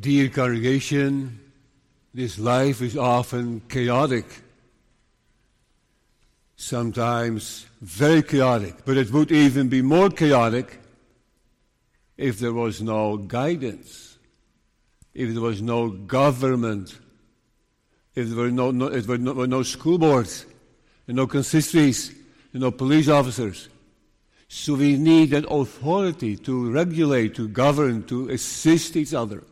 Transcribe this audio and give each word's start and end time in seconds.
Dear 0.00 0.30
congregation, 0.30 1.38
this 2.14 2.38
life 2.38 2.80
is 2.80 2.96
often 2.96 3.60
chaotic, 3.68 4.24
sometimes 6.56 7.66
very 7.82 8.22
chaotic, 8.22 8.86
but 8.86 8.96
it 8.96 9.10
would 9.10 9.30
even 9.30 9.68
be 9.68 9.82
more 9.82 10.08
chaotic 10.08 10.80
if 12.16 12.38
there 12.38 12.54
was 12.54 12.80
no 12.80 13.18
guidance, 13.18 14.16
if 15.12 15.34
there 15.34 15.42
was 15.42 15.60
no 15.60 15.90
government, 15.90 16.98
if 18.14 18.28
there 18.28 18.38
were 18.38 18.50
no, 18.50 18.70
no, 18.70 18.86
if 18.86 19.06
there 19.06 19.18
were 19.18 19.46
no, 19.46 19.62
school 19.62 19.98
boards, 19.98 20.46
and 21.06 21.16
no 21.16 21.26
consistories, 21.26 22.14
and 22.54 22.62
no 22.62 22.70
police 22.70 23.08
officers. 23.08 23.68
So 24.48 24.74
we 24.74 24.96
need 24.96 25.34
an 25.34 25.44
authority 25.50 26.36
to 26.38 26.70
regulate, 26.70 27.34
to 27.34 27.46
govern, 27.46 28.04
to 28.04 28.30
assist 28.30 28.96
each 28.96 29.12
other. 29.12 29.42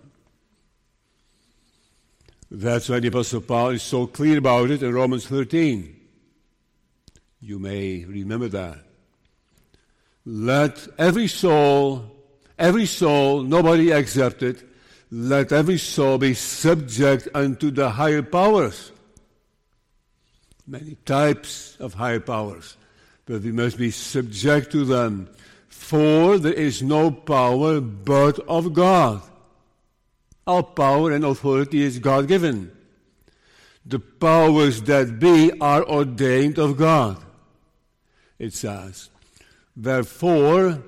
That's 2.50 2.88
why 2.88 2.98
the 2.98 3.08
Apostle 3.08 3.42
Paul 3.42 3.70
is 3.70 3.82
so 3.82 4.06
clear 4.06 4.38
about 4.38 4.70
it 4.70 4.82
in 4.82 4.92
Romans 4.92 5.26
13. 5.26 5.96
You 7.40 7.58
may 7.58 8.04
remember 8.04 8.48
that. 8.48 8.78
Let 10.26 10.86
every 10.98 11.28
soul, 11.28 12.10
every 12.58 12.86
soul, 12.86 13.42
nobody 13.42 13.92
accepted, 13.92 14.68
let 15.12 15.52
every 15.52 15.78
soul 15.78 16.18
be 16.18 16.34
subject 16.34 17.28
unto 17.34 17.70
the 17.70 17.90
higher 17.90 18.22
powers. 18.22 18.92
Many 20.66 20.96
types 21.04 21.76
of 21.80 21.94
higher 21.94 22.20
powers, 22.20 22.76
but 23.26 23.42
we 23.42 23.52
must 23.52 23.78
be 23.78 23.90
subject 23.90 24.72
to 24.72 24.84
them. 24.84 25.28
For 25.68 26.38
there 26.38 26.52
is 26.52 26.82
no 26.82 27.10
power 27.10 27.80
but 27.80 28.38
of 28.40 28.74
God. 28.74 29.22
All 30.50 30.64
power 30.64 31.12
and 31.12 31.24
authority 31.24 31.80
is 31.80 32.00
God 32.00 32.26
given. 32.26 32.72
The 33.86 34.00
powers 34.00 34.82
that 34.82 35.20
be 35.20 35.52
are 35.60 35.84
ordained 35.84 36.58
of 36.58 36.76
God. 36.76 37.18
It 38.36 38.52
says, 38.52 39.10
Therefore, 39.76 40.82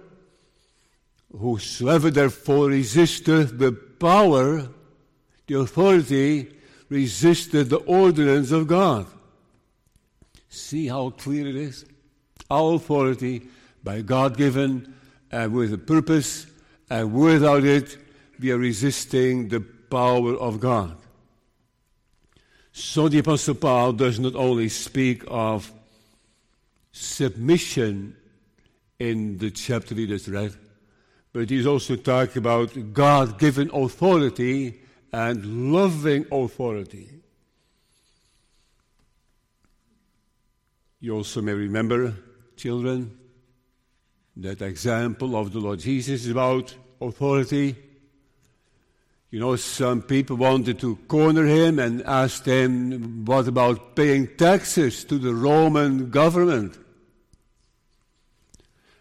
whosoever 1.31 2.11
therefore 2.11 2.71
resisteth 2.71 3.57
the 3.57 3.71
power, 3.71 4.69
the 5.47 5.61
authority, 5.61 6.53
resisted 6.89 7.71
the 7.71 7.85
ordinance 7.87 8.51
of 8.51 8.67
God. 8.67 9.07
See 10.49 10.89
how 10.89 11.11
clear 11.11 11.47
it 11.47 11.55
is? 11.55 11.85
Our 12.51 12.75
authority, 12.75 13.43
by 13.85 14.03
God 14.03 14.37
given, 14.37 14.93
and 15.31 15.53
with 15.53 15.73
a 15.73 15.79
purpose, 15.79 16.49
and 16.91 17.13
without 17.13 17.63
it, 17.63 17.97
we 18.43 18.51
are 18.51 18.59
resisting 18.59 19.49
the 19.49 19.61
power 19.61 20.35
of 20.35 20.59
God. 20.59 20.97
So 22.73 23.09
the 23.09 23.19
Apostle 23.19 23.55
Paul 23.55 23.93
does 23.93 24.19
not 24.19 24.35
only 24.35 24.69
speak 24.69 25.23
of 25.29 25.71
submission 26.91 28.17
in 28.99 29.39
the 29.39 29.51
chapter 29.51 29.95
we 29.95 30.07
just 30.07 30.27
read, 30.27 30.55
but 31.33 31.51
he's 31.51 31.67
also 31.67 31.97
talking 31.97 32.39
about 32.39 32.93
God 32.93 33.39
given 33.39 33.71
authority 33.73 34.81
and 35.13 35.73
loving 35.73 36.27
authority. 36.33 37.09
You 41.01 41.15
also 41.17 41.43
may 41.43 41.53
remember, 41.53 42.15
children, 42.57 43.19
that 44.37 44.63
example 44.63 45.37
of 45.37 45.53
the 45.53 45.59
Lord 45.59 45.81
Jesus 45.81 46.29
about 46.29 46.75
authority. 47.01 47.77
You 49.33 49.41
know, 49.41 49.57
some 49.57 50.03
people 50.03 50.37
wanted 50.37 50.79
to 50.81 50.97
corner 51.09 51.47
him 51.47 51.79
and 51.79 52.03
asked 52.03 52.45
him, 52.45 53.25
what 53.25 53.49
about 53.49 53.97
paying 53.97 54.29
taxes 54.37 55.05
to 55.05 55.17
the 55.17 55.33
Roman 55.33 56.11
government? 56.11 56.77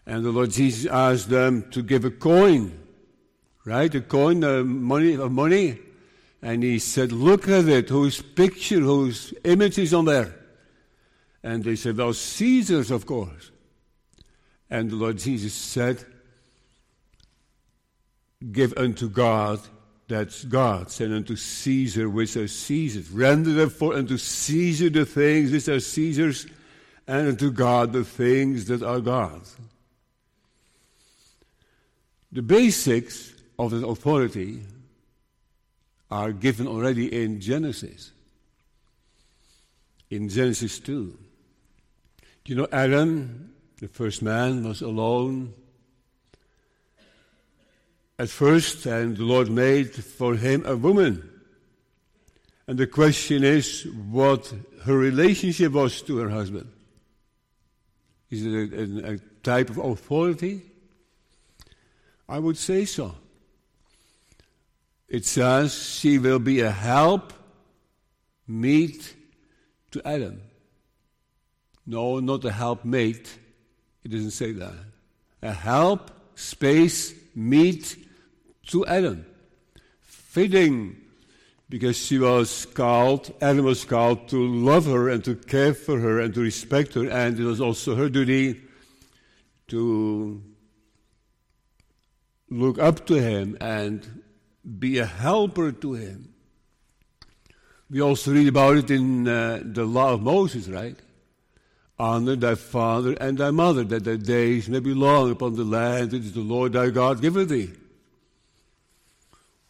And 0.06 0.24
the 0.24 0.30
Lord 0.30 0.50
Jesus 0.50 0.90
asked 0.90 1.28
them 1.28 1.70
to 1.72 1.82
give 1.82 2.06
a 2.06 2.10
coin, 2.10 2.72
right? 3.66 3.94
A 3.94 4.00
coin, 4.00 4.42
of 4.42 4.66
money, 4.66 5.12
of 5.12 5.32
money. 5.32 5.78
And 6.40 6.62
he 6.62 6.78
said, 6.78 7.12
look 7.12 7.46
at 7.46 7.68
it, 7.68 7.90
whose 7.90 8.22
picture, 8.22 8.80
whose 8.80 9.34
image 9.44 9.76
is 9.76 9.92
on 9.92 10.06
there? 10.06 10.34
And 11.42 11.62
they 11.62 11.76
said, 11.76 11.98
well, 11.98 12.14
Caesar's, 12.14 12.90
of 12.90 13.04
course. 13.04 13.50
And 14.70 14.90
the 14.90 14.96
Lord 14.96 15.18
Jesus 15.18 15.52
said, 15.52 16.02
give 18.50 18.72
unto 18.78 19.10
God, 19.10 19.60
that's 20.12 20.44
God's, 20.44 21.00
and 21.00 21.14
unto 21.14 21.36
Caesar, 21.36 22.10
which 22.10 22.36
are 22.36 22.46
Caesar's. 22.46 23.10
Render 23.10 23.52
therefore 23.52 23.94
unto 23.94 24.18
Caesar 24.18 24.90
the 24.90 25.06
things 25.06 25.50
which 25.50 25.68
are 25.68 25.80
Caesar's, 25.80 26.46
and 27.06 27.28
unto 27.28 27.50
God 27.50 27.92
the 27.92 28.04
things 28.04 28.66
that 28.66 28.82
are 28.82 29.00
God's. 29.00 29.56
The 32.30 32.42
basics 32.42 33.32
of 33.58 33.70
the 33.70 33.86
authority 33.86 34.60
are 36.10 36.32
given 36.32 36.66
already 36.66 37.22
in 37.22 37.40
Genesis. 37.40 38.12
In 40.10 40.28
Genesis 40.28 40.78
2. 40.78 41.18
You 42.44 42.54
know, 42.54 42.68
Adam, 42.70 43.54
the 43.78 43.88
first 43.88 44.20
man, 44.20 44.62
was 44.62 44.82
alone 44.82 45.54
at 48.22 48.30
first, 48.30 48.86
and 48.86 49.16
the 49.16 49.24
Lord 49.24 49.50
made 49.50 49.92
for 49.92 50.36
him 50.36 50.62
a 50.64 50.76
woman. 50.76 51.28
And 52.68 52.78
the 52.78 52.86
question 52.86 53.42
is 53.42 53.84
what 54.10 54.54
her 54.84 54.96
relationship 54.96 55.72
was 55.72 56.00
to 56.02 56.18
her 56.18 56.28
husband. 56.28 56.70
Is 58.30 58.46
it 58.46 58.72
a, 58.72 59.10
a, 59.10 59.14
a 59.14 59.18
type 59.42 59.70
of 59.70 59.78
authority? 59.78 60.62
I 62.28 62.38
would 62.38 62.56
say 62.56 62.84
so. 62.84 63.16
It 65.08 65.26
says 65.26 65.74
she 65.74 66.18
will 66.18 66.38
be 66.38 66.60
a 66.60 66.70
help 66.70 67.32
meet 68.46 69.16
to 69.90 70.00
Adam. 70.06 70.40
No, 71.84 72.20
not 72.20 72.44
a 72.44 72.52
helpmate. 72.52 73.36
It 74.04 74.12
doesn't 74.12 74.30
say 74.30 74.52
that. 74.52 74.74
A 75.42 75.52
help, 75.52 76.12
space, 76.36 77.14
meet 77.34 77.96
to 78.68 78.86
Adam. 78.86 79.26
Fitting 80.00 80.96
because 81.72 81.96
she 81.96 82.18
was 82.18 82.66
called, 82.66 83.32
Adam 83.40 83.64
was 83.64 83.82
called 83.84 84.28
to 84.28 84.36
love 84.46 84.84
her 84.84 85.08
and 85.08 85.24
to 85.24 85.34
care 85.34 85.72
for 85.72 85.98
her 86.00 86.20
and 86.20 86.34
to 86.34 86.40
respect 86.42 86.92
her, 86.92 87.08
and 87.08 87.40
it 87.40 87.44
was 87.44 87.62
also 87.62 87.94
her 87.94 88.10
duty 88.10 88.60
to 89.68 90.42
look 92.50 92.78
up 92.78 93.06
to 93.06 93.14
him 93.14 93.56
and 93.58 94.22
be 94.78 94.98
a 94.98 95.06
helper 95.06 95.72
to 95.72 95.94
him. 95.94 96.34
We 97.88 98.02
also 98.02 98.32
read 98.32 98.48
about 98.48 98.76
it 98.76 98.90
in 98.90 99.26
uh, 99.26 99.62
the 99.64 99.84
law 99.84 100.12
of 100.12 100.20
Moses, 100.22 100.68
right? 100.68 100.96
Honor 101.98 102.36
thy 102.36 102.54
father 102.54 103.14
and 103.18 103.38
thy 103.38 103.50
mother, 103.50 103.84
that 103.84 104.04
thy 104.04 104.16
days 104.16 104.68
may 104.68 104.80
be 104.80 104.92
long 104.92 105.30
upon 105.30 105.56
the 105.56 105.64
land 105.64 106.12
which 106.12 106.32
the 106.32 106.40
Lord 106.40 106.74
thy 106.74 106.90
God 106.90 107.22
giveth 107.22 107.48
thee. 107.48 107.70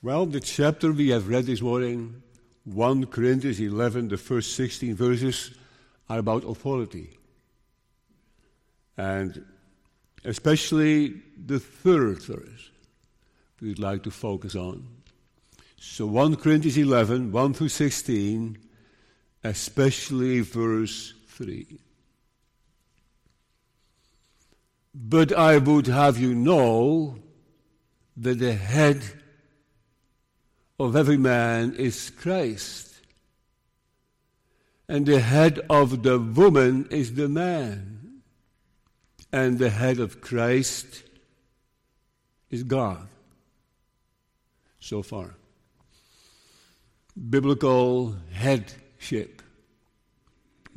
Well, 0.04 0.26
the 0.26 0.40
chapter 0.40 0.90
we 0.90 1.10
have 1.10 1.28
read 1.28 1.46
this 1.46 1.62
morning, 1.62 2.24
1 2.64 3.06
Corinthians 3.06 3.60
11, 3.60 4.08
the 4.08 4.16
first 4.16 4.56
16 4.56 4.96
verses, 4.96 5.52
are 6.10 6.18
about 6.18 6.42
authority. 6.42 7.10
And 8.96 9.44
especially 10.24 11.22
the 11.46 11.60
third 11.60 12.20
verse 12.20 12.70
we'd 13.60 13.78
like 13.78 14.02
to 14.02 14.10
focus 14.10 14.56
on. 14.56 14.88
So 15.78 16.06
1 16.06 16.34
Corinthians 16.34 16.78
11, 16.78 17.30
1 17.30 17.54
through 17.54 17.68
16, 17.68 18.58
especially 19.44 20.40
verse 20.40 21.14
3. 21.28 21.78
But 24.92 25.32
I 25.32 25.58
would 25.58 25.86
have 25.86 26.18
you 26.18 26.34
know 26.34 27.18
that 28.16 28.40
the 28.40 28.54
head 28.54 29.21
of 30.84 30.96
every 30.96 31.16
man 31.16 31.74
is 31.74 32.10
Christ, 32.10 33.00
and 34.88 35.06
the 35.06 35.20
head 35.20 35.60
of 35.70 36.02
the 36.02 36.18
woman 36.18 36.88
is 36.90 37.14
the 37.14 37.28
man, 37.28 38.22
and 39.32 39.58
the 39.58 39.70
head 39.70 39.98
of 40.00 40.20
Christ 40.20 41.04
is 42.50 42.62
God 42.62 43.06
so 44.80 45.02
far. 45.02 45.34
Biblical 47.30 48.16
headship. 48.32 49.42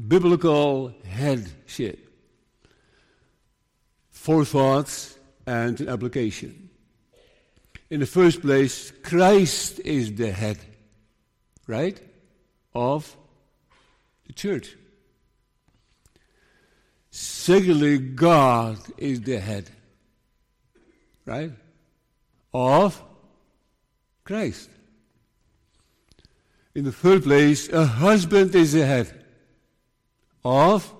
Biblical 0.08 0.94
headship. 1.06 2.10
Four 4.12 4.46
thoughts 4.46 5.18
and 5.48 5.80
an 5.82 5.90
application. 5.90 6.65
In 7.96 8.02
the 8.02 8.06
first 8.06 8.42
place, 8.42 8.92
Christ 8.92 9.80
is 9.80 10.14
the 10.14 10.30
head, 10.30 10.58
right, 11.66 11.98
of 12.74 13.16
the 14.28 14.34
church. 14.34 14.76
Secondly, 17.10 17.98
God 18.00 18.80
is 18.98 19.22
the 19.22 19.40
head, 19.40 19.70
right, 21.26 21.54
of 22.54 23.02
Christ. 24.26 24.70
In 26.76 26.84
the 26.84 26.92
third 26.92 27.24
place, 27.24 27.70
a 27.70 27.86
husband 27.86 28.54
is 28.56 28.74
the 28.74 28.86
head 28.86 29.24
of 30.44 30.94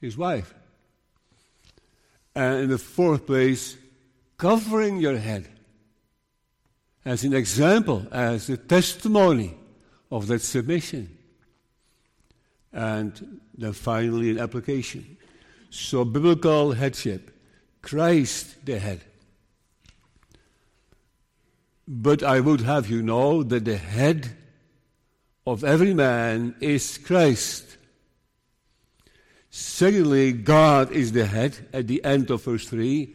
his 0.00 0.18
wife. 0.18 0.52
And 2.34 2.64
in 2.64 2.68
the 2.68 2.78
fourth 2.78 3.26
place, 3.26 3.76
covering 4.38 4.96
your 4.96 5.16
head 5.16 5.48
as 7.04 7.24
an 7.24 7.32
example, 7.32 8.06
as 8.10 8.48
a 8.50 8.56
testimony 8.56 9.56
of 10.10 10.26
that 10.26 10.40
submission. 10.42 11.16
And 12.72 13.40
then 13.56 13.72
finally, 13.72 14.30
an 14.30 14.38
application. 14.38 15.16
So, 15.70 16.04
biblical 16.04 16.72
headship 16.72 17.30
Christ 17.82 18.64
the 18.64 18.78
head. 18.78 19.00
But 21.88 22.22
I 22.22 22.40
would 22.40 22.60
have 22.60 22.88
you 22.88 23.02
know 23.02 23.42
that 23.42 23.64
the 23.64 23.76
head 23.76 24.36
of 25.46 25.64
every 25.64 25.94
man 25.94 26.54
is 26.60 26.98
Christ. 26.98 27.76
Secondly, 29.50 30.32
God 30.32 30.92
is 30.92 31.10
the 31.10 31.26
head 31.26 31.68
at 31.72 31.88
the 31.88 32.04
end 32.04 32.30
of 32.30 32.44
verse 32.44 32.68
3, 32.68 33.12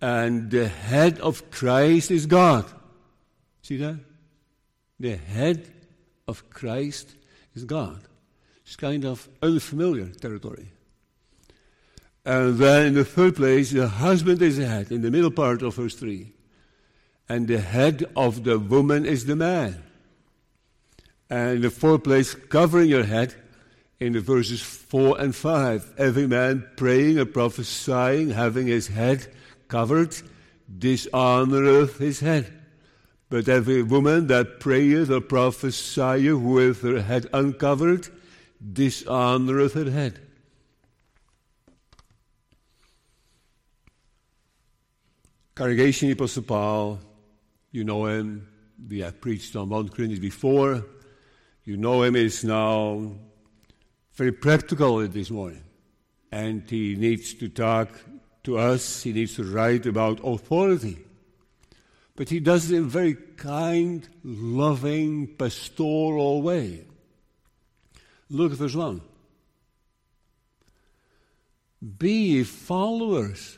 and 0.00 0.50
the 0.50 0.66
head 0.66 1.20
of 1.20 1.48
Christ 1.52 2.10
is 2.10 2.26
God. 2.26 2.64
See 3.68 3.76
that? 3.76 3.98
The 4.98 5.16
head 5.16 5.68
of 6.26 6.48
Christ 6.48 7.14
is 7.54 7.64
God. 7.64 8.00
It's 8.64 8.76
kind 8.76 9.04
of 9.04 9.28
unfamiliar 9.42 10.06
territory. 10.06 10.70
And 12.24 12.56
then 12.56 12.86
in 12.86 12.94
the 12.94 13.04
third 13.04 13.36
place, 13.36 13.70
the 13.70 13.86
husband 13.86 14.40
is 14.40 14.56
the 14.56 14.64
head, 14.64 14.90
in 14.90 15.02
the 15.02 15.10
middle 15.10 15.30
part 15.30 15.60
of 15.60 15.74
verse 15.74 15.94
3. 15.96 16.32
And 17.28 17.46
the 17.46 17.60
head 17.60 18.06
of 18.16 18.42
the 18.44 18.58
woman 18.58 19.04
is 19.04 19.26
the 19.26 19.36
man. 19.36 19.82
And 21.28 21.56
in 21.56 21.60
the 21.60 21.70
fourth 21.70 22.04
place, 22.04 22.32
covering 22.32 22.88
your 22.88 23.04
head, 23.04 23.34
in 24.00 24.14
the 24.14 24.20
verses 24.20 24.62
4 24.62 25.20
and 25.20 25.36
5. 25.36 25.92
Every 25.98 26.26
man 26.26 26.66
praying 26.76 27.18
and 27.18 27.34
prophesying, 27.34 28.30
having 28.30 28.66
his 28.66 28.86
head 28.86 29.30
covered, 29.68 30.16
dishonoreth 30.78 31.98
his 31.98 32.20
head. 32.20 32.57
But 33.30 33.48
every 33.48 33.82
woman 33.82 34.26
that 34.28 34.58
prayeth 34.58 35.10
or 35.10 35.20
prophesieth 35.20 36.40
with 36.40 36.82
her 36.82 37.02
head 37.02 37.26
uncovered, 37.32 38.08
dishonoreth 38.62 39.74
her 39.74 39.90
head. 39.90 40.20
Congregation 45.54 46.12
Apostle 46.12 46.44
Paul, 46.44 47.00
you 47.72 47.84
know 47.84 48.06
him. 48.06 48.48
We 48.88 49.00
have 49.00 49.20
preached 49.20 49.56
on 49.56 49.68
1 49.68 49.88
Corinthians 49.88 50.20
before. 50.20 50.84
You 51.64 51.76
know 51.76 52.02
him 52.04 52.16
is 52.16 52.44
now 52.44 53.12
very 54.14 54.32
practical 54.32 55.06
this 55.06 55.30
morning. 55.30 55.64
And 56.30 56.62
he 56.70 56.94
needs 56.94 57.34
to 57.34 57.48
talk 57.48 57.90
to 58.44 58.56
us, 58.56 59.02
he 59.02 59.12
needs 59.12 59.34
to 59.34 59.44
write 59.44 59.84
about 59.84 60.20
authority. 60.24 61.04
But 62.18 62.28
he 62.28 62.40
does 62.40 62.70
it 62.70 62.76
in 62.76 62.82
a 62.84 62.86
very 62.86 63.14
kind, 63.14 64.06
loving, 64.22 65.28
pastoral 65.28 66.42
way. 66.42 66.84
Look 68.28 68.52
at 68.52 68.58
verse 68.58 68.74
1. 68.74 69.00
Be 71.98 72.42
followers. 72.42 73.56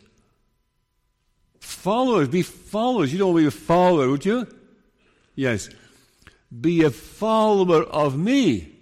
Followers, 1.59 2.29
be 2.29 2.43
followers. 2.43 3.13
You 3.13 3.19
don't 3.19 3.33
want 3.33 3.39
to 3.39 3.43
be 3.43 3.49
a 3.49 3.51
follower, 3.51 4.11
would 4.11 4.25
you? 4.25 4.47
Yes. 5.35 5.71
Be 6.61 6.85
a 6.85 6.91
follower 6.91 7.83
of 7.85 8.19
me 8.19 8.77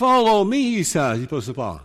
Follow 0.00 0.44
me, 0.44 0.76
he 0.76 0.82
says, 0.82 1.24
Apostle 1.24 1.54
Paul. 1.54 1.80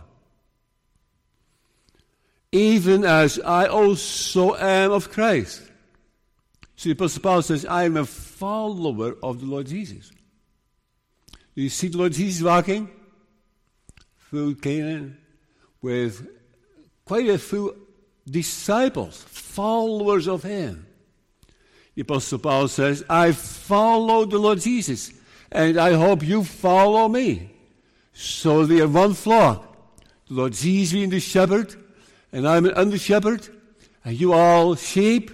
Even 2.52 3.04
as 3.04 3.38
I 3.40 3.66
also 3.66 4.54
am 4.54 4.92
of 4.92 5.10
Christ. 5.10 5.62
So 6.76 6.90
the 6.90 6.92
Apostle 6.92 7.22
Paul 7.22 7.42
says, 7.42 7.64
I 7.64 7.84
am 7.84 7.96
a 7.96 8.04
follower 8.04 9.16
of 9.22 9.40
the 9.40 9.46
Lord 9.46 9.66
Jesus. 9.66 10.10
Do 11.54 11.62
you 11.62 11.70
see 11.70 11.88
the 11.88 11.96
Lord 11.96 12.12
Jesus 12.12 12.44
walking 12.44 12.90
through 14.28 14.56
Canaan 14.56 15.16
with 15.80 16.28
quite 17.06 17.28
a 17.30 17.38
few 17.38 17.74
disciples, 18.28 19.22
followers 19.22 20.28
of 20.28 20.42
him? 20.42 20.86
The 21.94 22.02
Apostle 22.02 22.40
Paul 22.40 22.68
says, 22.68 23.02
I 23.08 23.32
follow 23.32 24.26
the 24.26 24.38
Lord 24.38 24.60
Jesus, 24.60 25.12
and 25.50 25.78
I 25.78 25.94
hope 25.94 26.22
you 26.22 26.44
follow 26.44 27.08
me. 27.08 27.52
So 28.12 28.66
they 28.66 28.82
are 28.82 28.88
one 28.88 29.14
flock. 29.14 29.62
The 30.28 30.34
Lord 30.34 30.52
Jesus 30.52 30.92
being 30.92 31.08
the 31.08 31.20
shepherd, 31.20 31.74
and 32.32 32.46
I'm 32.46 32.66
an 32.66 32.74
under 32.74 32.98
shepherd, 32.98 33.48
and 34.04 34.20
you 34.20 34.34
all 34.34 34.74
sheep, 34.74 35.30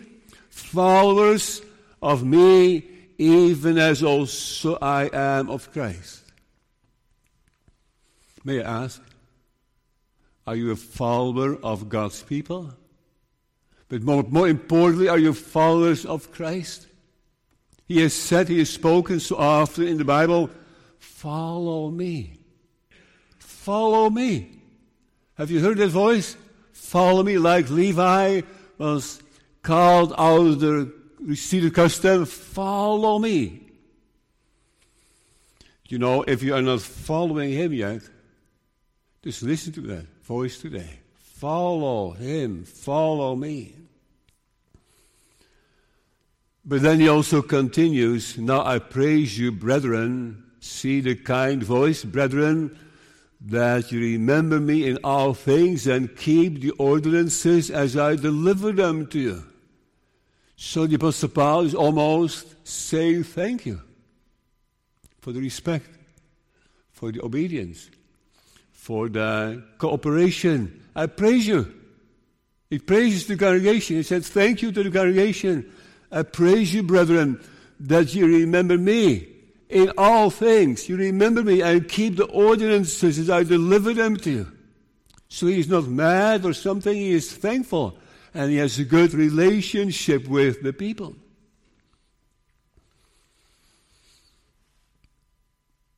followers 0.52 1.62
of 2.02 2.25
me, 2.25 2.84
even 3.19 3.78
as 3.78 4.02
also 4.02 4.76
I 4.81 5.08
am 5.12 5.49
of 5.49 5.72
Christ. 5.72 6.22
May 8.44 8.62
I 8.62 8.84
ask, 8.84 9.02
are 10.46 10.56
you 10.56 10.70
a 10.72 10.76
follower 10.76 11.56
of 11.62 11.88
God's 11.88 12.22
people? 12.22 12.75
But 13.88 14.02
more, 14.02 14.25
more 14.25 14.49
importantly, 14.49 15.08
are 15.08 15.19
you 15.19 15.32
followers 15.32 16.04
of 16.04 16.31
Christ? 16.32 16.87
He 17.87 18.00
has 18.00 18.12
said, 18.14 18.48
he 18.48 18.58
has 18.58 18.70
spoken 18.70 19.20
so 19.20 19.37
often 19.37 19.87
in 19.87 19.98
the 19.98 20.05
Bible, 20.05 20.50
follow 20.98 21.90
me. 21.90 22.38
Follow 23.38 24.10
me. 24.10 24.58
Have 25.34 25.50
you 25.50 25.60
heard 25.60 25.78
that 25.78 25.88
voice? 25.88 26.37
Follow 26.72 27.22
me, 27.22 27.38
like 27.38 27.70
Levi 27.70 28.43
was 28.76 29.21
called 29.62 30.12
out 30.19 30.47
of 30.47 30.61
the 30.61 30.93
received 31.20 31.75
custom. 31.75 32.26
Follow 32.26 33.19
me. 33.19 33.61
You 35.89 35.98
know, 35.98 36.22
if 36.22 36.43
you 36.43 36.55
are 36.55 36.63
not 36.63 36.81
following 36.81 37.51
him 37.51 37.72
yet, 37.72 38.03
just 39.22 39.43
listen 39.43 39.72
to 39.75 39.81
that 39.82 40.06
voice 40.22 40.58
today. 40.58 41.01
Follow 41.15 42.13
him. 42.13 42.65
Follow 42.65 43.36
me. 43.36 43.77
But 46.65 46.82
then 46.82 47.01
he 47.01 47.08
also 47.08 47.43
continues, 47.43 48.39
Now 48.39 48.65
I 48.65 48.79
praise 48.79 49.39
you, 49.39 49.53
brethren. 49.53 50.44
See 50.60 51.01
the 51.01 51.17
kind 51.17 51.63
voice, 51.63 52.05
brethren 52.05 52.79
that 53.46 53.91
you 53.91 54.01
remember 54.01 54.60
me 54.60 54.89
in 54.89 54.98
all 55.03 55.34
things 55.34 55.86
and 55.86 56.17
keep 56.17 56.60
the 56.60 56.70
ordinances 56.72 57.70
as 57.70 57.96
I 57.96 58.15
deliver 58.15 58.70
them 58.72 59.06
to 59.08 59.19
you. 59.19 59.44
So 60.56 60.87
the 60.87 60.97
Apostle 60.97 61.29
Paul 61.29 61.63
is 61.63 61.75
almost 61.75 62.67
saying 62.67 63.25
thank 63.25 63.67
you 63.67 63.81
for 65.21 65.32
the 65.32 65.41
respect, 65.41 65.89
for 66.93 67.13
the 67.13 67.23
obedience, 67.25 67.91
for 68.71 69.09
the 69.09 69.63
cooperation. 69.79 70.82
I 70.94 71.06
praise 71.06 71.47
you. 71.47 71.73
He 72.71 72.79
praises 72.79 73.27
the 73.27 73.37
congregation. 73.37 73.97
He 73.97 74.03
says, 74.03 74.29
Thank 74.29 74.63
you 74.63 74.73
to 74.73 74.82
the 74.82 74.91
congregation. 74.91 75.71
I 76.11 76.23
praise 76.23 76.73
you, 76.75 76.82
brethren, 76.82 77.41
that 77.81 78.15
you 78.15 78.27
remember 78.27 78.79
me 78.79 79.29
in 79.69 79.93
all 79.97 80.31
things. 80.31 80.89
You 80.89 80.97
remember 80.97 81.43
me 81.43 81.63
and 81.63 81.89
keep 81.89 82.17
the 82.17 82.27
ordinances 82.27 83.19
as 83.19 83.31
I 83.31 83.44
deliver 83.44 83.94
them 83.94 84.17
to 84.19 84.31
you. 84.31 84.53
So 85.29 85.47
he 85.47 85.61
is 85.61 85.69
not 85.69 85.87
mad 85.87 86.44
or 86.44 86.53
something, 86.53 86.94
he 86.94 87.13
is 87.13 87.32
thankful 87.32 87.99
and 88.34 88.51
he 88.51 88.56
has 88.58 88.79
a 88.79 88.84
good 88.84 89.15
relationship 89.15 90.27
with 90.29 90.62
the 90.62 90.72
people. 90.72 91.15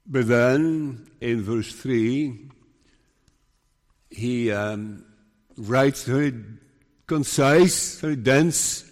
But 0.06 0.28
then 0.28 1.10
in 1.20 1.42
verse 1.42 1.72
3, 1.72 2.50
he 4.10 4.52
um, 4.52 5.04
writes 5.56 6.04
very 6.04 6.34
concise, 7.06 8.00
very 8.00 8.16
dense. 8.16 8.90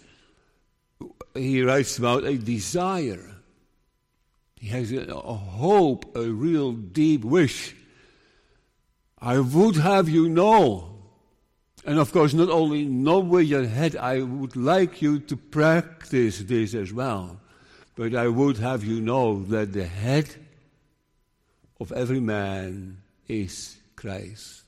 He 1.34 1.62
writes 1.62 1.98
about 1.98 2.24
a 2.24 2.36
desire 2.38 3.32
he 4.62 4.68
has 4.68 4.92
a, 4.92 5.12
a 5.12 5.34
hope, 5.34 6.16
a 6.16 6.22
real 6.22 6.70
deep 6.70 7.24
wish. 7.24 7.74
I 9.18 9.40
would 9.40 9.74
have 9.74 10.08
you 10.08 10.28
know, 10.28 10.91
And 11.84 11.98
of 11.98 12.12
course, 12.12 12.32
not 12.32 12.48
only 12.48 12.84
know 12.84 13.18
where 13.18 13.42
your 13.42 13.66
head, 13.66 13.96
I 13.96 14.22
would 14.22 14.54
like 14.54 15.02
you 15.02 15.18
to 15.20 15.36
practice 15.36 16.38
this 16.38 16.74
as 16.74 16.92
well. 16.92 17.40
But 17.96 18.14
I 18.14 18.28
would 18.28 18.58
have 18.58 18.84
you 18.84 19.00
know 19.00 19.42
that 19.44 19.72
the 19.72 19.86
head 19.86 20.28
of 21.80 21.90
every 21.92 22.20
man 22.20 22.98
is 23.26 23.76
Christ. 23.96 24.62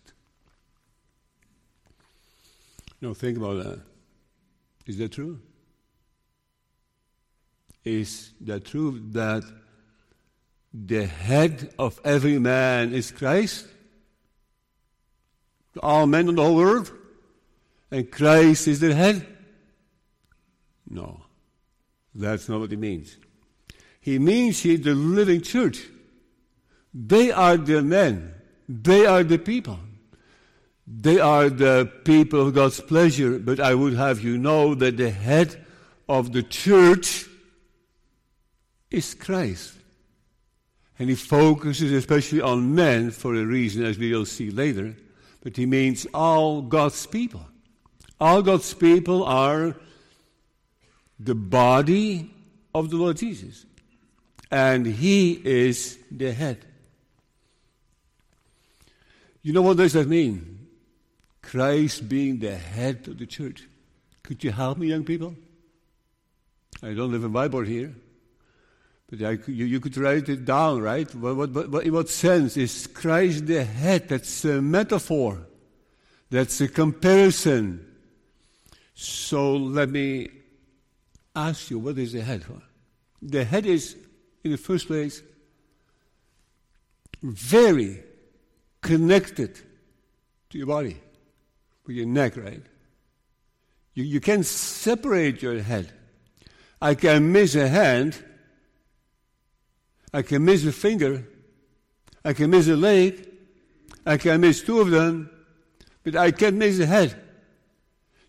Now 3.01 3.15
think 3.15 3.39
about 3.39 3.63
that. 3.63 3.81
Is 4.87 4.99
that 4.99 5.13
true? 5.13 5.39
Is 7.85 8.33
that 8.41 8.65
true 8.65 9.01
that 9.13 9.45
the 10.73 11.07
head 11.07 11.73
of 11.79 12.01
every 12.05 12.39
man 12.39 12.93
is 12.93 13.13
Christ? 13.13 13.69
All 15.83 16.07
men 16.07 16.29
in 16.29 16.35
the 16.35 16.43
whole 16.43 16.57
world? 16.57 16.91
And 17.95 18.11
Christ 18.11 18.67
is 18.67 18.81
their 18.81 18.93
head? 18.93 19.25
No. 20.91 21.21
That's 22.13 22.49
not 22.49 22.59
what 22.59 22.73
he 22.73 22.77
means. 22.77 23.17
He 24.01 24.19
means 24.19 24.59
here 24.59 24.79
the 24.79 24.97
living 24.97 25.43
church. 25.43 25.79
They 26.93 27.31
are 27.31 27.57
the 27.57 27.83
men. 27.83 28.35
They 28.69 29.07
are 29.07 29.23
the 29.23 29.39
people. 29.39 29.79
They 30.89 31.21
are 31.21 31.49
the 31.49 31.89
people 32.05 32.49
of 32.49 32.55
God's 32.55 32.81
pleasure. 32.81 33.39
But 33.39 33.61
I 33.61 33.77
would 33.77 33.95
have 33.95 34.21
you 34.21 34.39
know 34.39 34.75
that 34.75 34.97
the 34.97 35.11
head 35.11 35.65
of 36.09 36.33
the 36.33 36.43
church 36.43 37.27
is 38.91 39.15
Christ. 39.15 39.73
And 40.99 41.09
he 41.09 41.15
focuses 41.15 41.93
especially 41.93 42.41
on 42.41 42.75
men 42.75 43.13
for 43.13 43.37
a 43.37 43.45
reason, 43.45 43.85
as 43.85 43.99
we 43.99 44.13
will 44.13 44.27
see 44.27 44.51
later. 44.51 44.97
But 45.45 45.57
he 45.57 45.65
means 45.65 46.09
all 46.13 46.61
God's 46.61 47.07
people. 47.07 47.47
All 48.21 48.43
God's 48.43 48.73
people 48.75 49.25
are 49.25 49.77
the 51.19 51.35
body 51.35 52.31
of 52.75 52.91
the 52.91 52.97
Lord 52.97 53.17
Jesus. 53.17 53.67
And 54.51 54.87
he 54.87 55.33
is 55.33 55.99
the 56.11 56.33
head. 56.33 56.65
You 59.43 59.53
know 59.53 59.63
what 59.63 59.77
does 59.77 59.93
that 59.93 60.09
mean? 60.09 60.69
Christ 61.43 62.09
being 62.09 62.39
the 62.39 62.57
head 62.57 63.07
of 63.09 63.19
the 63.19 63.27
church. 63.27 63.65
Could 64.23 64.43
you 64.43 64.53
help 64.53 64.79
me, 64.79 64.89
young 64.89 65.05
people? 65.05 65.35
I 66.83 66.95
don't 66.95 67.13
have 67.13 67.25
a 67.25 67.29
Bible 67.29 67.63
here. 67.63 67.95
But 69.11 69.23
I, 69.23 69.31
you, 69.47 69.67
you, 69.67 69.81
could 69.81 69.97
write 69.99 70.29
it 70.29 70.45
down, 70.45 70.81
right? 70.81 71.13
What, 71.15 71.37
what, 71.37 71.71
what, 71.71 71.85
in 71.85 71.93
what 71.93 72.09
sense 72.09 72.57
is 72.57 72.87
Christ 72.87 73.47
the 73.47 73.65
head? 73.65 74.09
That's 74.09 74.45
a 74.45 74.63
metaphor. 74.63 75.47
That's 76.31 76.61
a 76.63 76.69
comparison. 76.69 77.94
So 78.95 79.57
let 79.57 79.91
me 79.91 80.29
ask 81.35 81.71
you, 81.71 81.79
what 81.81 81.99
is 81.99 82.13
the 82.13 82.23
head 82.23 82.45
for? 82.45 82.63
The 83.21 83.45
head 83.45 83.67
is, 83.67 83.97
in 84.45 84.53
the 84.53 84.57
first 84.57 84.87
place, 84.87 85.23
very 87.23 88.03
connected 88.81 89.59
to 90.51 90.59
your 90.59 90.67
body, 90.67 91.01
with 91.87 91.97
your 91.97 92.07
neck, 92.07 92.37
right? 92.37 92.63
You, 93.95 94.05
you 94.05 94.21
can 94.21 94.45
separate 94.45 95.43
your 95.43 95.61
head. 95.61 95.91
I 96.81 96.95
can 96.95 97.33
miss 97.33 97.55
a 97.55 97.67
hand, 97.67 98.23
I 100.13 100.23
can 100.23 100.45
miss 100.45 100.65
a 100.65 100.73
finger, 100.73 101.27
I 102.25 102.33
can 102.33 102.51
miss 102.51 102.69
a 102.69 102.77
leg, 102.77 103.29
I 104.07 104.19
can 104.19 104.41
miss 104.41 104.63
two 104.63 104.81
of 104.81 104.91
them, 104.91 105.31
but 106.05 106.15
I 106.15 106.31
can't 106.31 106.57
miss 106.57 106.79
a 106.79 106.87
head. 106.87 107.24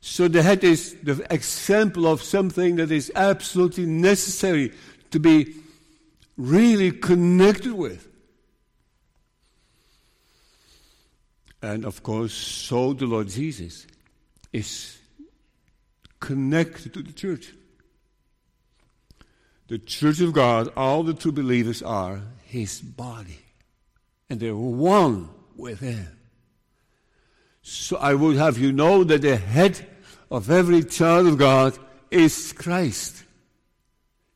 So 0.07 0.27
the 0.27 0.43
head 0.43 0.63
is 0.63 0.95
the 1.01 1.25
example 1.33 2.05
of 2.05 2.21
something 2.21 2.75
that 2.75 2.91
is 2.91 3.11
absolutely 3.15 3.87
necessary 3.87 4.71
to 5.09 5.19
be 5.19 5.55
really 6.37 6.91
connected 6.91 7.73
with. 7.73 8.07
And 11.63 11.85
of 11.85 12.03
course, 12.03 12.35
so 12.35 12.93
the 12.93 13.07
Lord 13.07 13.29
Jesus 13.29 13.87
is 14.53 14.95
connected 16.19 16.93
to 16.93 17.01
the 17.01 17.11
church. 17.11 17.51
The 19.69 19.79
church 19.79 20.21
of 20.21 20.33
God, 20.33 20.71
all 20.77 21.01
the 21.01 21.15
true 21.15 21.31
believers 21.31 21.81
are 21.81 22.21
his 22.43 22.79
body. 22.79 23.39
And 24.29 24.39
they're 24.39 24.55
one 24.55 25.29
with 25.55 25.79
him. 25.79 26.07
So 27.63 27.97
I 27.97 28.13
would 28.13 28.37
have 28.37 28.59
you 28.59 28.71
know 28.71 29.03
that 29.03 29.23
the 29.23 29.37
head 29.37 29.87
of 30.29 30.49
every 30.49 30.83
child 30.83 31.27
of 31.27 31.37
God 31.37 31.77
is 32.09 32.53
Christ. 32.53 33.23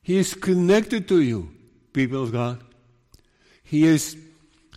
He 0.02 0.18
is 0.18 0.34
connected 0.34 1.08
to 1.10 1.22
you, 1.22 1.52
people 1.94 2.24
of 2.24 2.32
God. 2.32 2.64
He 3.64 3.86
is 3.86 4.18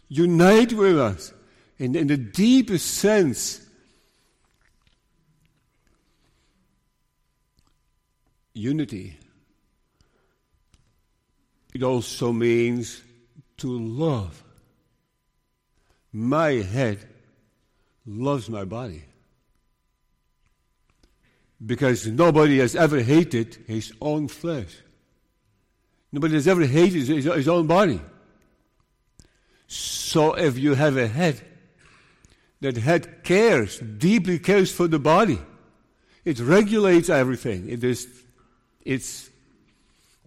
united 0.08 0.72
with 0.76 0.98
us 0.98 1.32
in, 1.78 1.96
in 1.96 2.06
the 2.06 2.16
deepest 2.16 2.86
sense. 2.86 3.66
Unity. 8.54 9.16
It 11.74 11.82
also 11.82 12.32
means 12.32 13.02
to 13.58 13.78
love. 13.78 14.44
My 16.12 16.52
head 16.52 16.98
loves 18.04 18.50
my 18.50 18.64
body 18.64 19.04
because 21.64 22.06
nobody 22.06 22.58
has 22.58 22.74
ever 22.74 23.00
hated 23.00 23.56
his 23.66 23.92
own 24.00 24.28
flesh. 24.28 24.74
Nobody 26.10 26.34
has 26.34 26.48
ever 26.48 26.66
hated 26.66 27.06
his, 27.06 27.48
own 27.48 27.66
body. 27.66 28.00
So 29.66 30.34
if 30.34 30.58
you 30.58 30.74
have 30.74 30.96
a 30.96 31.06
head, 31.06 31.40
that 32.60 32.76
head 32.76 33.24
cares, 33.24 33.78
deeply 33.78 34.38
cares 34.38 34.70
for 34.70 34.86
the 34.86 34.98
body. 34.98 35.38
It 36.24 36.38
regulates 36.38 37.08
everything. 37.08 37.68
It 37.68 37.82
is, 37.82 38.06
it's 38.84 39.30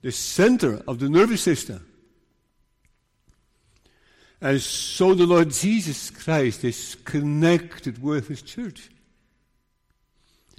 the 0.01 0.11
center 0.11 0.81
of 0.87 0.99
the 0.99 1.09
nervous 1.09 1.41
system. 1.41 1.85
And 4.41 4.61
so 4.61 5.13
the 5.13 5.25
Lord 5.25 5.51
Jesus 5.51 6.09
Christ 6.09 6.63
is 6.63 6.95
connected 7.05 8.01
with 8.01 8.27
his 8.27 8.41
church. 8.41 8.89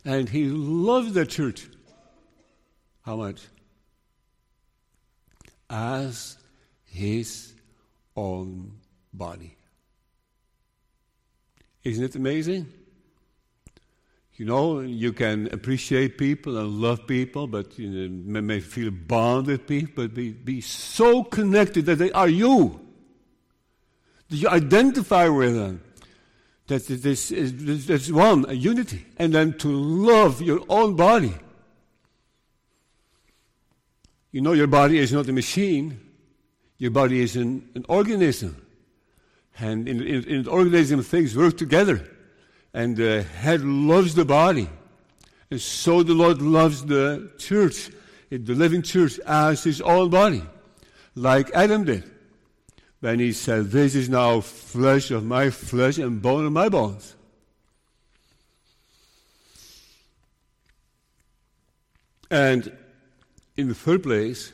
And 0.06 0.28
he 0.28 0.44
loved 0.44 1.14
the 1.14 1.26
church. 1.26 1.68
How 3.02 3.16
much? 3.16 3.42
As 5.68 6.38
his 6.84 7.52
own 8.16 8.78
body. 9.12 9.56
Isn't 11.82 12.04
it 12.04 12.14
amazing? 12.14 12.72
You 14.36 14.44
know, 14.44 14.80
you 14.80 15.12
can 15.12 15.48
appreciate 15.52 16.18
people 16.18 16.56
and 16.56 16.68
love 16.68 17.06
people, 17.08 17.48
but 17.48 17.76
you 17.76 18.08
know, 18.08 18.40
may 18.40 18.60
feel 18.60 18.92
bonded 18.92 19.46
with 19.46 19.66
people, 19.66 20.04
but 20.04 20.14
be, 20.14 20.30
be 20.30 20.60
so 20.60 21.24
connected 21.24 21.86
that 21.86 21.96
they 21.96 22.12
are 22.12 22.28
you. 22.28 22.80
That 24.28 24.36
you 24.36 24.48
identify 24.48 25.26
with 25.28 25.54
them. 25.54 25.82
That 26.66 26.86
this 26.86 27.30
is 27.30 27.86
there's 27.86 28.12
one, 28.12 28.44
a 28.48 28.52
unity. 28.52 29.06
And 29.18 29.32
then 29.32 29.56
to 29.58 29.68
love 29.68 30.42
your 30.42 30.60
own 30.68 30.96
body. 30.96 31.34
You 34.32 34.40
know, 34.40 34.52
your 34.52 34.66
body 34.66 34.98
is 34.98 35.12
not 35.12 35.28
a 35.28 35.32
machine, 35.32 36.00
your 36.78 36.90
body 36.90 37.20
is 37.20 37.36
an, 37.36 37.68
an 37.74 37.86
organism. 37.88 38.66
And 39.58 39.88
in, 39.88 40.02
in, 40.02 40.24
in 40.24 40.48
organism, 40.48 41.02
things 41.02 41.36
work 41.36 41.56
together. 41.56 42.06
And 42.74 42.96
the 42.96 43.22
head 43.22 43.62
loves 43.62 44.14
the 44.14 44.26
body. 44.26 44.68
And 45.50 45.60
so 45.60 46.02
the 46.02 46.12
Lord 46.12 46.42
loves 46.42 46.84
the 46.84 47.30
church, 47.38 47.90
the 48.28 48.54
living 48.54 48.82
church, 48.82 49.18
as 49.20 49.62
his 49.62 49.80
own 49.80 50.10
body, 50.10 50.42
like 51.14 51.50
Adam 51.54 51.84
did. 51.84 52.04
When 53.00 53.18
he 53.18 53.32
said, 53.32 53.70
This 53.70 53.94
is 53.94 54.08
now 54.08 54.40
flesh 54.40 55.10
of 55.10 55.24
my 55.24 55.50
flesh 55.50 55.98
and 55.98 56.20
bone 56.20 56.46
of 56.46 56.52
my 56.52 56.68
bones. 56.68 57.14
And 62.30 62.76
in 63.56 63.68
the 63.68 63.74
third 63.74 64.02
place, 64.02 64.52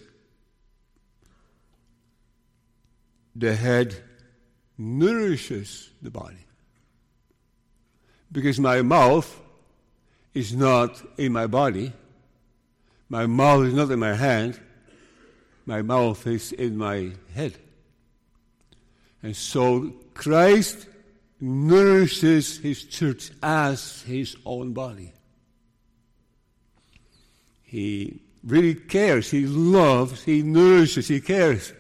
the 3.35 3.55
head 3.55 3.97
nourishes 4.77 5.91
the 6.03 6.11
body. 6.11 6.37
Because 8.31 8.59
my 8.59 8.83
mouth 8.83 9.41
is 10.35 10.55
not 10.55 11.03
in 11.19 11.33
my 11.33 11.47
body, 11.47 11.93
my 13.09 13.27
mouth 13.27 13.65
is 13.65 13.75
not 13.75 13.91
in 13.91 13.99
my 13.99 14.15
hand, 14.15 14.59
my 15.67 15.83
mouth 15.83 16.27
is 16.27 16.53
in 16.53 16.77
my 16.77 17.13
head. 17.35 17.59
And 19.23 19.37
so 19.37 19.93
Christ, 20.15 20.87
nourishes 21.43 22.59
his 22.59 22.85
church 22.85 23.33
as 23.43 24.03
his 24.03 24.37
own 24.47 24.73
body. 24.73 25.13
He 27.65 28.23
really 28.45 28.77
cares, 28.77 29.31
he 29.31 29.47
loves, 29.47 30.23
he 30.23 30.43
nourishes, 30.43 31.09
he 31.09 31.21
cares. 31.21 31.73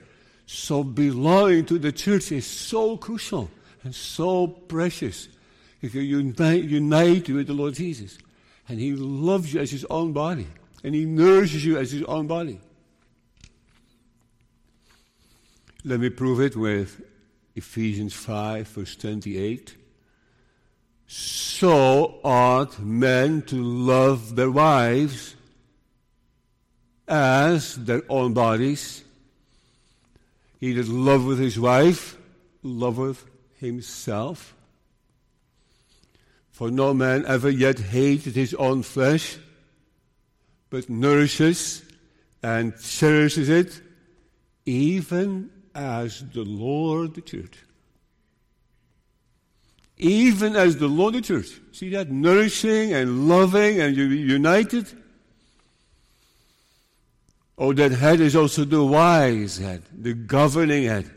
So 0.46 0.82
belonging 0.82 1.66
to 1.66 1.78
the 1.78 1.92
church 1.92 2.32
is 2.32 2.44
so 2.44 2.96
crucial 2.96 3.50
and 3.84 3.94
so 3.94 4.48
precious. 4.48 5.28
If 5.80 5.94
you 5.94 6.02
unite, 6.02 6.64
unite 6.64 7.28
with 7.28 7.46
the 7.46 7.52
Lord 7.52 7.74
Jesus, 7.74 8.18
and 8.68 8.80
he 8.80 8.92
loves 8.92 9.54
you 9.54 9.60
as 9.60 9.70
his 9.70 9.84
own 9.84 10.12
body, 10.12 10.48
and 10.82 10.94
he 10.94 11.04
nourishes 11.04 11.64
you 11.64 11.78
as 11.78 11.92
his 11.92 12.02
own 12.04 12.26
body. 12.26 12.60
Let 15.84 16.00
me 16.00 16.10
prove 16.10 16.40
it 16.40 16.56
with 16.56 17.00
Ephesians 17.54 18.14
5, 18.14 18.68
verse 18.68 18.96
28. 18.96 19.76
So 21.06 22.20
ought 22.24 22.78
men 22.80 23.42
to 23.42 23.62
love 23.62 24.34
their 24.34 24.50
wives 24.50 25.36
as 27.06 27.76
their 27.76 28.02
own 28.08 28.32
bodies. 28.32 29.04
He 30.58 30.72
that 30.72 30.88
loveth 30.88 31.38
his 31.38 31.58
wife 31.58 32.16
loveth 32.62 33.24
himself. 33.58 34.54
For 36.50 36.70
no 36.70 36.94
man 36.94 37.26
ever 37.26 37.50
yet 37.50 37.78
hated 37.78 38.34
his 38.34 38.54
own 38.54 38.82
flesh, 38.82 39.36
but 40.70 40.88
nourishes 40.88 41.82
and 42.42 42.72
cherishes 42.80 43.48
it, 43.48 43.80
even 44.64 45.50
as 45.74 46.24
the 46.32 46.44
Lord 46.44 47.14
the 47.14 47.20
church. 47.20 47.58
Even 49.98 50.56
as 50.56 50.76
the 50.78 50.88
Lord 50.88 51.14
the 51.14 51.20
church. 51.20 51.60
See 51.72 51.90
that? 51.90 52.10
Nourishing 52.10 52.92
and 52.92 53.28
loving 53.28 53.80
and 53.80 53.96
united. 53.96 54.86
Oh, 57.56 57.72
that 57.74 57.92
head 57.92 58.20
is 58.20 58.34
also 58.34 58.64
the 58.64 58.82
wise 58.82 59.58
head, 59.58 59.82
the 59.92 60.14
governing 60.14 60.84
head. 60.84 61.10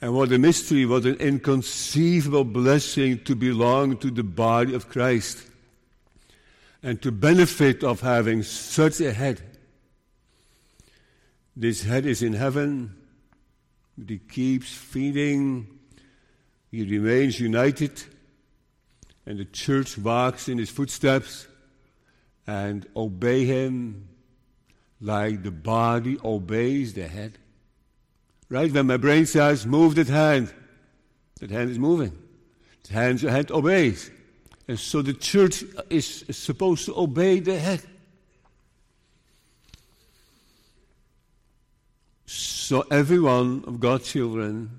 And 0.00 0.14
what 0.14 0.32
a 0.32 0.38
mystery, 0.38 0.86
what 0.86 1.04
an 1.04 1.16
inconceivable 1.16 2.44
blessing 2.44 3.22
to 3.24 3.34
belong 3.34 3.96
to 3.98 4.10
the 4.10 4.22
body 4.22 4.74
of 4.74 4.88
Christ 4.88 5.46
and 6.82 7.00
to 7.02 7.10
benefit 7.10 7.82
of 7.82 8.00
having 8.00 8.42
such 8.42 9.00
a 9.00 9.12
head. 9.12 9.40
This 11.56 11.82
head 11.82 12.04
is 12.04 12.22
in 12.22 12.34
heaven, 12.34 12.94
but 13.96 14.10
he 14.10 14.18
keeps 14.18 14.72
feeding, 14.72 15.66
he 16.70 16.84
remains 16.84 17.38
united, 17.38 18.02
and 19.26 19.38
the 19.38 19.44
church 19.44 19.96
walks 19.96 20.48
in 20.48 20.58
his 20.58 20.70
footsteps 20.70 21.46
and 22.46 22.86
obey 22.96 23.44
him 23.44 24.08
like 25.00 25.42
the 25.42 25.50
body 25.50 26.18
obeys 26.24 26.94
the 26.94 27.06
head. 27.06 27.38
Right? 28.48 28.70
When 28.70 28.86
my 28.86 28.96
brain 28.96 29.26
says, 29.26 29.66
move 29.66 29.94
that 29.94 30.08
hand, 30.08 30.52
that 31.40 31.50
hand 31.50 31.70
is 31.70 31.78
moving. 31.78 32.16
The 32.84 32.94
hand, 32.94 33.18
the 33.20 33.30
hand 33.30 33.50
obeys. 33.50 34.10
And 34.68 34.78
so 34.78 35.02
the 35.02 35.14
church 35.14 35.64
is 35.90 36.24
supposed 36.30 36.86
to 36.86 36.98
obey 36.98 37.40
the 37.40 37.58
head. 37.58 37.82
So 42.26 42.84
every 42.90 43.20
one 43.20 43.64
of 43.66 43.80
God's 43.80 44.10
children 44.10 44.70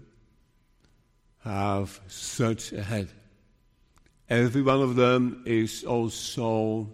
have 1.44 2.00
such 2.08 2.72
a 2.74 2.82
head. 2.82 3.10
Every 4.30 4.64
one 4.64 4.82
of 4.82 4.96
them 4.96 5.44
is 5.46 5.84
also 5.84 6.90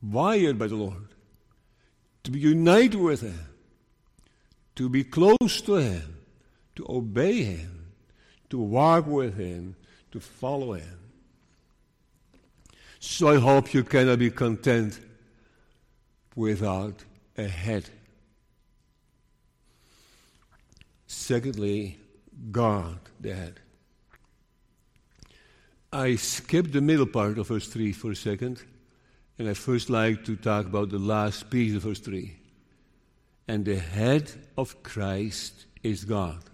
wired 0.00 0.58
by 0.58 0.68
the 0.68 0.76
Lord 0.76 1.08
to 2.22 2.30
be 2.30 2.38
united 2.38 2.98
with 3.00 3.22
Him, 3.22 3.38
to 4.76 4.88
be 4.88 5.02
close 5.02 5.60
to 5.62 5.74
Him, 5.74 6.16
to 6.76 6.86
obey 6.88 7.42
Him, 7.42 7.92
to 8.50 8.58
walk 8.58 9.06
with 9.06 9.36
Him, 9.36 9.74
to 10.12 10.20
follow 10.20 10.74
Him. 10.74 10.98
So 13.00 13.28
I 13.28 13.38
hope 13.38 13.74
you 13.74 13.82
cannot 13.82 14.18
be 14.18 14.30
content 14.30 15.00
without 16.36 17.02
a 17.36 17.48
head. 17.48 17.88
Secondly, 21.12 21.98
God 22.52 23.00
Dad. 23.20 23.54
I 25.92 26.14
skipped 26.14 26.70
the 26.70 26.80
middle 26.80 27.04
part 27.04 27.36
of 27.36 27.48
verse 27.48 27.66
3 27.66 27.90
for 27.90 28.12
a 28.12 28.14
second 28.14 28.62
and 29.36 29.48
I 29.48 29.54
first 29.54 29.90
like 29.90 30.24
to 30.26 30.36
talk 30.36 30.66
about 30.66 30.90
the 30.90 31.00
last 31.00 31.50
piece 31.50 31.74
of 31.74 31.82
verse 31.82 31.98
3. 31.98 32.32
And 33.48 33.64
the 33.64 33.80
head 33.80 34.30
of 34.56 34.84
Christ 34.84 35.66
is 35.82 36.04
God. 36.04 36.44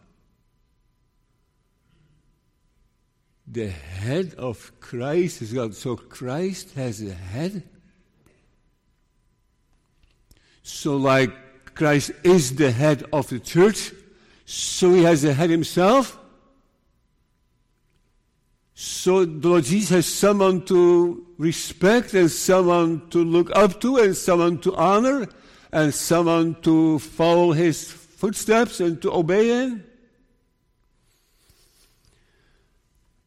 The 3.47 3.69
head 3.69 4.37
of 4.38 4.73
Christ 4.81 5.42
is 5.42 5.53
God. 5.53 5.75
So 5.75 5.97
Christ 5.97 6.73
has 6.77 7.03
a 7.03 7.12
head. 7.12 7.62
So, 10.62 10.97
like 10.97 11.75
Christ 11.75 12.12
is 12.25 12.57
the 12.57 12.71
head 12.73 13.05
of 13.12 13.29
the 13.29 13.38
church, 13.38 13.92
so 14.47 14.95
he 14.95 15.03
has 15.03 15.25
a 15.25 15.35
head 15.35 15.51
himself. 15.51 16.19
So 18.75 19.25
the 19.25 19.49
Lord 19.49 19.65
Jesus 19.65 19.91
has 19.91 20.07
someone 20.07 20.65
to 20.67 21.27
respect 21.37 22.15
and 22.15 22.31
someone 22.31 23.09
to 23.11 23.25
look 23.25 23.51
up 23.55 23.81
to 23.81 23.97
and 23.97 24.17
someone 24.17 24.59
to 24.61 24.75
honor 24.77 25.27
and 25.73 25.93
someone 25.93 26.55
to 26.63 27.01
follow 27.01 27.53
his 27.53 27.91
footsteps 27.91 28.79
and 28.81 29.03
to 29.03 29.13
obey 29.13 29.49
him? 29.49 29.85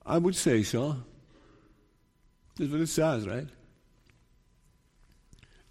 I 0.06 0.18
would 0.18 0.36
say 0.36 0.64
so. 0.64 0.98
That's 2.58 2.72
what 2.72 2.82
it 2.82 2.88
says, 2.88 3.28
right? 3.28 3.48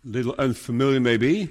A 0.05 0.09
little 0.09 0.35
unfamiliar, 0.39 1.01
maybe, 1.01 1.49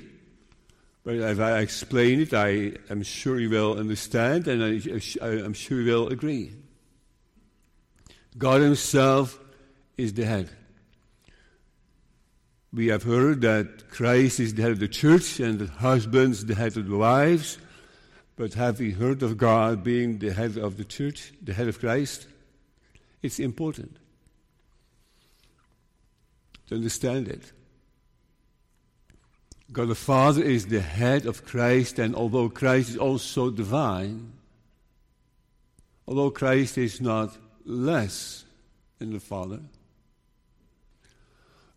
but 1.07 1.15
if 1.15 1.39
I 1.39 1.59
explain 1.59 2.19
it, 2.19 2.33
I 2.33 2.73
am 2.89 3.01
sure 3.01 3.39
you 3.39 3.49
will 3.49 3.79
understand 3.79 4.45
and 4.49 4.61
I, 4.61 5.25
am 5.25 5.53
sure 5.53 5.79
you 5.79 5.89
will 5.89 6.09
agree. 6.09 6.53
God 8.37 8.59
Himself 8.59 9.39
is 9.95 10.11
the 10.11 10.25
head. 10.25 10.49
We 12.73 12.87
have 12.87 13.03
heard 13.03 13.39
that 13.39 13.89
Christ 13.89 14.41
is 14.41 14.53
the 14.53 14.63
head 14.63 14.71
of 14.71 14.79
the 14.79 14.89
church 14.89 15.39
and 15.39 15.59
that 15.59 15.69
husbands 15.69 16.43
the 16.43 16.55
head 16.55 16.75
of 16.75 16.89
the 16.89 16.97
wives. 16.97 17.57
But 18.35 18.55
have 18.55 18.79
we 18.79 18.91
heard 18.91 19.23
of 19.23 19.37
God 19.37 19.85
being 19.85 20.19
the 20.19 20.33
head 20.33 20.57
of 20.57 20.75
the 20.75 20.83
church, 20.83 21.31
the 21.41 21.53
head 21.53 21.69
of 21.69 21.79
Christ? 21.79 22.27
It's 23.21 23.39
important 23.39 23.95
to 26.67 26.75
understand 26.75 27.29
it. 27.29 27.53
God 29.71 29.89
the 29.89 29.95
Father 29.95 30.41
is 30.41 30.67
the 30.67 30.81
head 30.81 31.25
of 31.25 31.45
Christ, 31.45 31.99
and 31.99 32.15
although 32.15 32.49
Christ 32.49 32.89
is 32.89 32.97
also 32.97 33.49
divine, 33.49 34.31
although 36.07 36.31
Christ 36.31 36.77
is 36.77 37.01
not 37.01 37.37
less 37.65 38.45
than 38.97 39.11
the 39.11 39.19
Father. 39.19 39.59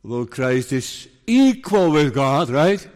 Although 0.05 0.26
Christ 0.26 0.72
is 0.72 1.09
equal 1.26 1.90
with 1.90 2.14
God, 2.14 2.48
right? 2.48 2.87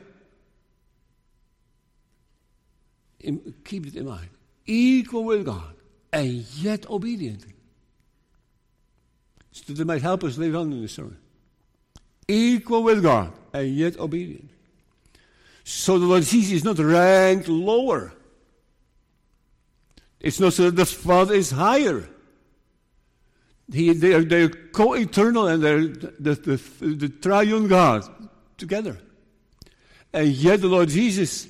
Keep 3.64 3.86
it 3.88 3.96
in 3.96 4.06
mind. 4.06 4.28
Equal 4.64 5.24
with 5.24 5.44
God, 5.44 5.74
and 6.12 6.30
yet 6.56 6.88
obedient. 6.88 7.44
So 9.50 9.72
that 9.72 9.84
might 9.84 10.02
help 10.02 10.24
us 10.24 10.38
later 10.38 10.56
on 10.56 10.72
in 10.72 10.82
the 10.82 10.88
sermon. 10.88 11.18
Equal 12.28 12.84
with 12.84 13.02
God, 13.02 13.32
and 13.52 13.68
yet 13.74 13.98
obedient. 13.98 14.50
So 15.64 15.98
the 15.98 16.06
Lord 16.06 16.22
Jesus 16.22 16.52
is 16.52 16.64
not 16.64 16.78
ranked 16.78 17.48
lower. 17.48 18.12
It's 20.20 20.38
not 20.38 20.52
so 20.52 20.64
that 20.64 20.76
the 20.76 20.86
Father 20.86 21.34
is 21.34 21.50
higher. 21.50 22.08
He, 23.72 23.92
they 23.94 24.12
are 24.12 24.22
they're 24.22 24.50
co-eternal 24.50 25.48
and 25.48 25.62
they're 25.62 25.86
the, 25.86 26.34
the, 26.34 26.86
the 26.86 27.08
triune 27.08 27.66
God 27.66 28.04
together. 28.58 28.98
And 30.12 30.28
yet 30.28 30.60
the 30.60 30.68
Lord 30.68 30.90
Jesus 30.90 31.48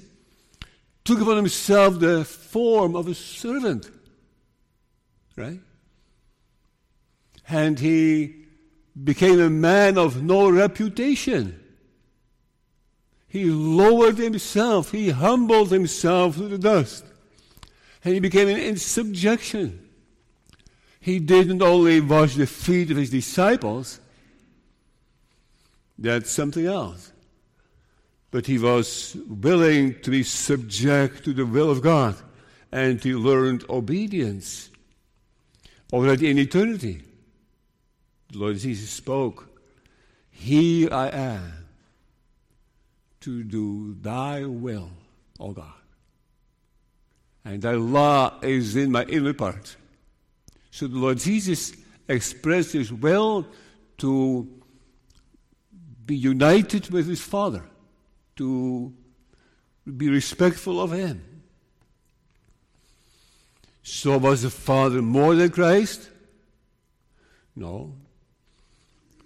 took 1.04 1.20
upon 1.20 1.36
himself 1.36 1.98
the 1.98 2.24
form 2.24 2.94
of 2.94 3.08
a 3.08 3.14
servant. 3.14 3.90
Right? 5.36 5.60
And 7.48 7.78
he 7.78 8.46
became 9.02 9.40
a 9.40 9.50
man 9.50 9.98
of 9.98 10.22
no 10.22 10.48
reputation. 10.48 11.60
He 13.34 13.46
lowered 13.46 14.16
himself, 14.16 14.92
he 14.92 15.10
humbled 15.10 15.72
himself 15.72 16.36
to 16.36 16.46
the 16.46 16.56
dust, 16.56 17.04
and 18.04 18.14
he 18.14 18.20
became 18.20 18.46
in 18.46 18.76
subjection. 18.76 19.88
He 21.00 21.18
didn't 21.18 21.60
only 21.60 22.00
wash 22.00 22.36
the 22.36 22.46
feet 22.46 22.92
of 22.92 22.96
his 22.96 23.10
disciples, 23.10 23.98
that's 25.98 26.30
something 26.30 26.64
else. 26.64 27.10
But 28.30 28.46
he 28.46 28.56
was 28.56 29.16
willing 29.26 30.00
to 30.02 30.12
be 30.12 30.22
subject 30.22 31.24
to 31.24 31.32
the 31.32 31.44
will 31.44 31.72
of 31.72 31.82
God 31.82 32.14
and 32.70 33.02
he 33.02 33.14
learned 33.14 33.64
obedience 33.68 34.70
already 35.92 36.30
in 36.30 36.38
eternity. 36.38 37.02
The 38.30 38.38
Lord 38.38 38.58
Jesus 38.58 38.90
spoke, 38.90 39.48
Here 40.30 40.88
I 40.92 41.08
am 41.08 41.63
to 43.24 43.42
do 43.42 43.96
thy 44.02 44.44
will, 44.44 44.90
O 45.40 45.52
God. 45.52 45.72
And 47.42 47.62
thy 47.62 47.72
law 47.72 48.38
is 48.42 48.76
in 48.76 48.92
my 48.92 49.04
inner 49.04 49.32
part. 49.32 49.76
So 50.70 50.86
the 50.86 50.98
Lord 50.98 51.18
Jesus 51.18 51.72
expressed 52.06 52.72
his 52.72 52.92
will 52.92 53.46
to 53.98 54.46
be 56.04 56.16
united 56.16 56.90
with 56.90 57.08
his 57.08 57.22
Father, 57.22 57.64
to 58.36 58.92
be 59.84 60.10
respectful 60.10 60.78
of 60.78 60.92
him. 60.92 61.24
So 63.82 64.18
was 64.18 64.42
the 64.42 64.50
Father 64.50 65.00
more 65.00 65.34
than 65.34 65.48
Christ? 65.48 66.10
No. 67.56 67.94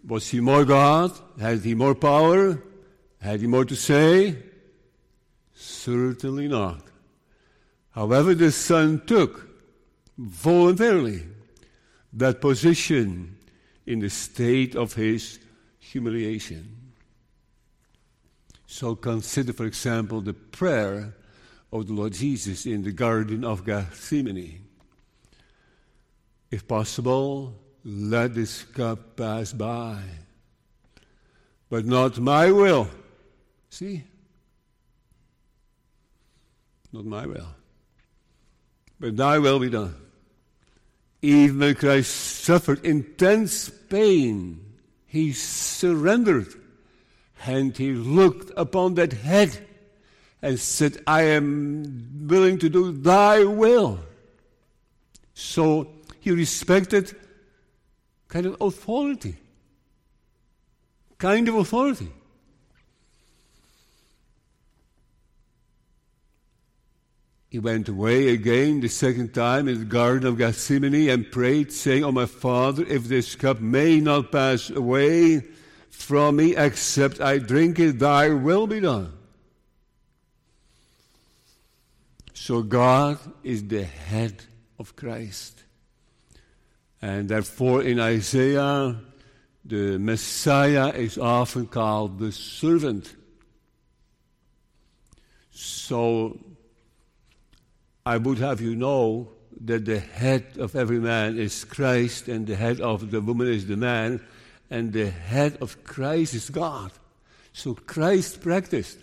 Was 0.06 0.28
he 0.28 0.38
more 0.38 0.64
God? 0.64 1.18
Had 1.40 1.64
he 1.64 1.74
more 1.74 1.96
power? 1.96 2.62
Had 3.20 3.40
he 3.40 3.46
more 3.46 3.64
to 3.64 3.76
say? 3.76 4.36
Certainly 5.54 6.48
not. 6.48 6.82
However, 7.90 8.34
the 8.34 8.52
Son 8.52 9.02
took 9.06 9.48
voluntarily 10.16 11.24
that 12.12 12.40
position 12.40 13.36
in 13.86 14.00
the 14.00 14.10
state 14.10 14.76
of 14.76 14.94
his 14.94 15.38
humiliation. 15.78 16.92
So 18.66 18.94
consider, 18.94 19.52
for 19.52 19.64
example, 19.64 20.20
the 20.20 20.34
prayer 20.34 21.14
of 21.72 21.86
the 21.86 21.92
Lord 21.92 22.12
Jesus 22.12 22.66
in 22.66 22.82
the 22.82 22.92
Garden 22.92 23.44
of 23.44 23.64
Gethsemane. 23.64 24.64
If 26.50 26.68
possible, 26.68 27.54
let 27.84 28.34
this 28.34 28.64
cup 28.64 29.16
pass 29.16 29.52
by. 29.52 30.00
But 31.70 31.84
not 31.84 32.18
my 32.18 32.50
will. 32.50 32.88
See? 33.70 34.04
Not 36.92 37.04
my 37.04 37.26
will. 37.26 37.48
But 38.98 39.16
thy 39.16 39.38
will 39.38 39.58
be 39.58 39.70
done. 39.70 39.94
Even 41.20 41.58
when 41.58 41.74
Christ 41.74 42.10
suffered 42.44 42.84
intense 42.84 43.68
pain, 43.68 44.60
he 45.06 45.32
surrendered 45.32 46.48
and 47.46 47.76
he 47.76 47.92
looked 47.92 48.52
upon 48.56 48.94
that 48.94 49.12
head 49.12 49.66
and 50.42 50.58
said, 50.58 51.02
I 51.06 51.22
am 51.22 52.26
willing 52.28 52.58
to 52.58 52.68
do 52.68 52.92
thy 52.92 53.44
will. 53.44 54.00
So 55.34 55.88
he 56.20 56.30
respected 56.30 57.14
kind 58.28 58.46
of 58.46 58.56
authority. 58.60 59.36
Kind 61.18 61.48
of 61.48 61.56
authority. 61.56 62.08
He 67.50 67.58
went 67.58 67.88
away 67.88 68.28
again 68.28 68.80
the 68.80 68.88
second 68.88 69.32
time 69.32 69.68
in 69.68 69.78
the 69.78 69.84
Garden 69.86 70.28
of 70.28 70.36
Gethsemane 70.36 71.08
and 71.08 71.30
prayed, 71.30 71.72
saying, 71.72 72.04
Oh, 72.04 72.12
my 72.12 72.26
Father, 72.26 72.84
if 72.84 73.04
this 73.04 73.34
cup 73.34 73.60
may 73.60 74.00
not 74.00 74.30
pass 74.30 74.68
away 74.68 75.40
from 75.88 76.36
me 76.36 76.54
except 76.54 77.20
I 77.22 77.38
drink 77.38 77.78
it, 77.78 77.98
thy 77.98 78.28
will 78.28 78.66
be 78.66 78.80
done. 78.80 79.14
So 82.34 82.62
God 82.62 83.18
is 83.42 83.66
the 83.66 83.84
head 83.84 84.42
of 84.78 84.94
Christ. 84.94 85.64
And 87.00 87.28
therefore, 87.28 87.82
in 87.82 87.98
Isaiah, 87.98 88.96
the 89.64 89.98
Messiah 89.98 90.88
is 90.88 91.16
often 91.16 91.66
called 91.66 92.18
the 92.18 92.32
servant. 92.32 93.14
So, 95.50 96.38
I 98.08 98.16
would 98.16 98.38
have 98.38 98.62
you 98.62 98.74
know 98.74 99.28
that 99.66 99.84
the 99.84 100.00
head 100.00 100.56
of 100.58 100.74
every 100.74 100.98
man 100.98 101.38
is 101.38 101.64
Christ, 101.64 102.26
and 102.26 102.46
the 102.46 102.56
head 102.56 102.80
of 102.80 103.10
the 103.10 103.20
woman 103.20 103.48
is 103.48 103.66
the 103.66 103.76
man, 103.76 104.24
and 104.70 104.94
the 104.94 105.10
head 105.10 105.58
of 105.60 105.84
Christ 105.84 106.32
is 106.32 106.48
God. 106.48 106.90
So, 107.52 107.74
Christ 107.74 108.40
practiced 108.40 108.96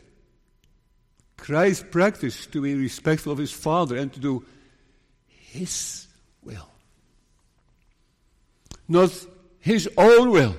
Christ 1.38 1.92
practiced 1.92 2.52
to 2.54 2.62
be 2.62 2.74
respectful 2.74 3.32
of 3.32 3.38
his 3.38 3.52
Father 3.52 3.96
and 3.96 4.12
to 4.12 4.20
do 4.20 4.44
his 5.28 6.08
will. 6.44 6.70
Not 8.88 9.12
his 9.60 9.88
own 9.96 10.32
will, 10.32 10.56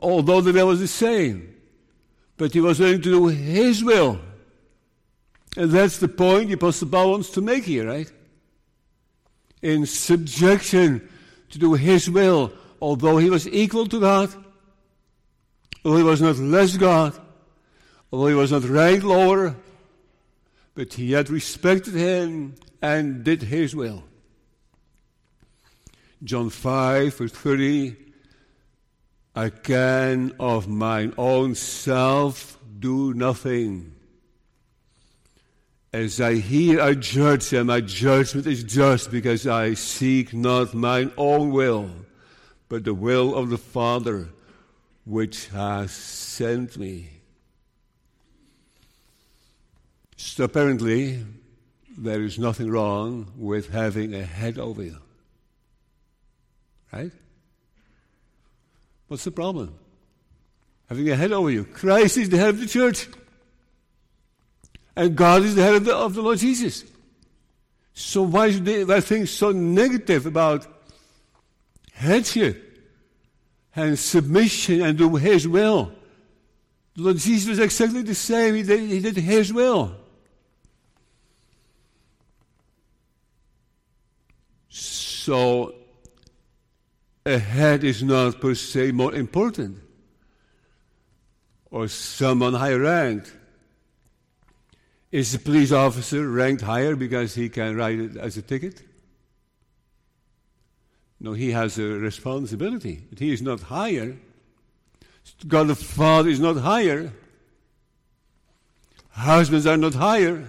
although 0.00 0.40
the 0.40 0.54
will 0.54 0.68
was 0.68 0.80
the 0.80 0.88
same. 0.88 1.54
But 2.38 2.54
he 2.54 2.62
was 2.62 2.80
willing 2.80 3.02
to 3.02 3.10
do 3.10 3.26
his 3.26 3.84
will. 3.84 4.20
And 5.56 5.70
that's 5.70 5.98
the 5.98 6.08
point 6.08 6.48
the 6.48 6.54
Apostle 6.54 6.88
Paul 6.88 7.10
wants 7.12 7.30
to 7.30 7.40
make 7.40 7.64
here, 7.64 7.86
right? 7.86 8.10
In 9.62 9.86
subjection 9.86 11.08
to 11.50 11.58
do 11.58 11.74
his 11.74 12.08
will, 12.08 12.52
although 12.80 13.18
he 13.18 13.30
was 13.30 13.48
equal 13.48 13.86
to 13.86 14.00
God, 14.00 14.32
although 15.84 15.98
he 15.98 16.02
was 16.04 16.20
not 16.20 16.36
less 16.36 16.76
God, 16.76 17.18
Although 18.12 18.26
he 18.26 18.34
was 18.34 18.50
not 18.50 18.64
ranked 18.64 19.04
lower, 19.04 19.54
but 20.74 20.94
he 20.94 21.12
had 21.12 21.30
respected 21.30 21.94
him 21.94 22.56
and 22.82 23.22
did 23.22 23.42
his 23.42 23.74
will. 23.74 24.02
John 26.22 26.50
5, 26.50 27.14
verse 27.14 27.32
30 27.32 27.96
I 29.34 29.48
can 29.48 30.34
of 30.40 30.66
mine 30.66 31.14
own 31.16 31.54
self 31.54 32.58
do 32.78 33.14
nothing. 33.14 33.92
As 35.92 36.20
I 36.20 36.36
hear, 36.36 36.80
I 36.80 36.94
judge, 36.94 37.52
and 37.52 37.66
my 37.66 37.80
judgment 37.80 38.46
is 38.46 38.62
just 38.62 39.10
because 39.10 39.46
I 39.46 39.74
seek 39.74 40.32
not 40.32 40.72
mine 40.72 41.10
own 41.16 41.50
will, 41.50 41.90
but 42.68 42.84
the 42.84 42.94
will 42.94 43.34
of 43.34 43.50
the 43.50 43.58
Father 43.58 44.28
which 45.04 45.48
has 45.48 45.90
sent 45.90 46.78
me. 46.78 47.10
So 50.16 50.44
apparently, 50.44 51.24
there 51.98 52.22
is 52.22 52.38
nothing 52.38 52.70
wrong 52.70 53.32
with 53.36 53.70
having 53.70 54.14
a 54.14 54.22
head 54.22 54.58
over 54.58 54.84
you. 54.84 54.98
Right? 56.92 57.12
What's 59.08 59.24
the 59.24 59.32
problem? 59.32 59.74
Having 60.88 61.10
a 61.10 61.16
head 61.16 61.32
over 61.32 61.50
you. 61.50 61.64
Christ 61.64 62.16
is 62.16 62.28
the 62.28 62.36
head 62.36 62.50
of 62.50 62.60
the 62.60 62.66
church. 62.66 63.08
And 64.96 65.16
God 65.16 65.42
is 65.42 65.54
the 65.54 65.62
head 65.62 65.74
of 65.74 65.84
the, 65.84 65.94
of 65.94 66.14
the 66.14 66.22
Lord 66.22 66.38
Jesus. 66.38 66.84
So 67.94 68.22
why 68.22 68.50
should 68.50 68.64
they, 68.64 68.84
they 68.84 69.00
think 69.00 69.28
so 69.28 69.52
negative 69.52 70.26
about 70.26 70.66
headship 71.92 72.66
and 73.76 73.98
submission 73.98 74.82
and 74.82 74.98
do 74.98 75.16
His 75.16 75.46
will? 75.46 75.92
The 76.96 77.02
Lord 77.02 77.16
Jesus 77.18 77.48
was 77.48 77.58
exactly 77.58 78.02
the 78.02 78.14
same. 78.14 78.54
He 78.54 78.62
did, 78.62 78.80
he 78.80 79.00
did 79.00 79.16
His 79.16 79.52
will. 79.52 79.96
So, 84.68 85.74
a 87.26 87.38
head 87.38 87.84
is 87.84 88.02
not 88.02 88.40
per 88.40 88.54
se 88.54 88.92
more 88.92 89.14
important, 89.14 89.78
or 91.70 91.88
someone 91.88 92.54
higher 92.54 92.80
ranked. 92.80 93.36
Is 95.10 95.32
the 95.32 95.38
police 95.38 95.72
officer 95.72 96.28
ranked 96.28 96.62
higher 96.62 96.94
because 96.94 97.34
he 97.34 97.48
can 97.48 97.76
write 97.76 97.98
it 97.98 98.16
as 98.16 98.36
a 98.36 98.42
ticket? 98.42 98.82
No, 101.18 101.32
he 101.32 101.50
has 101.50 101.78
a 101.78 101.84
responsibility, 101.84 103.02
but 103.10 103.18
he 103.18 103.32
is 103.32 103.42
not 103.42 103.60
higher. 103.60 104.16
God 105.46 105.66
the 105.66 105.74
Father 105.74 106.30
is 106.30 106.40
not 106.40 106.56
higher. 106.56 107.12
Husbands 109.10 109.66
are 109.66 109.76
not 109.76 109.94
higher. 109.94 110.46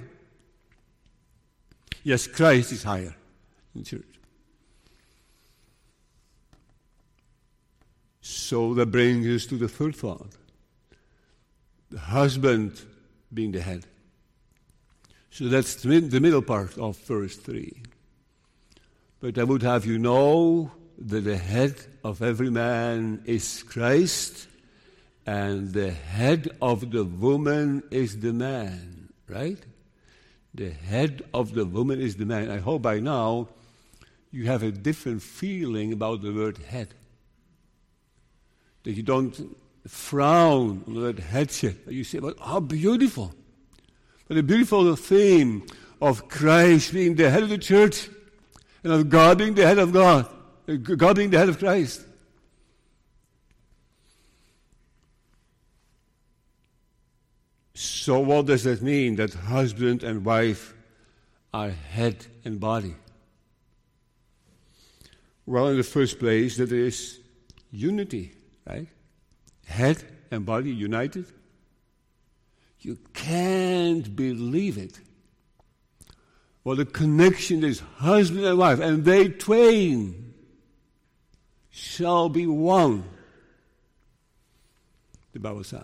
Yes, 2.03 2.27
Christ 2.27 2.71
is 2.71 2.83
higher 2.83 3.15
in 3.75 3.83
church. 3.83 4.05
So 8.21 8.73
that 8.75 8.87
brings 8.87 9.27
us 9.27 9.45
to 9.47 9.57
the 9.57 9.67
third 9.67 9.95
thought 9.95 10.35
the 11.89 11.99
husband 11.99 12.81
being 13.33 13.51
the 13.51 13.59
head. 13.59 13.85
So 15.31 15.45
that's 15.45 15.75
the 15.75 16.19
middle 16.19 16.41
part 16.41 16.77
of 16.77 16.97
verse 16.99 17.37
3. 17.37 17.73
But 19.21 19.37
I 19.37 19.43
would 19.43 19.61
have 19.61 19.85
you 19.85 19.97
know 19.97 20.71
that 20.97 21.21
the 21.21 21.37
head 21.37 21.75
of 22.03 22.21
every 22.21 22.49
man 22.49 23.23
is 23.25 23.63
Christ, 23.63 24.47
and 25.25 25.71
the 25.71 25.91
head 25.91 26.49
of 26.61 26.91
the 26.91 27.05
woman 27.05 27.83
is 27.91 28.19
the 28.19 28.33
man, 28.33 29.09
right? 29.29 29.59
The 30.53 30.71
head 30.71 31.21
of 31.33 31.53
the 31.53 31.65
woman 31.65 32.01
is 32.01 32.17
the 32.17 32.25
man. 32.25 32.51
I 32.51 32.57
hope 32.57 32.81
by 32.81 32.99
now 32.99 33.47
you 34.31 34.47
have 34.47 34.63
a 34.63 34.71
different 34.71 35.21
feeling 35.21 35.93
about 35.93 36.21
the 36.21 36.33
word 36.33 36.57
head. 36.57 36.93
That 38.83 38.91
you 38.93 39.03
don't 39.03 39.55
frown 39.87 40.83
on 40.87 40.93
the 40.93 40.99
word 40.99 41.19
headship. 41.19 41.89
You 41.89 42.03
say, 42.03 42.19
well, 42.19 42.33
how 42.43 42.59
beautiful. 42.59 43.33
But 44.31 44.35
the 44.35 44.43
beautiful 44.43 44.95
theme 44.95 45.67
of 46.01 46.29
Christ 46.29 46.93
being 46.93 47.15
the 47.15 47.29
head 47.29 47.43
of 47.43 47.49
the 47.49 47.57
church 47.57 48.07
and 48.81 48.93
of 48.93 49.09
God 49.09 49.37
being 49.37 49.55
the 49.55 49.67
head 49.67 49.77
of 49.77 49.91
God, 49.91 50.25
uh, 50.69 50.75
God 50.75 51.17
being 51.17 51.31
the 51.31 51.37
head 51.37 51.49
of 51.49 51.59
Christ. 51.59 52.05
So, 57.73 58.21
what 58.21 58.45
does 58.45 58.63
that 58.63 58.81
mean 58.81 59.17
that 59.17 59.33
husband 59.33 60.01
and 60.01 60.23
wife 60.23 60.75
are 61.53 61.71
head 61.71 62.25
and 62.45 62.57
body? 62.57 62.95
Well, 65.45 65.67
in 65.67 65.75
the 65.75 65.83
first 65.83 66.19
place, 66.19 66.55
that 66.55 66.71
is 66.71 67.19
unity, 67.69 68.31
right? 68.65 68.87
Head 69.65 70.01
and 70.31 70.45
body 70.45 70.71
united. 70.71 71.25
You 72.81 72.97
can't 73.13 74.15
believe 74.15 74.77
it. 74.77 74.99
Well, 76.63 76.75
the 76.75 76.85
connection 76.85 77.63
is 77.63 77.79
husband 77.97 78.45
and 78.45 78.57
wife, 78.57 78.79
and 78.79 79.05
they 79.05 79.29
twain 79.29 80.33
shall 81.69 82.29
be 82.29 82.45
one. 82.45 83.03
The 85.33 85.39
Bible 85.39 85.63
says. 85.63 85.83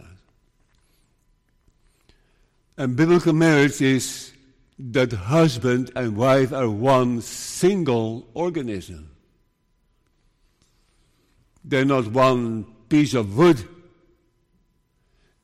And 2.78 2.96
biblical 2.96 3.34
marriage 3.34 3.82
is 3.82 4.34
that 4.78 5.12
husband 5.12 5.92
and 5.96 6.16
wife 6.16 6.54
are 6.54 6.70
one 6.70 7.22
single 7.22 8.28
organism. 8.36 9.10
They're 11.64 11.86
not 11.86 12.08
one 12.08 12.66
piece 12.88 13.14
of 13.16 13.36
wood. 13.36 13.68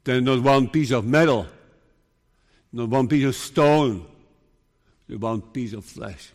They're 0.03 0.21
not 0.21 0.41
one 0.41 0.67
piece 0.67 0.91
of 0.91 1.05
metal. 1.05 1.47
Not 2.71 2.89
one 2.89 3.07
piece 3.07 3.25
of 3.25 3.35
stone. 3.35 4.05
They're 5.07 5.17
one 5.17 5.41
piece 5.41 5.73
of 5.73 5.85
flesh. 5.85 6.31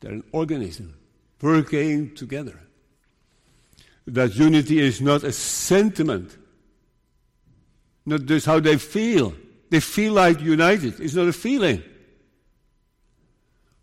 They're 0.00 0.12
an 0.12 0.24
organism 0.32 0.94
working 1.40 2.14
together. 2.14 2.60
That 4.06 4.34
unity 4.34 4.78
is 4.78 5.00
not 5.00 5.22
a 5.22 5.32
sentiment, 5.32 6.36
not 8.06 8.24
just 8.24 8.46
how 8.46 8.58
they 8.60 8.78
feel. 8.78 9.34
They 9.70 9.80
feel 9.80 10.14
like 10.14 10.40
united. 10.40 10.98
It's 10.98 11.14
not 11.14 11.28
a 11.28 11.32
feeling. 11.32 11.82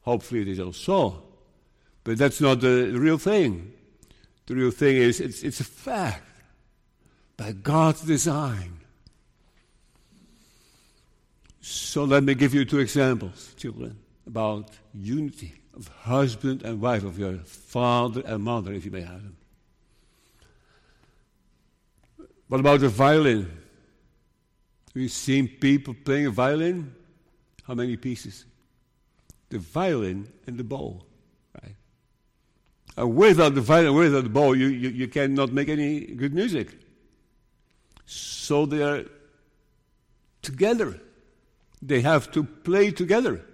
Hopefully, 0.02 0.41
it 0.41 0.48
is 0.48 0.60
also. 0.60 1.21
But 2.04 2.17
that's 2.17 2.41
not 2.41 2.62
the 2.62 2.91
real 2.93 3.17
thing. 3.17 3.74
The 4.48 4.56
real 4.56 4.71
thing 4.71 4.98
is 4.98 5.19
it's, 5.19 5.43
it's 5.43 5.60
a 5.60 5.63
fact 5.63 6.24
by 7.38 7.52
God's 7.52 8.02
design. 8.02 8.74
So 11.67 12.04
let 12.04 12.21
me 12.21 12.36
give 12.36 12.54
you 12.54 12.63
two 12.63 12.78
examples, 12.78 13.56
children, 13.58 13.97
about 14.28 14.69
unity 14.93 15.56
of 15.75 15.88
husband 15.88 16.62
and 16.62 16.80
wife, 16.80 17.04
of 17.04 17.17
your 17.17 17.38
father 17.39 18.21
and 18.23 18.43
mother, 18.43 18.71
if 18.71 18.86
you 18.86 18.91
may 18.91 19.01
have 19.01 19.23
them. 19.23 19.36
What 22.49 22.60
about 22.60 22.82
the 22.82 22.89
violin? 22.89 23.51
We've 24.93 25.12
seen 25.12 25.47
people 25.47 25.95
playing 25.95 26.28
a 26.28 26.30
violin. 26.30 26.93
How 27.63 27.73
many 27.73 27.97
pieces? 27.97 28.45
The 29.49 29.58
violin 29.58 30.32
and 30.45 30.60
the 30.60 30.63
bow, 30.63 31.01
right? 31.63 31.75
And 32.95 33.15
without 33.15 33.56
the 33.56 33.62
violin, 33.62 33.95
without 33.95 34.23
the 34.23 34.30
bow, 34.30 34.54
you, 34.54 34.67
you, 34.67 34.89
you 34.89 35.08
cannot 35.08 35.51
make 35.51 35.69
any 35.69 36.01
good 36.01 36.36
music. 36.36 36.78
So 38.06 38.67
they 38.67 38.84
are 38.84 39.06
together. 40.43 41.01
They 41.86 42.02
have 42.02 42.32
to 42.32 42.43
play 42.43 42.91
together 42.91 43.45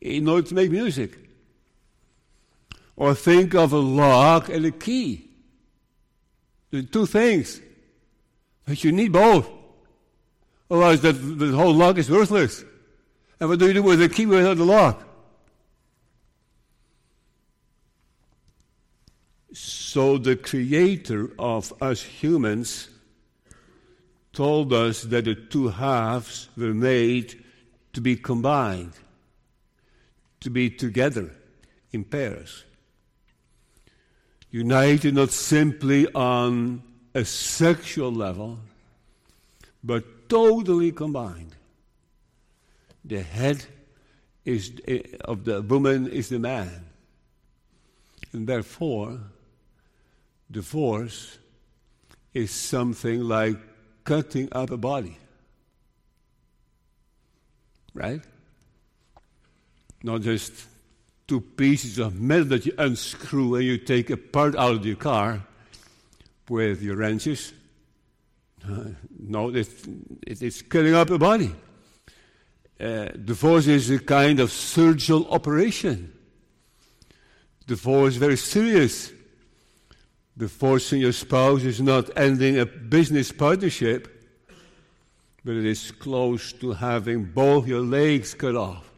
in 0.00 0.26
order 0.28 0.48
to 0.48 0.54
make 0.54 0.70
music. 0.70 1.18
Or 2.96 3.14
think 3.14 3.54
of 3.54 3.72
a 3.72 3.78
lock 3.78 4.48
and 4.48 4.64
a 4.64 4.70
key. 4.70 5.30
The 6.70 6.82
two 6.82 7.06
things. 7.06 7.60
But 8.64 8.82
you 8.82 8.92
need 8.92 9.12
both. 9.12 9.48
Otherwise, 10.70 11.00
the, 11.02 11.12
whole 11.54 11.74
lock 11.74 11.98
is 11.98 12.10
worthless. 12.10 12.64
And 13.40 13.48
what 13.48 13.58
do 13.58 13.66
you 13.66 13.74
do 13.74 13.82
with 13.82 14.00
the 14.00 14.08
key 14.08 14.26
without 14.26 14.56
the 14.56 14.64
lock? 14.64 15.04
So, 19.52 20.18
the 20.18 20.36
creator 20.36 21.30
of 21.38 21.72
us 21.82 22.02
humans 22.02 22.88
told 24.32 24.72
us 24.72 25.02
that 25.02 25.24
the 25.24 25.34
two 25.34 25.68
halves 25.68 26.48
were 26.56 26.74
made 26.74 27.42
to 27.92 28.00
be 28.00 28.16
combined, 28.16 28.92
to 30.40 30.50
be 30.50 30.70
together 30.70 31.30
in 31.92 32.04
pairs. 32.04 32.64
United 34.50 35.14
not 35.14 35.30
simply 35.30 36.06
on 36.12 36.82
a 37.14 37.24
sexual 37.24 38.12
level, 38.12 38.58
but 39.82 40.28
totally 40.28 40.92
combined. 40.92 41.54
The 43.04 43.22
head 43.22 43.64
is, 44.44 44.72
eh, 44.86 45.02
of 45.24 45.44
the 45.44 45.62
woman 45.62 46.08
is 46.08 46.28
the 46.28 46.38
man. 46.38 46.86
And 48.32 48.46
therefore, 48.46 49.20
divorce 50.50 51.38
is 52.34 52.50
something 52.50 53.20
like 53.20 53.56
cutting 54.04 54.48
up 54.52 54.70
a 54.70 54.76
body. 54.76 55.18
Right? 57.98 58.22
Not 60.02 60.22
just 60.22 60.52
two 61.26 61.40
pieces 61.40 61.98
of 61.98 62.20
metal 62.20 62.46
that 62.46 62.64
you 62.64 62.72
unscrew 62.78 63.56
and 63.56 63.64
you 63.64 63.78
take 63.78 64.10
a 64.10 64.16
part 64.16 64.56
out 64.56 64.76
of 64.76 64.86
your 64.86 64.96
car 64.96 65.42
with 66.48 66.80
your 66.80 66.96
wrenches 66.96 67.52
no, 69.18 69.54
it's, 69.54 69.88
it's 70.26 70.62
cutting 70.62 70.94
up 70.94 71.10
a 71.10 71.18
body. 71.18 71.54
Uh, 72.80 73.06
divorce 73.06 73.66
is 73.66 73.90
a 73.90 73.98
kind 73.98 74.40
of 74.40 74.52
surgical 74.52 75.28
operation. 75.30 76.12
Divorce 77.66 78.14
is 78.14 78.18
very 78.18 78.36
serious. 78.36 79.12
Divorcing 80.36 81.00
your 81.00 81.12
spouse 81.12 81.64
is 81.64 81.80
not 81.80 82.16
ending 82.16 82.58
a 82.58 82.66
business 82.66 83.32
partnership, 83.32 84.17
but 85.44 85.56
it 85.56 85.64
is 85.64 85.90
close 85.92 86.52
to 86.52 86.72
having 86.72 87.24
both 87.24 87.66
your 87.66 87.80
legs 87.80 88.34
cut 88.34 88.56
off. 88.56 88.90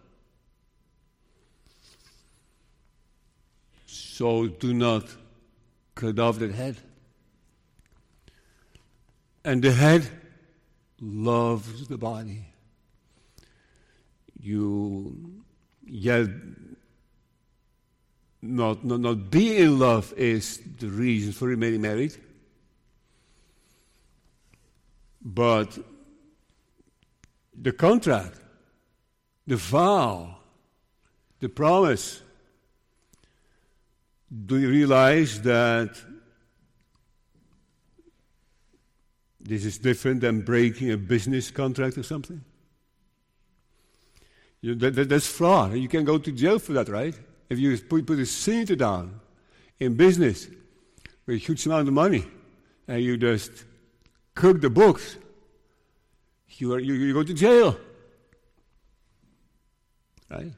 So 3.86 4.48
do 4.48 4.74
not 4.74 5.04
cut 5.94 6.18
off 6.18 6.38
that 6.38 6.52
head. 6.52 6.76
And 9.44 9.62
the 9.62 9.72
head 9.72 10.08
loves 11.00 11.88
the 11.88 11.96
body. 11.96 12.44
You, 14.38 15.42
yet, 15.86 16.28
not, 18.42 18.84
not, 18.84 19.00
not 19.00 19.30
being 19.30 19.62
in 19.62 19.78
love 19.78 20.12
is 20.16 20.60
the 20.78 20.88
reason 20.88 21.32
for 21.32 21.48
remaining 21.48 21.82
married. 21.82 22.16
But 25.22 25.78
the 27.60 27.72
contract, 27.72 28.38
the 29.46 29.56
vow, 29.56 30.36
the 31.40 31.48
promise, 31.48 32.22
do 34.46 34.58
you 34.58 34.68
realize 34.68 35.42
that 35.42 35.96
This 39.40 39.64
is 39.64 39.78
different 39.78 40.20
than 40.20 40.42
breaking 40.42 40.92
a 40.92 40.96
business 40.96 41.50
contract 41.50 41.96
or 41.96 42.02
something. 42.02 42.42
You, 44.60 44.74
that, 44.74 44.94
that, 44.94 45.08
that's 45.08 45.26
fraud. 45.26 45.74
You 45.74 45.88
can 45.88 46.04
go 46.04 46.18
to 46.18 46.30
jail 46.30 46.58
for 46.58 46.74
that, 46.74 46.88
right? 46.88 47.18
If 47.48 47.58
you 47.58 47.76
put, 47.78 48.06
put 48.06 48.18
a 48.18 48.26
signature 48.26 48.76
down 48.76 49.18
in 49.78 49.96
business 49.96 50.46
with 51.26 51.36
a 51.36 51.38
huge 51.38 51.64
amount 51.64 51.88
of 51.88 51.94
money 51.94 52.24
and 52.86 53.02
you 53.02 53.16
just 53.16 53.64
cook 54.34 54.60
the 54.60 54.68
books, 54.68 55.16
you, 56.60 56.74
are, 56.74 56.78
you, 56.78 57.12
go 57.12 57.22
to 57.22 57.34
jail. 57.34 57.76
Right? 60.30 60.52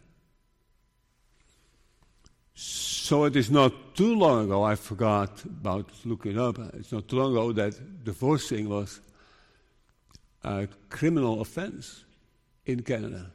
So 2.54 3.24
it 3.24 3.36
is 3.36 3.50
not 3.50 3.94
too 3.94 4.14
long 4.14 4.44
ago, 4.44 4.62
I 4.62 4.74
forgot 4.74 5.44
about 5.44 5.90
looking 6.04 6.38
up, 6.38 6.58
it's 6.74 6.92
not 6.92 7.08
too 7.08 7.16
long 7.16 7.32
ago 7.32 7.52
that 7.52 8.04
divorcing 8.04 8.68
was 8.68 9.00
a 10.44 10.68
criminal 10.88 11.40
offense 11.40 12.04
in 12.66 12.82
Canada. 12.82 13.30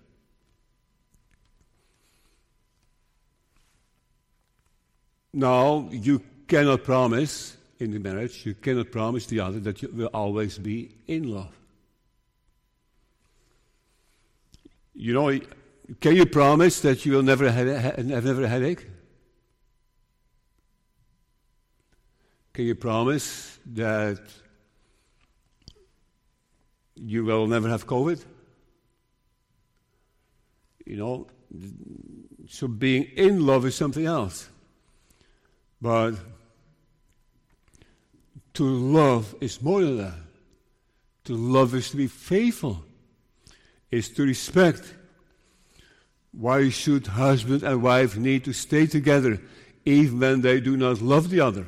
Now, 5.33 5.89
you 5.91 6.21
cannot 6.47 6.83
promise 6.83 7.57
in 7.79 7.91
the 7.91 7.99
marriage, 7.99 8.45
you 8.45 8.55
cannot 8.55 8.91
promise 8.91 9.25
the 9.27 9.39
other 9.39 9.59
that 9.59 9.81
you 9.81 9.89
will 9.93 10.07
always 10.07 10.57
be 10.57 10.95
in 11.07 11.31
love. 11.31 11.53
You 14.99 15.13
know, 15.13 15.39
can 16.01 16.15
you 16.15 16.25
promise 16.25 16.81
that 16.81 17.05
you 17.05 17.13
will 17.13 17.21
never 17.21 17.51
have, 17.51 18.03
never 18.03 18.43
a 18.43 18.47
headache? 18.47 18.87
Can 22.51 22.65
you 22.65 22.73
promise 22.73 23.59
that 23.73 24.19
you 26.95 27.23
will 27.23 27.45
never 27.45 27.69
have 27.69 27.85
COVID? 27.85 28.25
You 30.83 30.97
know, 30.97 31.27
so 32.49 32.67
being 32.67 33.03
in 33.15 33.45
love 33.45 33.67
is 33.67 33.75
something 33.75 34.07
else. 34.07 34.49
But 35.79 36.15
to 38.55 38.63
love 38.63 39.35
is 39.41 39.61
more 39.61 39.81
than 39.83 39.97
that. 39.97 40.17
To 41.25 41.35
love 41.35 41.75
is 41.75 41.91
to 41.91 41.97
be 41.97 42.07
faithful, 42.07 42.83
is 43.91 44.09
to 44.09 44.23
respect. 44.23 44.93
Why 46.31 46.69
should 46.69 47.07
husband 47.07 47.63
and 47.63 47.81
wife 47.81 48.17
need 48.17 48.45
to 48.45 48.53
stay 48.53 48.85
together 48.85 49.39
even 49.85 50.19
when 50.19 50.41
they 50.41 50.59
do 50.59 50.77
not 50.77 51.01
love 51.01 51.29
the 51.29 51.41
other? 51.41 51.65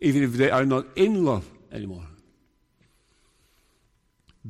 Even 0.00 0.22
if 0.22 0.32
they 0.34 0.50
are 0.50 0.64
not 0.64 0.86
in 0.96 1.24
love 1.24 1.48
anymore. 1.72 2.06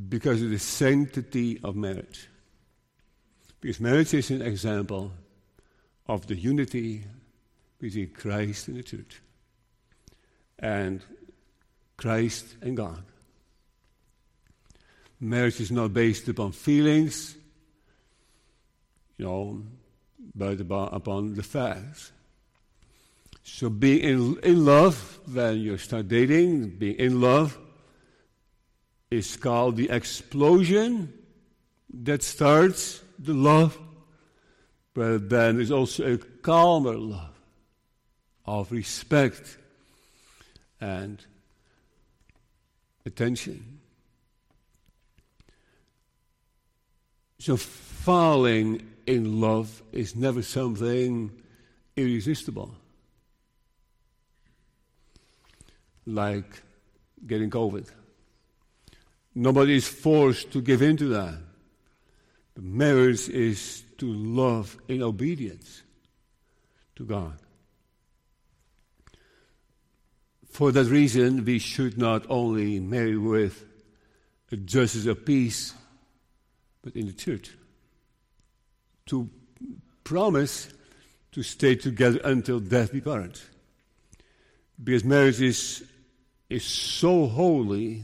Because 0.09 0.43
of 0.43 0.51
the 0.51 0.59
sanctity 0.59 1.61
of 1.63 1.77
marriage. 1.77 2.29
Because 3.61 3.81
marriage 3.81 4.15
is 4.15 4.31
an 4.31 4.43
example 4.43 5.13
of 6.07 6.27
the 6.27 6.37
unity 6.37 7.05
between 7.79 8.11
Christ 8.11 8.69
and 8.69 8.77
the 8.77 8.83
church, 8.83 9.23
and 10.59 11.03
Christ 11.97 12.57
and 12.63 12.77
God. 12.77 13.03
Marriage 15.21 15.61
is 15.61 15.71
not 15.71 15.93
based 15.93 16.29
upon 16.29 16.53
feelings, 16.53 17.37
you 19.19 19.27
know, 19.27 19.63
but 20.35 20.61
about, 20.61 20.95
upon 20.95 21.35
the 21.35 21.43
facts. 21.43 22.13
So 23.43 23.69
being 23.69 24.01
in, 24.01 24.39
in 24.43 24.65
love, 24.65 25.21
when 25.31 25.59
you 25.59 25.77
start 25.77 26.09
dating, 26.09 26.71
being 26.71 26.97
in 26.97 27.21
love 27.21 27.59
is 29.11 29.37
called 29.37 29.77
the 29.77 29.91
explosion 29.91 31.13
that 31.93 32.23
starts 32.23 33.03
the 33.19 33.35
love 33.35 33.79
but 34.95 35.31
then 35.31 35.57
there's 35.57 35.71
also 35.71 36.15
a 36.15 36.19
calmer 36.19 36.97
love 36.97 37.41
of 38.45 38.73
respect 38.73 39.57
and 40.81 41.25
attention. 43.07 43.80
So, 47.41 47.57
falling 47.57 48.87
in 49.07 49.41
love 49.41 49.83
is 49.93 50.15
never 50.15 50.43
something 50.43 51.33
irresistible, 51.97 52.75
like 56.05 56.61
getting 57.27 57.49
COVID. 57.49 57.91
Nobody 59.35 59.77
is 59.77 59.89
forced 59.89 60.53
to 60.53 60.61
give 60.61 60.83
in 60.83 60.99
to 60.99 61.09
that. 61.09 61.39
The 62.57 62.61
marriage 62.61 63.27
is 63.31 63.85
to 63.97 64.13
love 64.13 64.77
in 64.87 65.03
obedience 65.03 65.83
to 66.97 67.07
God. 67.07 67.39
For 70.51 70.73
that 70.73 70.89
reason, 70.89 71.47
we 71.47 71.59
should 71.59 71.97
not 71.97 72.27
only 72.29 72.81
marry 72.81 73.17
with 73.17 73.65
justice 74.67 75.07
of 75.07 75.25
peace, 75.25 75.73
but 76.83 76.97
in 76.97 77.07
the 77.07 77.13
church. 77.13 77.51
To 79.07 79.29
promise 80.05 80.73
to 81.33 81.43
stay 81.43 81.77
together 81.77 82.21
until 82.25 82.61
death 82.61 82.93
be 82.93 83.01
part. 83.01 83.43
Because 84.83 85.05
marriage 85.05 85.41
is, 85.41 85.85
is 86.49 86.65
so 86.65 87.27
holy 87.27 88.03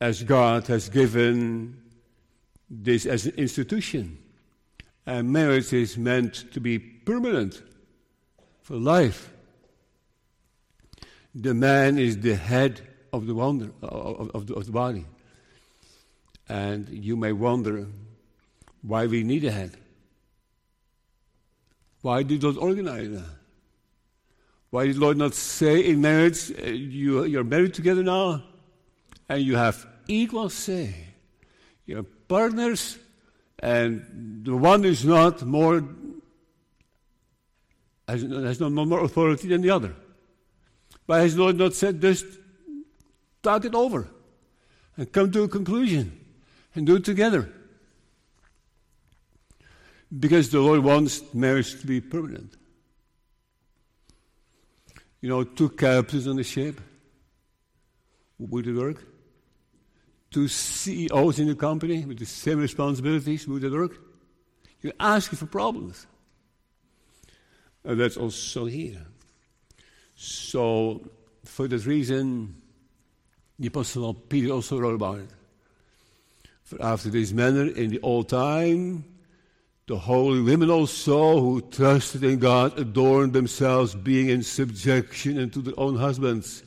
as 0.00 0.22
God 0.22 0.66
has 0.66 0.88
given 0.88 1.80
this 2.68 3.06
as 3.06 3.26
an 3.26 3.34
institution. 3.36 4.18
And 5.06 5.32
marriage 5.32 5.72
is 5.72 5.96
meant 5.96 6.52
to 6.52 6.60
be 6.60 6.78
permanent 6.78 7.62
for 8.60 8.76
life. 8.76 9.32
The 11.34 11.54
man 11.54 11.98
is 11.98 12.18
the 12.18 12.36
head 12.36 12.80
of 13.12 13.26
the 13.26 13.34
wonder 13.34 13.70
of, 13.82 14.30
of, 14.34 14.50
of 14.50 14.66
the 14.66 14.72
body. 14.72 15.04
And 16.48 16.88
you 16.88 17.16
may 17.16 17.32
wonder 17.32 17.86
why 18.82 19.06
we 19.06 19.22
need 19.22 19.44
a 19.44 19.50
head. 19.50 19.76
Why 22.02 22.22
did 22.22 22.40
God 22.40 22.56
organize 22.56 23.10
that? 23.10 23.30
Why 24.70 24.86
did 24.86 24.96
Lord 24.96 25.18
not 25.18 25.34
say 25.34 25.80
in 25.80 26.00
marriage, 26.00 26.50
uh, 26.50 26.66
you, 26.66 27.24
you're 27.24 27.44
married 27.44 27.74
together 27.74 28.02
now, 28.02 28.42
and 29.28 29.42
you 29.42 29.56
have 29.56 29.86
equal 30.08 30.48
say? 30.48 30.94
You're 31.86 32.02
partners 32.02 32.98
and 33.62 34.42
the 34.44 34.56
one 34.56 34.84
is 34.84 35.04
not 35.04 35.42
more, 35.42 35.84
has, 38.08 38.22
has 38.22 38.60
no 38.60 38.70
more 38.70 39.04
authority 39.04 39.48
than 39.48 39.62
the 39.62 39.70
other. 39.70 39.94
But 41.06 41.20
has 41.20 41.36
Lord 41.38 41.56
not 41.56 41.74
said, 41.74 42.00
just 42.00 42.26
talk 43.42 43.64
it 43.64 43.74
over 43.74 44.08
and 44.96 45.10
come 45.12 45.30
to 45.30 45.44
a 45.44 45.48
conclusion 45.48 46.18
and 46.74 46.86
do 46.86 46.96
it 46.96 47.04
together? 47.04 47.50
Because 50.18 50.50
the 50.50 50.60
Lord 50.60 50.80
wants 50.80 51.22
marriage 51.32 51.80
to 51.80 51.86
be 51.86 52.00
permanent. 52.00 52.54
You 55.20 55.28
know, 55.28 55.44
two 55.44 55.70
captains 55.70 56.26
on 56.26 56.36
the 56.36 56.44
ship. 56.44 56.80
Would 58.38 58.66
it 58.66 58.74
work? 58.74 59.04
two 60.32 60.48
CEOs 60.48 61.38
in 61.38 61.46
the 61.46 61.54
company 61.54 62.04
with 62.04 62.18
the 62.18 62.26
same 62.26 62.58
responsibilities, 62.58 63.46
would 63.46 63.62
that 63.62 63.72
work? 63.72 63.98
You're 64.80 64.94
asking 64.98 65.38
for 65.38 65.46
problems. 65.46 66.06
And 67.84 68.00
that's 68.00 68.16
also 68.16 68.64
here. 68.64 69.06
So, 70.14 71.08
for 71.44 71.68
that 71.68 71.84
reason, 71.86 72.56
the 73.58 73.68
Apostle 73.68 74.14
Peter 74.14 74.52
also 74.52 74.78
wrote 74.78 74.94
about 74.94 75.18
it. 75.18 75.30
For 76.72 76.82
after 76.82 77.10
this 77.10 77.32
manner, 77.32 77.66
in 77.66 77.90
the 77.90 78.00
old 78.00 78.30
time, 78.30 79.04
the 79.86 79.98
holy 79.98 80.40
women 80.40 80.70
also 80.70 81.38
who 81.38 81.60
trusted 81.60 82.24
in 82.24 82.38
God 82.38 82.78
adorned 82.78 83.34
themselves, 83.34 83.94
being 83.94 84.30
in 84.30 84.42
subjection 84.42 85.38
unto 85.38 85.60
their 85.60 85.78
own 85.78 85.96
husbands. 85.96 86.62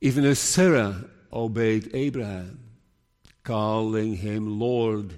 Even 0.00 0.24
as 0.24 0.38
Sarah 0.38 1.06
obeyed 1.32 1.90
Abraham, 1.92 2.60
calling 3.42 4.14
him 4.14 4.60
Lord, 4.60 5.12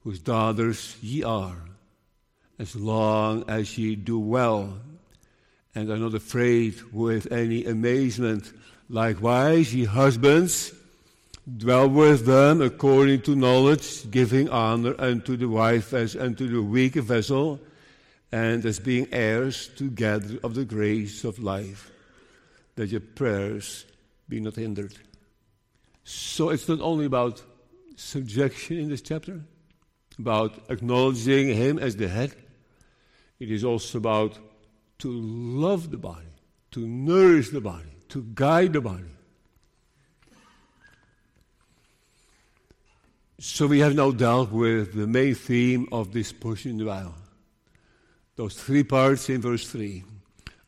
whose 0.00 0.18
daughters 0.18 0.98
ye 1.00 1.24
are, 1.24 1.56
as 2.58 2.76
long 2.76 3.48
as 3.48 3.78
ye 3.78 3.96
do 3.96 4.18
well, 4.18 4.78
and 5.74 5.88
are 5.88 5.96
not 5.96 6.12
afraid 6.12 6.74
with 6.92 7.32
any 7.32 7.64
amazement. 7.64 8.52
Likewise, 8.90 9.74
ye 9.74 9.86
husbands, 9.86 10.74
dwell 11.56 11.88
with 11.88 12.26
them 12.26 12.60
according 12.60 13.22
to 13.22 13.34
knowledge, 13.34 14.10
giving 14.10 14.48
honor 14.48 14.94
unto 14.98 15.36
the 15.36 15.48
wife 15.48 15.92
as 15.92 16.16
unto 16.16 16.48
the 16.48 16.62
weak 16.62 16.94
vessel, 16.94 17.60
and 18.32 18.64
as 18.64 18.78
being 18.78 19.08
heirs 19.12 19.68
together 19.76 20.38
of 20.42 20.54
the 20.54 20.64
grace 20.64 21.24
of 21.24 21.38
life, 21.38 21.90
that 22.76 22.88
your 22.88 23.00
prayers 23.00 23.84
be 24.28 24.40
not 24.40 24.54
hindered. 24.54 24.94
So 26.04 26.50
it's 26.50 26.68
not 26.68 26.80
only 26.80 27.06
about 27.06 27.42
subjection 27.96 28.78
in 28.78 28.88
this 28.88 29.02
chapter, 29.02 29.40
about 30.18 30.70
acknowledging 30.70 31.48
Him 31.48 31.78
as 31.78 31.96
the 31.96 32.08
head, 32.08 32.34
it 33.38 33.50
is 33.50 33.64
also 33.64 33.98
about 33.98 34.38
to 34.98 35.10
love 35.10 35.90
the 35.90 35.96
body, 35.96 36.26
to 36.72 36.80
nourish 36.86 37.50
the 37.50 37.60
body, 37.60 37.90
to 38.10 38.22
guide 38.34 38.74
the 38.74 38.80
body. 38.80 39.04
So 43.42 43.66
we 43.66 43.78
have 43.78 43.94
now 43.94 44.10
dealt 44.10 44.52
with 44.52 44.92
the 44.92 45.06
main 45.06 45.34
theme 45.34 45.88
of 45.92 46.12
this 46.12 46.30
portion 46.30 46.72
in 46.72 46.76
the 46.76 46.84
Bible. 46.84 47.14
Those 48.36 48.52
three 48.54 48.84
parts 48.84 49.30
in 49.30 49.40
verse 49.40 49.66
3. 49.66 50.04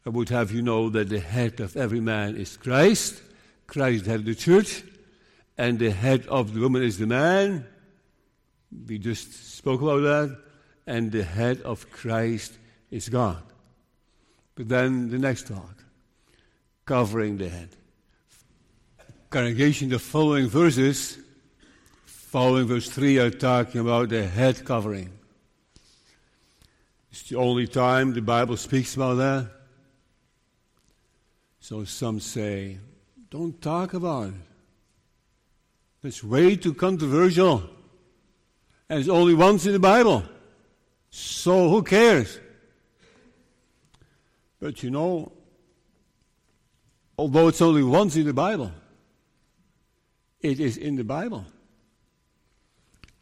I 0.07 0.09
would 0.09 0.31
have 0.31 0.53
you 0.53 0.63
know 0.63 0.89
that 0.89 1.11
the 1.11 1.21
head 1.21 1.61
of 1.61 1.77
every 1.77 2.01
man 2.01 2.35
is 2.35 2.57
Christ, 2.57 3.21
Christ 3.67 4.07
head 4.07 4.21
of 4.21 4.25
the 4.25 4.35
church, 4.35 4.85
and 5.59 5.79
the 5.79 5.91
head 5.91 6.27
of 6.29 6.55
the 6.55 6.61
woman 6.61 6.83
is 6.83 6.97
the 6.97 7.07
man. 7.07 7.67
We 8.89 8.97
just 8.97 9.55
spoke 9.55 9.83
about 9.83 10.01
that. 10.01 10.39
And 10.87 11.13
the 11.13 11.25
head 11.25 11.61
of 11.61 11.91
Christ 11.91 12.55
is 12.91 13.11
God. 13.11 13.43
But 14.55 14.71
then 14.71 15.11
the 15.11 15.19
next 15.19 15.49
thought 15.49 15.77
covering 16.87 17.37
the 17.37 17.51
head. 17.51 17.69
Congregation, 19.29 19.91
the 19.91 19.99
following 19.99 20.49
verses, 20.49 21.19
following 22.33 22.67
verse 22.67 22.89
3, 22.89 23.19
are 23.19 23.31
talking 23.31 23.83
about 23.83 24.09
the 24.09 24.27
head 24.27 24.65
covering. 24.65 25.11
It's 27.11 27.25
the 27.25 27.37
only 27.37 27.67
time 27.67 28.15
the 28.15 28.23
Bible 28.23 28.57
speaks 28.57 28.97
about 28.97 29.17
that. 29.17 29.51
So 31.61 31.85
some 31.85 32.21
say, 32.21 32.79
don't 33.29 33.61
talk 33.61 33.93
about 33.93 34.29
it. 34.29 34.35
It's 36.03 36.25
way 36.25 36.57
too 36.57 36.73
controversial. 36.73 37.65
And 38.89 39.01
it's 39.01 39.11
only 39.11 39.35
once 39.35 39.67
in 39.67 39.75
the 39.75 39.79
Bible. 39.79 40.25
So 41.11 41.69
who 41.69 41.83
cares? 41.83 42.41
But 44.59 44.83
you 44.83 44.91
know, 44.91 45.33
although 47.19 47.49
it's 47.49 47.61
only 47.61 47.83
once 47.83 48.17
in 48.17 48.25
the 48.25 48.33
Bible, 48.33 48.73
it 50.41 50.61
is 50.61 50.79
in 50.79 50.97
the 50.97 51.05
Bible. 51.05 51.45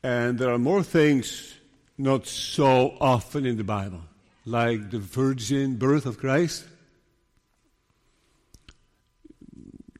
And 0.02 0.38
there 0.38 0.50
are 0.50 0.58
more 0.58 0.82
things 0.82 1.54
not 1.98 2.26
so 2.26 2.96
often 3.00 3.44
in 3.44 3.56
the 3.56 3.64
Bible, 3.64 4.00
like 4.46 4.90
the 4.90 4.98
virgin 4.98 5.76
birth 5.76 6.06
of 6.06 6.18
Christ. 6.18 6.64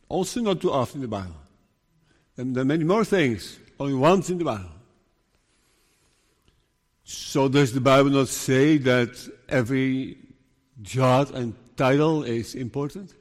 Also, 0.08 0.40
not 0.40 0.60
too 0.60 0.72
often 0.72 0.98
in 0.98 1.02
the 1.02 1.08
Bible. 1.08 1.36
And 2.36 2.56
there 2.56 2.62
are 2.62 2.66
many 2.66 2.84
more 2.84 3.04
things, 3.04 3.58
only 3.78 3.94
once 3.94 4.30
in 4.30 4.38
the 4.38 4.44
Bible. 4.44 4.70
So, 7.04 7.48
does 7.48 7.72
the 7.72 7.80
Bible 7.80 8.10
not 8.10 8.28
say 8.28 8.78
that 8.78 9.10
every 9.48 10.16
jot 10.80 11.30
and 11.32 11.54
tittle 11.76 12.22
is 12.22 12.54
important? 12.54 13.12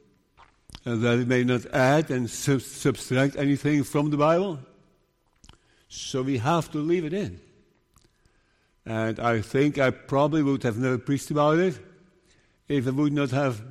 And 0.84 1.02
that 1.02 1.18
it 1.18 1.28
may 1.28 1.44
not 1.44 1.66
add 1.66 2.10
and 2.10 2.30
sub- 2.30 2.62
subtract 2.62 3.36
anything 3.36 3.84
from 3.84 4.10
the 4.10 4.16
Bible? 4.16 4.58
So, 5.90 6.22
we 6.22 6.38
have 6.38 6.70
to 6.70 6.78
leave 6.78 7.04
it 7.04 7.12
in. 7.12 7.40
And 8.86 9.20
I 9.20 9.42
think 9.42 9.78
I 9.78 9.90
probably 9.90 10.42
would 10.42 10.62
have 10.62 10.78
never 10.78 10.98
preached 10.98 11.30
about 11.30 11.58
it 11.58 11.78
if 12.68 12.86
I 12.86 12.90
would 12.90 13.12
not 13.12 13.30
have 13.30 13.62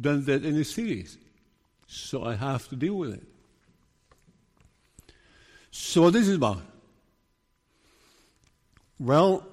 done 0.00 0.24
that 0.24 0.44
in 0.44 0.56
a 0.56 0.64
series. 0.64 1.18
So 1.86 2.24
I 2.24 2.34
have 2.34 2.68
to 2.68 2.76
deal 2.76 2.94
with 2.94 3.14
it. 3.14 3.22
So 5.70 6.02
what 6.02 6.14
is 6.14 6.28
it 6.28 6.36
about? 6.36 6.62
Well, 8.98 9.46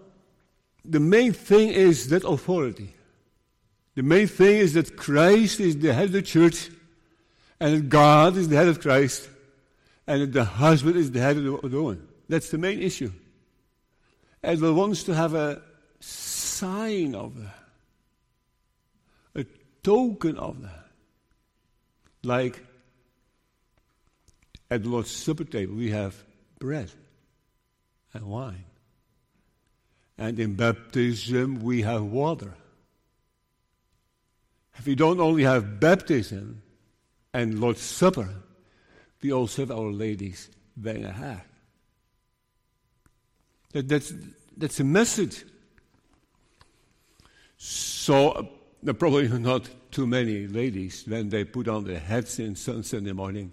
the 0.83 0.99
main 0.99 1.33
thing 1.33 1.69
is 1.69 2.09
that 2.09 2.23
authority. 2.23 2.93
The 3.95 4.03
main 4.03 4.27
thing 4.27 4.57
is 4.57 4.73
that 4.73 4.95
Christ 4.95 5.59
is 5.59 5.77
the 5.77 5.93
head 5.93 6.05
of 6.05 6.11
the 6.11 6.21
church, 6.21 6.69
and 7.59 7.89
God 7.89 8.37
is 8.37 8.49
the 8.49 8.55
head 8.55 8.67
of 8.67 8.79
Christ, 8.81 9.29
and 10.07 10.31
the 10.31 10.45
husband 10.45 10.95
is 10.95 11.11
the 11.11 11.19
head 11.19 11.37
of 11.37 11.43
the, 11.43 11.81
woman. 11.81 12.07
That's 12.29 12.49
the 12.49 12.57
main 12.57 12.81
issue. 12.81 13.11
We 14.43 14.71
wants 14.71 15.03
to 15.03 15.13
have 15.13 15.33
a 15.33 15.61
sign 15.99 17.13
of 17.13 17.35
that, 17.35 17.55
a 19.35 19.45
token 19.83 20.37
of 20.37 20.61
that. 20.61 20.85
Like 22.23 22.63
at 24.71 24.83
the 24.83 24.89
Lord's 24.89 25.11
Supper 25.11 25.43
table, 25.43 25.75
we 25.75 25.91
have 25.91 26.15
bread 26.59 26.91
and 28.13 28.25
wine. 28.25 28.63
And 30.17 30.39
in 30.39 30.55
baptism, 30.55 31.61
we 31.61 31.81
have 31.83 32.03
water. 32.03 32.53
If 34.77 34.85
we 34.85 34.95
don't 34.95 35.19
only 35.19 35.43
have 35.43 35.79
baptism 35.79 36.61
and 37.33 37.59
Lord's 37.59 37.81
Supper, 37.81 38.29
we 39.27 39.33
also 39.33 39.63
have 39.63 39.71
Our 39.71 39.91
Lady's 39.91 40.49
Wedding 40.81 41.03
Haag. 41.03 41.41
That, 43.73 43.89
that's, 43.89 44.13
that's 44.55 44.79
a 44.79 44.85
message. 44.85 45.43
So, 47.57 48.29
uh, 48.29 48.43
there 48.81 48.91
are 48.91 48.97
probably 48.97 49.27
not 49.27 49.69
too 49.91 50.07
many 50.07 50.47
ladies, 50.47 51.03
when 51.05 51.27
they 51.27 51.43
put 51.43 51.67
on 51.67 51.83
their 51.83 51.99
hats 51.99 52.39
in 52.39 52.55
Sunday 52.55 53.11
morning, 53.11 53.51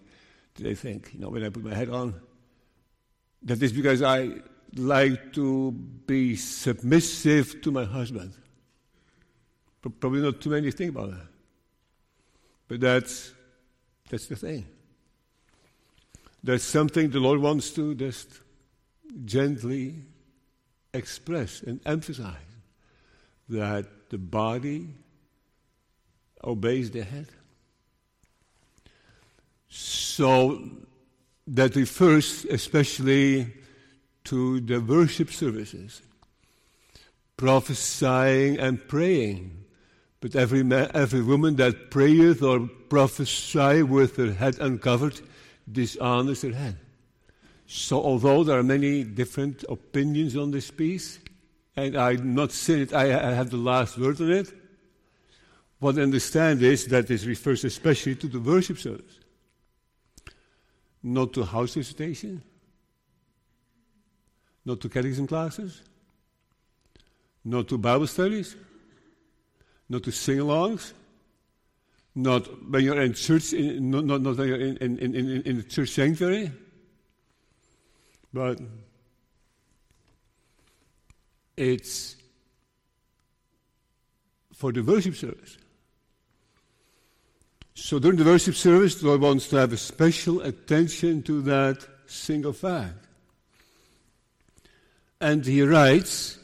they 0.55 0.77
think, 0.77 1.11
you 1.13 1.19
know, 1.19 1.31
when 1.31 1.43
I 1.43 1.49
put 1.49 1.65
my 1.65 1.75
hat 1.75 1.89
on, 1.89 2.15
that 3.43 3.61
is 3.61 3.73
because 3.73 4.01
I 4.01 4.31
like 4.77 5.33
to 5.33 5.73
be 5.73 6.37
submissive 6.37 7.61
to 7.63 7.73
my 7.73 7.85
husband. 7.85 8.33
Probably 9.99 10.23
not 10.23 10.41
too 10.41 10.51
many 10.51 10.71
think 10.71 10.91
about 10.91 11.11
that. 11.11 11.27
But 12.69 12.81
that's, 12.81 13.33
that's 14.09 14.27
the 14.27 14.37
thing. 14.37 14.67
That's 16.45 16.63
something 16.63 17.09
the 17.09 17.21
Lord 17.21 17.41
wants 17.41 17.71
to 17.71 17.95
just 17.95 18.29
gently 19.25 19.95
express 20.93 21.63
and 21.63 21.81
emphasize 21.87 22.37
that 23.49 24.11
the 24.11 24.19
body 24.19 24.89
obeys 26.45 26.91
the 26.91 27.03
head. 27.03 27.29
So 29.71 30.69
that 31.47 31.77
refers 31.77 32.45
especially 32.45 33.51
to 34.25 34.61
the 34.61 34.81
worship 34.81 35.31
services, 35.31 36.03
prophesying 37.39 38.59
and 38.59 38.87
praying. 38.87 39.65
But 40.21 40.37
every, 40.37 40.63
man, 40.63 40.91
every 40.93 41.23
woman 41.23 41.57
that 41.57 41.91
prayeth 41.91 42.43
or 42.43 42.69
prophesies 42.91 43.85
with 43.85 44.17
her 44.17 44.35
head 44.35 44.59
uncovered 44.61 45.23
dishonors 45.71 46.43
her 46.43 46.53
had. 46.53 46.77
So, 47.67 48.03
although 48.03 48.45
there 48.45 48.59
are 48.59 48.63
many 48.63 49.05
different 49.05 49.65
opinions 49.69 50.37
on 50.37 50.51
this 50.51 50.71
piece, 50.71 51.19
and 51.77 51.97
I'm 51.97 52.35
not 52.35 52.53
saying 52.53 52.83
it, 52.83 52.95
I, 52.95 53.05
I 53.05 53.33
have 53.33 53.51
the 53.51 53.57
last 53.57 53.99
word 53.99 54.21
on 54.21 54.31
it, 54.31 54.53
what 55.79 55.99
I 55.99 56.03
understand 56.03 56.63
is 56.63 56.87
that 56.87 57.09
this 57.09 57.25
refers 57.25 57.65
especially 57.65 58.15
to 58.17 58.29
the 58.29 58.41
worship 58.41 58.79
service, 58.79 59.19
not 61.03 61.33
to 61.35 61.45
house 61.45 61.75
visitation, 61.75 62.43
not 64.65 64.81
to 64.81 64.89
catechism 64.89 65.27
classes, 65.27 65.83
not 67.45 67.69
to 67.69 67.77
Bible 67.77 68.07
studies, 68.07 68.57
not 69.89 70.03
to 70.05 70.13
sing 70.13 70.39
alongs, 70.39 70.93
not 72.15 72.71
when 72.71 72.85
you're 72.85 73.01
in 73.01 73.15
church, 73.15 73.53
in, 73.53 73.91
not, 73.91 74.05
not, 74.05 74.23
when 74.37 74.49
you're 74.49 74.61
in, 74.61 74.77
in, 74.79 74.99
in, 74.99 75.43
in 75.43 75.57
the 75.57 75.63
church 75.63 75.91
sanctuary, 75.91 76.53
but 78.33 78.61
it's 81.57 82.17
for 84.55 84.73
the 84.73 84.83
worship 84.83 85.17
service. 85.17 85.59
So 87.75 87.99
during 87.99 88.19
the 88.19 88.25
worship 88.25 88.55
service, 88.55 89.01
the 89.01 89.09
Lord 89.09 89.21
wants 89.21 89.49
to 89.49 89.57
have 89.57 89.73
a 89.73 89.77
special 89.77 90.41
attention 90.43 91.23
to 91.25 91.43
that 91.43 91.85
single 92.07 92.53
fact. 92.53 93.07
And 95.21 95.45
he 95.45 95.63
writes, 95.63 96.39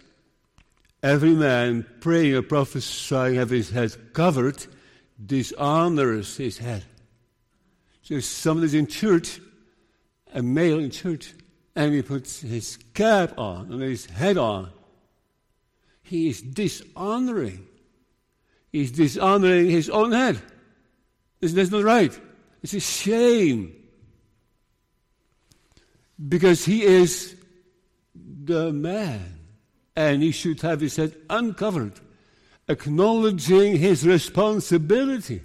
Every 1.03 1.31
man 1.31 1.87
praying 2.01 2.35
or 2.35 2.43
prophesying 2.43 3.37
have 3.37 3.51
his 3.51 3.71
head 3.71 4.13
covered 4.13 4.67
dishonors 5.25 6.37
his 6.37 6.59
head. 6.59 6.85
So 8.03 8.17
is 8.17 8.75
in 8.75 8.87
church, 8.87 9.41
a 10.35 10.43
male 10.43 10.79
in 10.79 10.91
church, 10.91 11.35
and 11.77 11.95
he 11.95 12.03
puts 12.03 12.41
his 12.41 12.79
cap 12.95 13.39
on 13.39 13.73
and 13.73 13.83
his 13.83 14.07
head 14.07 14.37
on, 14.37 14.71
he 16.03 16.29
is 16.29 16.43
dishonoring. 16.43 17.67
He's 18.73 18.91
dishonoring 18.91 19.71
his 19.71 19.89
own 19.89 20.13
head. 20.13 20.41
This, 21.39 21.53
that's 21.53 21.71
not 21.71 21.85
right. 21.85 22.19
It's 22.63 22.75
a 22.75 22.81
shame. 22.81 23.75
Because 26.29 26.65
he 26.65 26.83
is 26.83 27.37
the 28.45 28.73
man. 28.73 29.39
And 29.97 30.23
he 30.23 30.33
should 30.33 30.61
have 30.63 30.81
his 30.81 30.97
head 30.97 31.15
uncovered, 31.29 32.01
acknowledging 32.71 33.77
his 33.77 34.07
responsibility, 34.07 35.43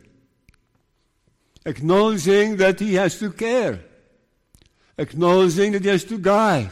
acknowledging 1.65 2.57
that 2.57 2.79
he 2.79 2.93
has 2.93 3.17
to 3.17 3.31
care, 3.31 3.79
acknowledging 4.99 5.71
that 5.71 5.83
he 5.83 5.89
has 5.89 6.03
to 6.03 6.19
guide, 6.19 6.69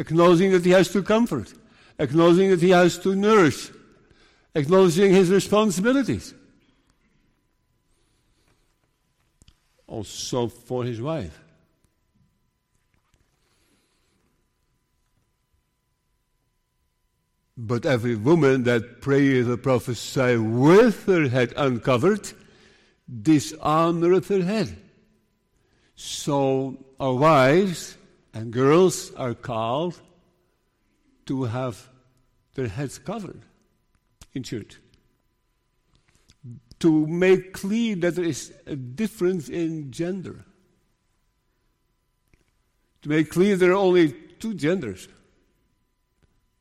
acknowledging 0.00 0.50
that 0.50 0.64
he 0.64 0.72
has 0.72 0.88
to 0.88 1.04
comfort, 1.04 1.54
acknowledging 2.00 2.50
that 2.50 2.60
he 2.60 2.70
has 2.70 2.98
to 2.98 3.14
nourish, 3.14 3.70
acknowledging 4.56 5.12
his 5.12 5.30
responsibilities. 5.30 6.34
Also 9.86 10.48
for 10.48 10.82
his 10.82 11.00
wife. 11.00 11.45
But 17.56 17.86
every 17.86 18.16
woman 18.16 18.64
that 18.64 19.00
prayeth 19.00 19.48
or 19.48 19.56
prophesieth 19.56 20.40
with 20.40 21.06
her 21.06 21.28
head 21.28 21.54
uncovered 21.56 22.32
dishonoreth 23.10 24.28
her 24.28 24.44
head. 24.44 24.76
So 25.94 26.84
our 27.00 27.14
wives 27.14 27.96
and 28.34 28.52
girls 28.52 29.14
are 29.14 29.34
called 29.34 29.98
to 31.24 31.44
have 31.44 31.88
their 32.54 32.68
heads 32.68 32.98
covered 32.98 33.40
in 34.34 34.42
church. 34.42 34.76
To 36.80 37.06
make 37.06 37.54
clear 37.54 37.96
that 37.96 38.16
there 38.16 38.24
is 38.24 38.52
a 38.66 38.76
difference 38.76 39.48
in 39.48 39.90
gender. 39.90 40.44
To 43.02 43.08
make 43.08 43.30
clear 43.30 43.56
there 43.56 43.70
are 43.70 43.74
only 43.74 44.12
two 44.38 44.52
genders 44.52 45.08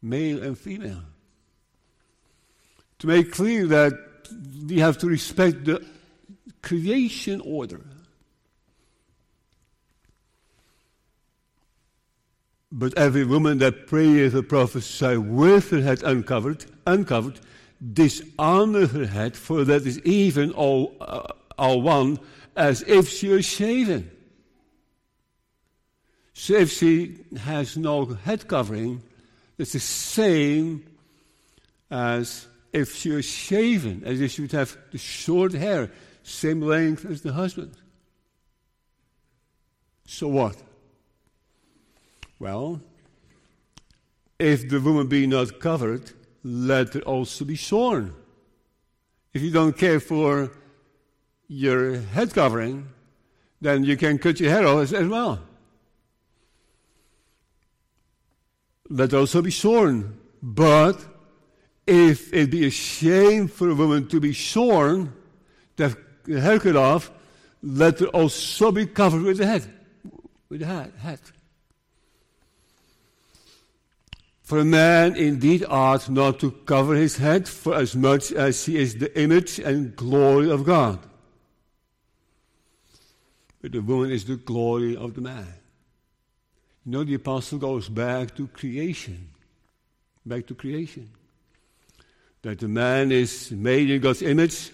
male 0.05 0.41
and 0.43 0.57
female. 0.57 1.01
To 2.99 3.07
make 3.07 3.31
clear 3.31 3.67
that 3.67 3.93
we 4.67 4.79
have 4.79 4.97
to 4.99 5.07
respect 5.07 5.65
the 5.65 5.85
creation 6.61 7.41
order. 7.41 7.81
But 12.71 12.97
every 12.97 13.23
woman 13.23 13.59
that 13.59 13.87
prayeth 13.87 14.35
or 14.35 14.43
prophesieth 14.43 15.19
with 15.19 15.71
her 15.71 15.81
head 15.81 16.03
uncovered, 16.03 16.65
uncovered, 16.85 17.39
dishonor 17.93 18.87
her 18.87 19.05
head, 19.05 19.35
for 19.35 19.63
that 19.63 19.85
is 19.85 19.99
even 19.99 20.51
all, 20.51 20.95
uh, 20.99 21.27
all 21.57 21.81
one 21.81 22.19
as 22.55 22.81
if 22.83 23.09
she 23.09 23.29
were 23.29 23.41
shaven. 23.41 24.11
So 26.33 26.53
if 26.55 26.71
she 26.71 27.17
has 27.37 27.77
no 27.77 28.05
head 28.05 28.47
covering, 28.47 29.01
it's 29.57 29.73
the 29.73 29.79
same 29.79 30.85
as 31.89 32.47
if 32.73 32.95
she 32.95 33.11
was 33.11 33.25
shaven, 33.25 34.03
as 34.05 34.19
if 34.19 34.31
she 34.31 34.41
would 34.41 34.51
have 34.51 34.77
the 34.91 34.97
short 34.97 35.53
hair, 35.53 35.91
same 36.23 36.61
length 36.61 37.05
as 37.05 37.21
the 37.21 37.33
husband. 37.33 37.75
So 40.05 40.27
what? 40.27 40.57
Well, 42.39 42.81
if 44.37 44.67
the 44.67 44.81
woman 44.81 45.07
be 45.07 45.25
not 45.25 45.59
covered, 45.59 46.11
let 46.43 46.93
her 46.93 47.01
also 47.01 47.45
be 47.45 47.55
shorn. 47.55 48.13
If 49.33 49.41
you 49.41 49.51
don't 49.51 49.77
care 49.77 49.99
for 49.99 50.51
your 51.47 51.97
head 51.97 52.33
covering, 52.33 52.89
then 53.61 53.83
you 53.83 53.95
can 53.97 54.17
cut 54.17 54.39
your 54.39 54.51
hair 54.51 54.67
off 54.67 54.83
as, 54.83 54.93
as 54.93 55.07
well. 55.07 55.39
Let 58.89 59.13
also 59.13 59.41
be 59.41 59.51
shorn. 59.51 60.17
But 60.41 61.03
if 61.87 62.33
it 62.33 62.51
be 62.51 62.67
a 62.67 62.69
shame 62.69 63.47
for 63.47 63.69
a 63.69 63.75
woman 63.75 64.07
to 64.09 64.19
be 64.19 64.31
shorn, 64.31 65.13
to 65.77 65.83
have 65.83 65.97
hair 66.27 66.59
cut 66.59 66.75
off, 66.75 67.11
let 67.61 67.99
her 67.99 68.07
also 68.07 68.71
be 68.71 68.85
covered 68.85 69.23
with 69.23 69.37
the 69.37 69.45
head, 69.45 69.65
with 70.49 70.59
the 70.59 70.67
hat. 70.67 70.91
hat. 70.99 71.19
For 74.43 74.59
a 74.59 74.65
man 74.65 75.15
indeed 75.15 75.65
ought 75.67 76.07
not 76.07 76.39
to 76.41 76.51
cover 76.51 76.93
his 76.93 77.17
head 77.17 77.47
for 77.47 77.73
as 77.73 77.95
much 77.95 78.31
as 78.31 78.65
he 78.65 78.77
is 78.77 78.95
the 78.95 79.19
image 79.19 79.57
and 79.57 79.95
glory 79.95 80.51
of 80.51 80.63
God. 80.63 80.99
But 83.59 83.71
the 83.71 83.79
woman 83.79 84.11
is 84.11 84.25
the 84.25 84.35
glory 84.35 84.95
of 84.95 85.15
the 85.15 85.21
man. 85.21 85.47
You 86.85 86.91
know, 86.91 87.03
the 87.03 87.15
apostle 87.15 87.57
goes 87.57 87.89
back 87.89 88.35
to 88.35 88.47
creation. 88.47 89.29
Back 90.25 90.45
to 90.47 90.55
creation. 90.55 91.09
That 92.43 92.59
the 92.59 92.67
man 92.67 93.11
is 93.11 93.51
made 93.51 93.89
in 93.89 94.01
God's 94.01 94.21
image 94.21 94.71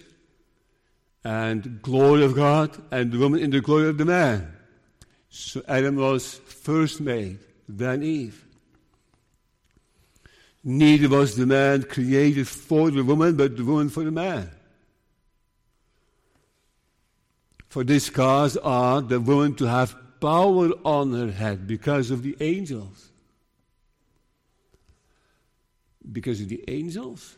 and 1.24 1.80
glory 1.80 2.24
of 2.24 2.34
God, 2.34 2.76
and 2.90 3.12
the 3.12 3.18
woman 3.18 3.40
in 3.40 3.50
the 3.50 3.60
glory 3.60 3.88
of 3.88 3.96
the 3.96 4.04
man. 4.04 4.52
So 5.30 5.62
Adam 5.68 5.96
was 5.96 6.34
first 6.34 7.00
made, 7.00 7.38
then 7.68 8.02
Eve. 8.02 8.44
Neither 10.64 11.08
was 11.08 11.36
the 11.36 11.46
man 11.46 11.84
created 11.84 12.46
for 12.46 12.90
the 12.90 13.02
woman, 13.02 13.36
but 13.36 13.56
the 13.56 13.64
woman 13.64 13.88
for 13.88 14.04
the 14.04 14.10
man. 14.10 14.50
For 17.68 17.84
this 17.84 18.10
cause 18.10 18.56
are 18.58 19.00
the 19.00 19.20
woman 19.20 19.54
to 19.54 19.64
have 19.64 19.96
power 20.22 20.70
on 20.84 21.12
her 21.12 21.32
head 21.32 21.66
because 21.66 22.12
of 22.12 22.22
the 22.22 22.36
angels. 22.40 23.10
Because 26.10 26.40
of 26.40 26.48
the 26.48 26.64
angels? 26.68 27.36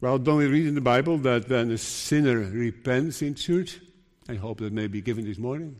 Well, 0.00 0.18
don't 0.18 0.38
we 0.38 0.46
read 0.46 0.66
in 0.66 0.74
the 0.74 0.80
Bible 0.80 1.18
that 1.18 1.48
when 1.48 1.70
a 1.70 1.78
sinner 1.78 2.38
repents 2.38 3.22
in 3.22 3.36
church? 3.36 3.78
I 4.28 4.34
hope 4.34 4.58
that 4.58 4.72
may 4.72 4.88
be 4.88 5.00
given 5.00 5.24
this 5.24 5.38
morning. 5.38 5.76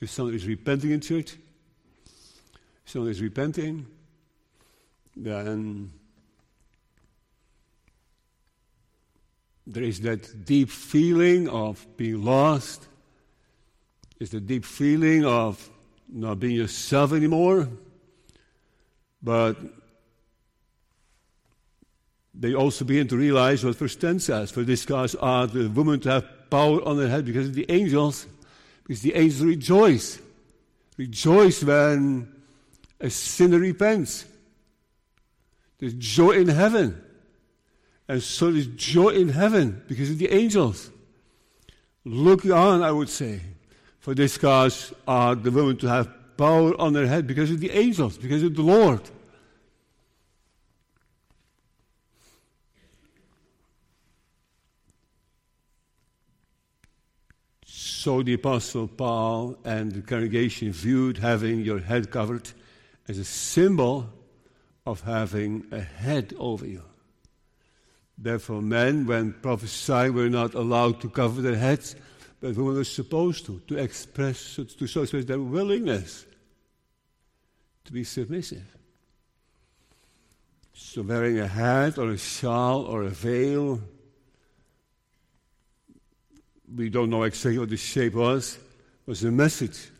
If 0.00 0.10
someone 0.10 0.34
is 0.34 0.46
repenting 0.46 0.92
in 0.92 1.00
church, 1.00 1.36
someone 2.86 3.10
is 3.10 3.20
repenting, 3.20 3.86
then 5.14 5.92
there 9.66 9.82
is 9.82 10.00
that 10.00 10.44
deep 10.46 10.70
feeling 10.70 11.48
of 11.48 11.86
being 11.96 12.24
lost. 12.24 12.88
Is 14.18 14.30
the 14.30 14.40
deep 14.40 14.64
feeling 14.64 15.24
of 15.24 15.70
not 16.08 16.40
being 16.40 16.56
yourself 16.56 17.12
anymore. 17.12 17.68
But 19.22 19.56
they 22.34 22.54
also 22.54 22.84
begin 22.84 23.08
to 23.08 23.16
realize 23.16 23.64
what 23.64 23.76
verse 23.76 23.96
10 23.96 24.20
says. 24.20 24.50
For 24.50 24.62
this 24.62 24.84
cause 24.84 25.14
are 25.16 25.46
the 25.46 25.68
women 25.68 26.00
to 26.00 26.10
have 26.10 26.50
power 26.50 26.86
on 26.86 26.96
their 26.96 27.08
head 27.08 27.24
because 27.24 27.48
of 27.48 27.54
the 27.54 27.66
angels, 27.70 28.26
because 28.82 29.02
the 29.02 29.14
angels 29.14 29.42
rejoice. 29.42 30.18
Rejoice 30.96 31.62
when 31.62 32.32
a 33.00 33.10
sinner 33.10 33.58
repents. 33.58 34.24
There's 35.78 35.94
joy 35.94 36.32
in 36.32 36.48
heaven. 36.48 37.02
And 38.08 38.22
so 38.22 38.50
there's 38.50 38.68
joy 38.68 39.08
in 39.08 39.28
heaven 39.28 39.82
because 39.88 40.10
of 40.10 40.18
the 40.18 40.32
angels. 40.32 40.90
Look 42.04 42.46
on, 42.46 42.82
I 42.82 42.92
would 42.92 43.08
say. 43.08 43.40
For 44.06 44.14
this 44.14 44.38
cause 44.38 44.94
are 45.08 45.34
the 45.34 45.50
women 45.50 45.78
to 45.78 45.88
have 45.88 46.08
power 46.36 46.80
on 46.80 46.92
their 46.92 47.08
head 47.08 47.26
because 47.26 47.50
of 47.50 47.58
the 47.58 47.72
angels, 47.72 48.16
because 48.16 48.44
of 48.44 48.54
the 48.54 48.62
Lord. 48.62 49.00
So 57.64 58.22
the 58.22 58.34
Apostle 58.34 58.86
Paul 58.86 59.58
and 59.64 59.90
the 59.90 60.02
congregation 60.02 60.70
viewed 60.70 61.18
having 61.18 61.62
your 61.62 61.80
head 61.80 62.12
covered 62.12 62.48
as 63.08 63.18
a 63.18 63.24
symbol 63.24 64.08
of 64.86 65.00
having 65.00 65.66
a 65.72 65.80
head 65.80 66.32
over 66.38 66.64
you. 66.64 66.84
Therefore, 68.16 68.62
men, 68.62 69.04
when 69.04 69.32
prophesying, 69.32 70.14
were 70.14 70.30
not 70.30 70.54
allowed 70.54 71.00
to 71.00 71.08
cover 71.08 71.42
their 71.42 71.56
heads, 71.56 71.96
but 72.40 72.54
women 72.56 72.74
were 72.74 72.84
supposed 72.84 73.46
to, 73.46 73.60
to 73.68 73.78
express, 73.78 74.56
to 74.56 74.86
show 74.86 75.02
express 75.02 75.24
their 75.24 75.40
willingness 75.40 76.26
to 77.84 77.92
be 77.92 78.04
submissive. 78.04 78.64
So, 80.74 81.02
wearing 81.02 81.38
a 81.38 81.46
hat 81.46 81.98
or 81.98 82.10
a 82.10 82.18
shawl 82.18 82.82
or 82.82 83.04
a 83.04 83.10
veil 83.10 83.80
we 86.74 86.88
don't 86.88 87.10
know 87.10 87.22
exactly 87.22 87.58
what 87.58 87.68
the 87.68 87.76
shape 87.76 88.14
was, 88.14 88.58
was 89.06 89.22
a 89.24 89.30
message. 89.30 89.90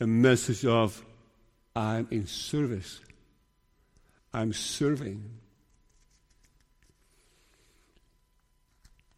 A 0.00 0.06
message 0.06 0.64
of, 0.66 1.02
I'm 1.74 2.06
in 2.10 2.26
service. 2.26 3.00
I'm 4.32 4.52
serving. 4.52 5.22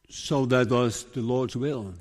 So 0.09 0.47
that 0.47 0.71
was 0.71 1.05
the 1.05 1.21
Lord's 1.21 1.57
will. 1.57 1.95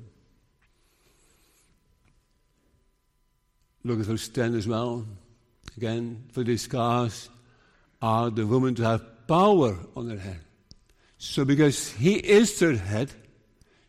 Look 3.87 4.01
at 4.01 4.05
verse 4.05 4.27
10 4.27 4.55
as 4.55 4.67
well. 4.67 5.05
Again, 5.77 6.25
for 6.33 6.43
this 6.43 6.67
cause 6.67 7.29
are 8.01 8.29
the 8.29 8.45
women 8.45 8.75
to 8.75 8.83
have 8.83 9.27
power 9.27 9.77
on 9.95 10.09
their 10.09 10.17
head. 10.17 10.41
So 11.17 11.45
because 11.45 11.93
he 11.93 12.15
is 12.15 12.59
their 12.59 12.75
head, 12.75 13.11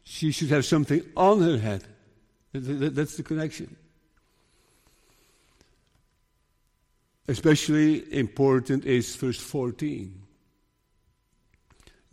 she 0.04 0.30
should 0.30 0.50
have 0.50 0.64
something 0.64 1.02
on 1.16 1.42
her 1.42 1.58
head. 1.58 1.82
That's 2.52 3.16
the 3.16 3.24
connection. 3.24 3.74
Especially 7.26 8.16
important 8.16 8.84
is 8.84 9.16
verse 9.16 9.40
14. 9.40 10.22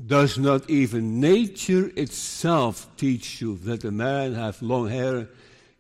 Does 0.04 0.40
not 0.40 0.70
even 0.72 1.20
nature 1.20 1.92
itself 1.96 2.90
teach 2.98 3.42
you 3.42 3.58
that 3.60 3.84
a 3.84 3.92
man 3.92 4.34
have 4.34 4.60
long 4.64 4.90
hair? 4.90 5.30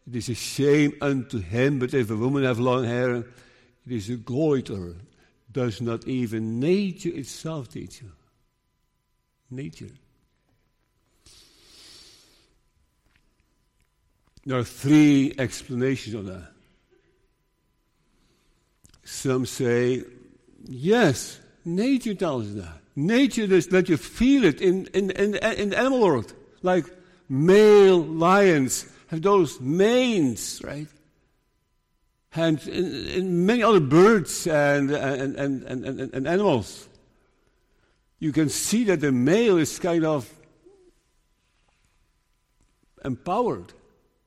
It 0.08 0.16
is 0.16 0.30
a 0.30 0.36
shame 0.36 0.94
unto 1.02 1.40
him, 1.40 1.80
but 1.80 1.94
if 1.94 2.12
a 2.12 2.16
woman 2.16 2.44
have 2.44 2.60
long 2.60 2.84
hair, 2.84 3.16
it 3.16 3.26
is 3.88 4.10
a 4.10 4.16
glory 4.16 4.62
to 4.64 4.76
her. 4.76 4.96
Does 5.52 5.82
not 5.82 6.08
even 6.08 6.60
nature 6.60 7.10
itself 7.10 7.70
teach 7.70 8.02
you? 8.02 8.12
Nature. 9.50 9.90
There 14.46 14.60
are 14.60 14.64
three 14.64 15.34
explanations 15.40 16.16
on 16.16 16.26
that. 16.28 16.52
Some 19.04 19.46
say, 19.46 20.04
yes, 20.66 21.40
nature 21.64 22.14
tells 22.14 22.48
us 22.48 22.64
that. 22.64 22.82
Nature 22.96 23.48
just 23.48 23.72
let 23.72 23.90
you 23.90 23.98
feel 23.98 24.44
it 24.46 24.62
in, 24.62 24.88
in, 24.94 25.12
in, 25.12 25.36
in 25.36 25.70
the 25.70 25.78
animal 25.78 26.02
world. 26.02 26.34
Like 26.62 26.86
male 27.28 28.00
lions 28.00 28.86
have 29.08 29.22
those 29.22 29.60
manes, 29.60 30.62
right? 30.64 30.88
And 32.34 32.62
in, 32.68 33.46
many 33.46 33.64
other 33.64 33.80
birds 33.80 34.46
and, 34.46 34.92
and, 34.92 35.36
and, 35.36 35.64
and, 35.64 35.86
and, 35.86 36.14
and 36.14 36.28
animals, 36.28 36.90
you 38.20 38.34
can 38.34 38.50
see 38.50 38.84
that 38.86 39.00
the 39.00 39.12
male 39.12 39.58
is 39.58 39.80
kind 39.80 40.04
of 40.04 40.30
empowered 43.06 43.72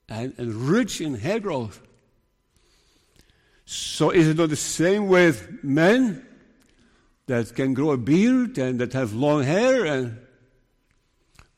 and, 0.09 0.33
and 0.39 0.55
rich 0.55 1.01
in 1.01 1.16
hair 1.16 1.41
growth. 1.41 1.83
So 3.66 4.11
is 4.11 4.29
it 4.29 4.39
not 4.39 4.49
the 4.49 4.57
same 4.57 5.09
with 5.09 5.62
men 5.62 6.24
that 7.26 7.55
can 7.55 7.74
grow 7.74 7.91
a 7.91 7.99
beard 7.99 8.57
and 8.57 8.81
that 8.81 8.95
have 8.95 9.12
long 9.12 9.43
hair? 9.43 9.85
And, 9.85 10.18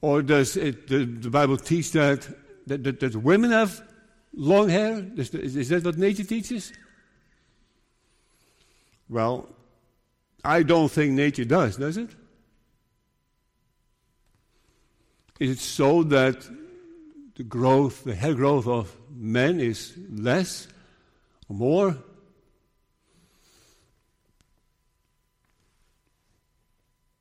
or 0.01 0.23
does 0.23 0.57
it, 0.57 0.89
the, 0.89 1.05
the 1.05 1.31
Bible 1.31 1.57
teach 1.57 1.93
that, 1.93 2.27
that, 2.71 2.85
that, 2.85 3.01
that, 3.01 3.17
women 3.17 3.51
have 3.51 3.83
long 4.33 4.69
hair? 4.69 5.05
Is, 5.17 5.35
is 5.35 5.69
that 5.71 5.85
what 5.85 5.99
nature 5.99 6.25
teaches? 6.25 6.73
Well, 9.09 9.49
I 10.45 10.63
don't 10.63 10.91
think 10.91 11.13
nature 11.13 11.45
does, 11.45 11.77
does 11.77 11.97
it? 11.97 12.11
Is 15.41 15.51
it 15.51 15.59
so 15.59 16.05
that 16.05 16.49
the 17.35 17.43
growth, 17.43 18.05
the 18.05 18.15
hair 18.15 18.35
growth 18.35 18.69
of 18.69 18.95
men 19.11 19.59
is 19.59 19.99
less 20.09 20.69
or 21.49 21.57
more? 21.57 21.97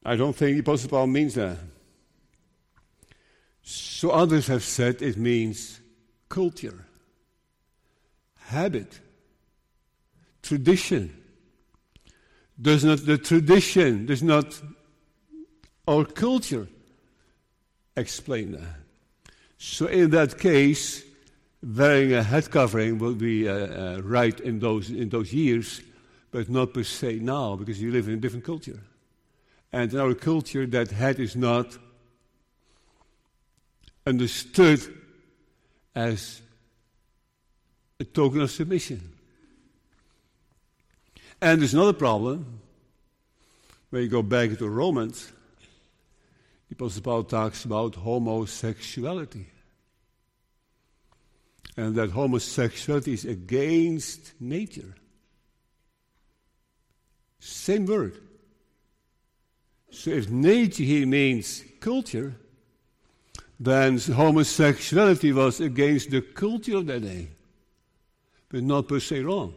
I 0.05 0.15
don't 0.15 0.35
think 0.35 0.57
the 0.57 0.61
Apostle 0.61 0.89
Paul 0.89 1.07
means 1.07 1.33
that. 1.35 1.57
So 3.71 4.09
others 4.09 4.47
have 4.47 4.63
said 4.63 5.03
it 5.03 5.15
means 5.15 5.79
culture, 6.27 6.85
habit, 8.47 8.99
tradition. 10.41 11.15
Does 12.59 12.83
not 12.83 13.05
the 13.05 13.19
tradition, 13.19 14.07
does 14.07 14.23
not 14.23 14.59
our 15.87 16.03
culture 16.03 16.67
explain 17.95 18.53
that? 18.53 18.79
So 19.59 19.85
in 19.85 20.09
that 20.11 20.39
case, 20.39 21.03
wearing 21.61 22.13
a 22.13 22.23
head 22.23 22.49
covering 22.49 22.97
will 22.97 23.13
be 23.13 23.47
uh, 23.47 23.53
uh, 23.53 24.01
right 24.03 24.39
in 24.39 24.57
those, 24.57 24.89
in 24.89 25.09
those 25.09 25.31
years, 25.31 25.79
but 26.31 26.49
not 26.49 26.73
per 26.73 26.83
se 26.83 27.19
now, 27.19 27.55
because 27.55 27.79
you 27.79 27.91
live 27.91 28.07
in 28.07 28.15
a 28.15 28.17
different 28.17 28.45
culture. 28.45 28.79
And 29.71 29.93
in 29.93 29.99
our 29.99 30.15
culture, 30.15 30.65
that 30.65 30.89
head 30.89 31.19
is 31.19 31.35
not 31.35 31.77
understood 34.05 34.81
as 35.95 36.41
a 37.99 38.03
token 38.03 38.41
of 38.41 38.51
submission. 38.51 39.13
And 41.41 41.61
there's 41.61 41.73
another 41.73 41.93
problem. 41.93 42.61
When 43.89 44.03
you 44.03 44.09
go 44.09 44.21
back 44.21 44.57
to 44.57 44.69
Romans, 44.69 45.31
the 46.69 46.75
Apostle 46.75 47.01
Paul 47.01 47.23
talks 47.23 47.65
about 47.65 47.95
homosexuality. 47.95 49.47
And 51.75 51.95
that 51.95 52.11
homosexuality 52.11 53.13
is 53.13 53.25
against 53.25 54.33
nature. 54.39 54.95
Same 57.39 57.85
word. 57.85 58.19
So 59.91 60.11
if 60.11 60.29
nature 60.29 60.83
here 60.83 61.07
means 61.07 61.63
culture, 61.79 62.35
then 63.59 63.97
homosexuality 63.97 65.33
was 65.33 65.59
against 65.59 66.11
the 66.11 66.21
culture 66.21 66.77
of 66.77 66.85
that 66.87 67.01
day, 67.01 67.27
but 68.47 68.63
not 68.63 68.87
per 68.87 68.99
se 68.99 69.21
wrong. 69.21 69.53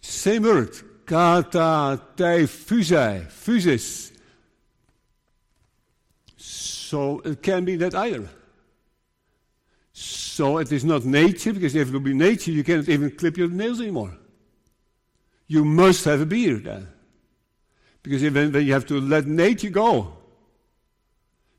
Same 0.00 0.42
word, 0.42 0.74
kata 1.04 2.00
te 2.16 2.46
fusai, 2.46 3.26
physis. 3.26 4.12
So 6.36 7.20
it 7.24 7.42
can 7.42 7.64
be 7.64 7.76
that 7.76 7.94
either. 7.94 8.28
So 9.92 10.58
it 10.58 10.72
is 10.72 10.84
not 10.84 11.04
nature, 11.04 11.52
because 11.52 11.74
if 11.74 11.88
it 11.88 11.92
would 11.92 12.04
be 12.04 12.14
nature, 12.14 12.50
you 12.50 12.64
cannot 12.64 12.88
even 12.88 13.10
clip 13.10 13.36
your 13.36 13.48
nails 13.48 13.80
anymore. 13.80 14.16
You 15.46 15.64
must 15.64 16.04
have 16.06 16.22
a 16.22 16.26
beard 16.26 16.64
then. 16.64 16.88
Because 18.02 18.22
then 18.22 18.52
you 18.54 18.72
have 18.72 18.86
to 18.86 19.00
let 19.00 19.26
nature 19.26 19.70
go. 19.70 20.16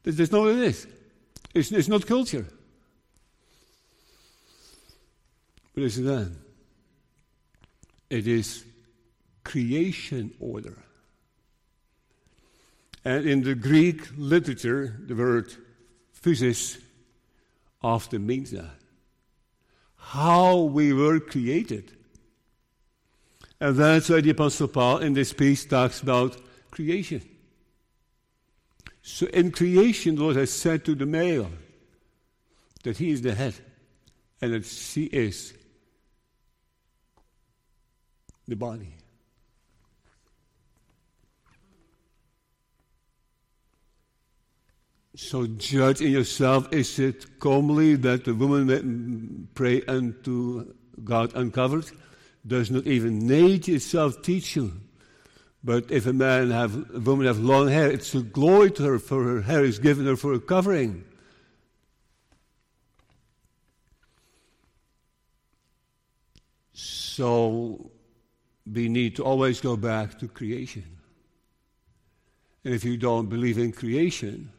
That's 0.06 0.32
not 0.32 0.42
what 0.42 0.52
it 0.52 0.60
is. 0.60 0.88
It's, 1.54 1.72
it's 1.72 1.88
not 1.88 2.06
culture. 2.06 2.46
But 5.74 5.84
is 5.84 5.98
it 5.98 6.04
then? 6.04 6.38
It 8.10 8.28
is 8.28 8.64
creation 9.44 10.34
order. 10.40 10.78
And 13.04 13.28
in 13.28 13.44
the 13.44 13.56
Greek 13.56 14.08
literature, 14.18 14.96
the 15.06 15.16
word 15.16 15.54
physis 16.22 16.80
often 17.82 18.26
means 18.26 18.52
that. 18.52 18.80
How 19.98 20.62
we 20.62 20.94
were 20.94 21.20
created. 21.20 21.92
And 23.60 23.76
that's 23.76 24.10
why 24.10 24.22
the 24.22 24.32
Apostle 24.32 24.68
Paul 24.68 25.00
in 25.00 25.14
this 25.14 25.34
piece 25.34 25.66
talks 25.66 26.02
about 26.02 26.38
creation. 26.72 27.22
So 29.08 29.28
in 29.28 29.52
creation, 29.52 30.16
the 30.16 30.24
Lord 30.24 30.36
has 30.36 30.52
said 30.52 30.84
to 30.86 30.96
the 30.96 31.06
male 31.06 31.48
that 32.84 32.98
he 32.98 33.12
is 33.12 33.22
the 33.22 33.36
head 33.36 33.54
and 34.42 34.52
that 34.52 34.66
she 34.66 35.04
is 35.04 35.54
the 38.48 38.56
body. 38.56 38.96
So 45.16 45.46
judge 45.46 46.02
in 46.02 46.12
yourself, 46.12 46.74
is 46.74 46.98
it 46.98 47.40
comely 47.40 47.96
that 47.98 48.26
the 48.26 48.34
woman 48.34 49.50
pray 49.54 49.84
unto 49.84 50.74
God 51.04 51.32
uncovered? 51.36 51.86
Does 52.46 52.72
not 52.72 52.88
even 52.88 53.20
nature 53.28 53.76
itself 53.76 54.24
teach 54.24 54.56
you? 54.56 54.74
But 55.66 55.90
if 55.90 56.06
a 56.06 56.14
man 56.14 56.52
have, 56.52 56.76
a 56.94 57.00
woman 57.00 57.26
have 57.26 57.40
long 57.40 57.70
hair, 57.70 57.90
it's 57.90 58.14
a 58.14 58.22
glory 58.22 58.70
to 58.74 58.84
her, 58.84 59.00
for 59.00 59.24
her 59.24 59.42
hair 59.42 59.66
is 59.66 59.80
given 59.80 60.06
her 60.06 60.16
for 60.16 60.34
a 60.34 60.40
covering. 60.40 61.04
So 66.72 67.90
we 68.72 68.90
need 68.90 69.16
to 69.16 69.24
always 69.24 69.60
go 69.60 69.76
back 69.76 70.20
to 70.20 70.28
creation. 70.28 70.86
And 72.64 72.72
if 72.72 72.84
you 72.84 72.96
don't 72.96 73.28
believe 73.28 73.58
in 73.58 73.72
creation, 73.72 74.52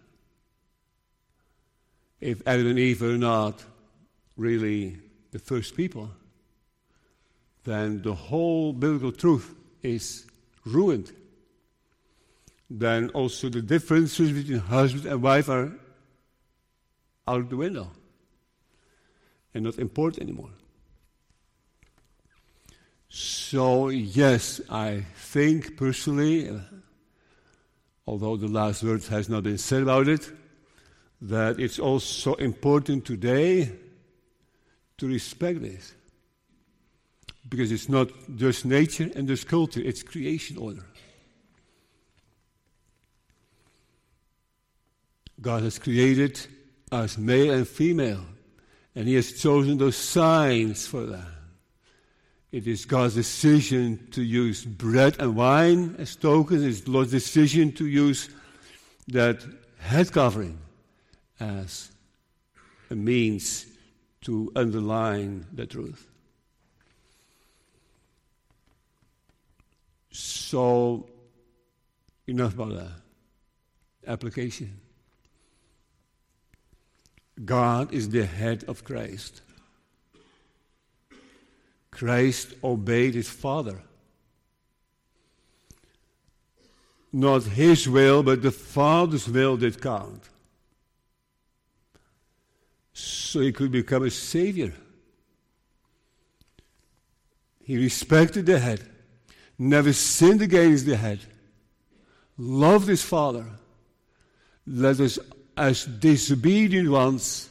if 2.20 2.42
Adam 2.46 2.66
and 2.66 2.78
Eve 2.80 3.02
are 3.04 3.18
not 3.18 3.62
really 4.36 4.98
the 5.30 5.38
first 5.38 5.76
people, 5.76 6.10
then 7.62 8.02
the 8.02 8.14
whole 8.14 8.72
biblical 8.72 9.12
truth 9.12 9.54
is 9.84 10.25
ruined. 10.66 11.12
Then 12.68 13.10
also 13.10 13.48
the 13.48 13.62
differences 13.62 14.32
between 14.32 14.58
husband 14.58 15.06
and 15.06 15.22
wife 15.22 15.48
are 15.48 15.72
out 17.28 17.48
the 17.48 17.56
window 17.56 17.90
and 19.54 19.64
not 19.64 19.78
important 19.78 20.22
anymore. 20.22 20.50
So, 23.08 23.88
yes, 23.88 24.60
I 24.68 25.06
think 25.14 25.76
personally, 25.76 26.50
uh, 26.50 26.58
although 28.06 28.36
the 28.36 28.48
last 28.48 28.82
word 28.82 29.04
has 29.04 29.28
not 29.28 29.44
been 29.44 29.58
said 29.58 29.82
about 29.82 30.08
it, 30.08 30.30
that 31.22 31.58
it's 31.58 31.78
also 31.78 32.34
important 32.34 33.04
today 33.06 33.72
to 34.98 35.06
respect 35.06 35.62
this. 35.62 35.95
Because 37.48 37.70
it's 37.70 37.88
not 37.88 38.08
just 38.36 38.64
nature 38.64 39.10
and 39.14 39.28
just 39.28 39.46
culture, 39.46 39.80
it's 39.80 40.02
creation 40.02 40.58
order. 40.58 40.84
God 45.40 45.62
has 45.62 45.78
created 45.78 46.40
us 46.90 47.18
male 47.18 47.52
and 47.52 47.68
female, 47.68 48.24
and 48.94 49.06
He 49.06 49.14
has 49.14 49.32
chosen 49.40 49.78
those 49.78 49.96
signs 49.96 50.86
for 50.86 51.06
that. 51.06 51.28
It 52.52 52.66
is 52.66 52.84
God's 52.84 53.14
decision 53.14 54.08
to 54.12 54.22
use 54.22 54.64
bread 54.64 55.16
and 55.18 55.36
wine 55.36 55.96
as 55.98 56.16
tokens. 56.16 56.62
It's 56.62 56.88
Lord's 56.88 57.10
decision 57.10 57.72
to 57.72 57.86
use 57.86 58.30
that 59.08 59.44
head 59.78 60.10
covering 60.10 60.58
as 61.38 61.90
a 62.90 62.94
means 62.94 63.66
to 64.22 64.50
underline 64.56 65.46
the 65.52 65.66
truth. 65.66 66.08
So, 70.18 71.10
enough 72.26 72.54
about 72.54 72.74
that. 72.74 72.92
Application. 74.06 74.80
God 77.44 77.92
is 77.92 78.08
the 78.08 78.24
head 78.24 78.64
of 78.66 78.82
Christ. 78.82 79.42
Christ 81.90 82.54
obeyed 82.64 83.12
his 83.12 83.28
Father. 83.28 83.82
Not 87.12 87.42
his 87.42 87.86
will, 87.86 88.22
but 88.22 88.40
the 88.40 88.50
Father's 88.50 89.28
will 89.28 89.58
did 89.58 89.82
count. 89.82 90.22
So 92.94 93.40
he 93.40 93.52
could 93.52 93.70
become 93.70 94.04
a 94.04 94.10
Savior. 94.10 94.72
He 97.62 97.76
respected 97.76 98.46
the 98.46 98.58
head, 98.58 98.95
never 99.58 99.92
sinned 99.92 100.42
against 100.42 100.86
the 100.86 100.96
head, 100.96 101.20
loved 102.36 102.88
his 102.88 103.02
Father. 103.02 103.46
Let 104.66 105.00
us 105.00 105.18
as 105.56 105.84
disobedient 105.84 106.90
ones 106.90 107.48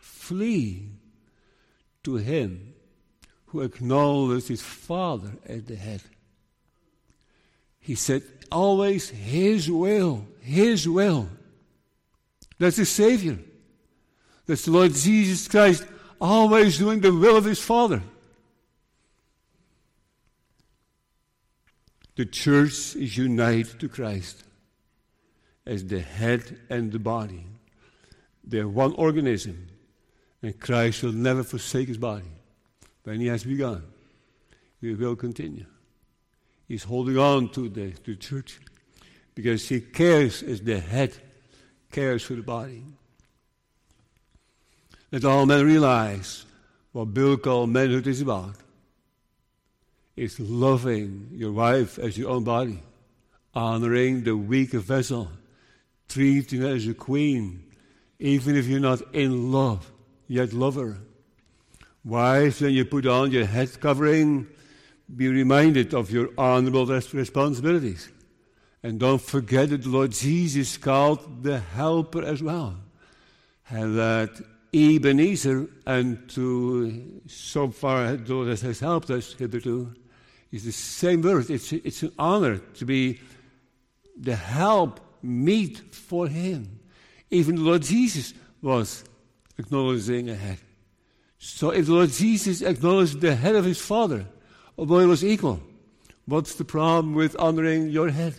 flee 0.00 0.88
to 2.04 2.16
him 2.16 2.74
who 3.46 3.62
acknowledged 3.62 4.48
his 4.48 4.60
father 4.60 5.30
at 5.48 5.66
the 5.66 5.74
head. 5.74 6.02
He 7.80 7.94
said, 7.94 8.22
always 8.52 9.08
his 9.08 9.70
will, 9.70 10.26
his 10.40 10.88
will. 10.88 11.28
That's 12.58 12.76
the 12.76 12.84
Savior. 12.84 13.38
That's 14.46 14.66
the 14.66 14.70
Lord 14.70 14.92
Jesus 14.92 15.48
Christ, 15.48 15.84
always 16.20 16.78
doing 16.78 17.00
the 17.00 17.12
will 17.12 17.36
of 17.36 17.44
his 17.44 17.60
Father. 17.60 18.02
The 22.18 22.26
church 22.26 22.96
is 22.96 23.16
united 23.16 23.78
to 23.78 23.88
Christ 23.88 24.42
as 25.64 25.86
the 25.86 26.00
head 26.00 26.58
and 26.68 26.90
the 26.90 26.98
body. 26.98 27.44
They're 28.42 28.66
one 28.66 28.92
organism, 28.94 29.68
and 30.42 30.58
Christ 30.58 31.04
will 31.04 31.12
never 31.12 31.44
forsake 31.44 31.86
his 31.86 31.96
body. 31.96 32.32
When 33.04 33.20
he 33.20 33.28
has 33.28 33.44
begun, 33.44 33.84
he 34.80 34.94
will 34.94 35.14
continue. 35.14 35.66
He's 36.66 36.82
holding 36.82 37.18
on 37.18 37.50
to 37.50 37.68
the, 37.68 37.92
to 37.92 38.10
the 38.10 38.16
church 38.16 38.58
because 39.36 39.68
he 39.68 39.80
cares 39.80 40.42
as 40.42 40.60
the 40.60 40.80
head 40.80 41.14
cares 41.92 42.24
for 42.24 42.34
the 42.34 42.42
body. 42.42 42.82
Let 45.12 45.24
all 45.24 45.46
men 45.46 45.64
realize 45.64 46.46
what 46.90 47.14
biblical 47.14 47.68
manhood 47.68 48.08
is 48.08 48.20
about. 48.22 48.56
It's 50.18 50.40
loving 50.40 51.28
your 51.32 51.52
wife 51.52 51.96
as 51.96 52.18
your 52.18 52.30
own 52.30 52.42
body, 52.42 52.82
honoring 53.54 54.24
the 54.24 54.36
weaker 54.36 54.80
vessel, 54.80 55.30
treating 56.08 56.62
her 56.62 56.74
as 56.74 56.88
a 56.88 56.94
queen, 56.94 57.62
even 58.18 58.56
if 58.56 58.66
you're 58.66 58.80
not 58.80 59.00
in 59.14 59.52
love, 59.52 59.92
yet 60.26 60.52
love 60.52 60.74
her. 60.74 60.98
Wives, 62.04 62.60
when 62.60 62.72
you 62.72 62.84
put 62.84 63.06
on 63.06 63.30
your 63.30 63.44
head 63.44 63.80
covering, 63.80 64.48
be 65.14 65.28
reminded 65.28 65.94
of 65.94 66.10
your 66.10 66.30
honorable 66.36 66.86
responsibilities. 66.86 68.08
And 68.82 68.98
don't 68.98 69.22
forget 69.22 69.70
that 69.70 69.84
the 69.84 69.88
Lord 69.88 70.10
Jesus 70.10 70.76
called 70.78 71.44
the 71.44 71.60
helper 71.60 72.24
as 72.24 72.42
well. 72.42 72.74
And 73.70 73.96
that 73.96 74.30
Ebenezer, 74.74 75.68
and 75.86 76.28
to 76.30 77.22
so 77.28 77.70
far 77.70 78.16
the 78.16 78.34
Lord 78.34 78.48
has 78.48 78.80
helped 78.80 79.10
us 79.10 79.32
hitherto, 79.34 79.94
is 80.50 80.64
the 80.64 80.72
same 80.72 81.22
word. 81.22 81.50
It's, 81.50 81.72
it's 81.72 82.02
an 82.02 82.12
honor 82.18 82.58
to 82.58 82.84
be 82.84 83.20
the 84.16 84.36
help 84.36 85.00
meet 85.22 85.78
for 85.94 86.26
him. 86.26 86.80
Even 87.30 87.56
the 87.56 87.62
Lord 87.62 87.82
Jesus 87.82 88.34
was 88.62 89.04
acknowledging 89.58 90.30
a 90.30 90.34
head. 90.34 90.58
So 91.38 91.70
if 91.70 91.86
the 91.86 91.92
Lord 91.92 92.10
Jesus 92.10 92.62
acknowledged 92.62 93.20
the 93.20 93.34
head 93.34 93.54
of 93.54 93.64
his 93.64 93.80
Father, 93.80 94.26
although 94.76 94.98
he 95.00 95.06
was 95.06 95.24
equal, 95.24 95.60
what's 96.26 96.54
the 96.54 96.64
problem 96.64 97.14
with 97.14 97.36
honoring 97.38 97.88
your 97.88 98.10
head? 98.10 98.34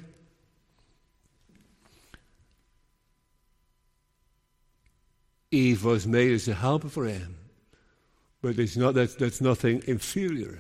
Eve 5.52 5.84
was 5.84 6.06
made 6.06 6.32
as 6.32 6.48
a 6.48 6.54
helper 6.54 6.90
for 6.90 7.06
him, 7.06 7.36
but 8.42 8.60
it's 8.60 8.78
not, 8.78 8.94
that's, 8.94 9.16
that's 9.16 9.42
nothing 9.42 9.82
inferior 9.88 10.60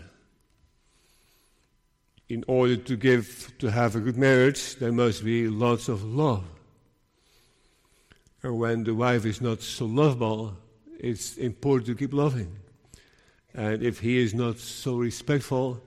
in 2.29 2.43
order 2.47 2.77
to 2.77 2.95
give 2.95 3.51
to 3.57 3.71
have 3.71 3.95
a 3.95 3.99
good 3.99 4.15
marriage, 4.15 4.75
there 4.75 4.91
must 4.91 5.25
be 5.25 5.47
lots 5.47 5.89
of 5.89 6.03
love. 6.03 6.43
And 8.43 8.57
when 8.59 8.83
the 8.83 8.93
wife 8.93 9.25
is 9.25 9.41
not 9.41 9.61
so 9.61 9.85
lovable, 9.85 10.55
it's 10.99 11.37
important 11.37 11.87
to 11.87 11.95
keep 11.95 12.13
loving. 12.13 12.55
And 13.53 13.81
if 13.81 13.99
he 13.99 14.19
is 14.19 14.35
not 14.35 14.59
so 14.59 14.97
respectful, 14.97 15.81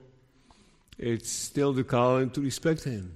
it's 0.97 1.31
still 1.31 1.71
the 1.71 1.83
calling 1.83 2.29
to 2.31 2.41
respect 2.41 2.83
him. 2.83 3.15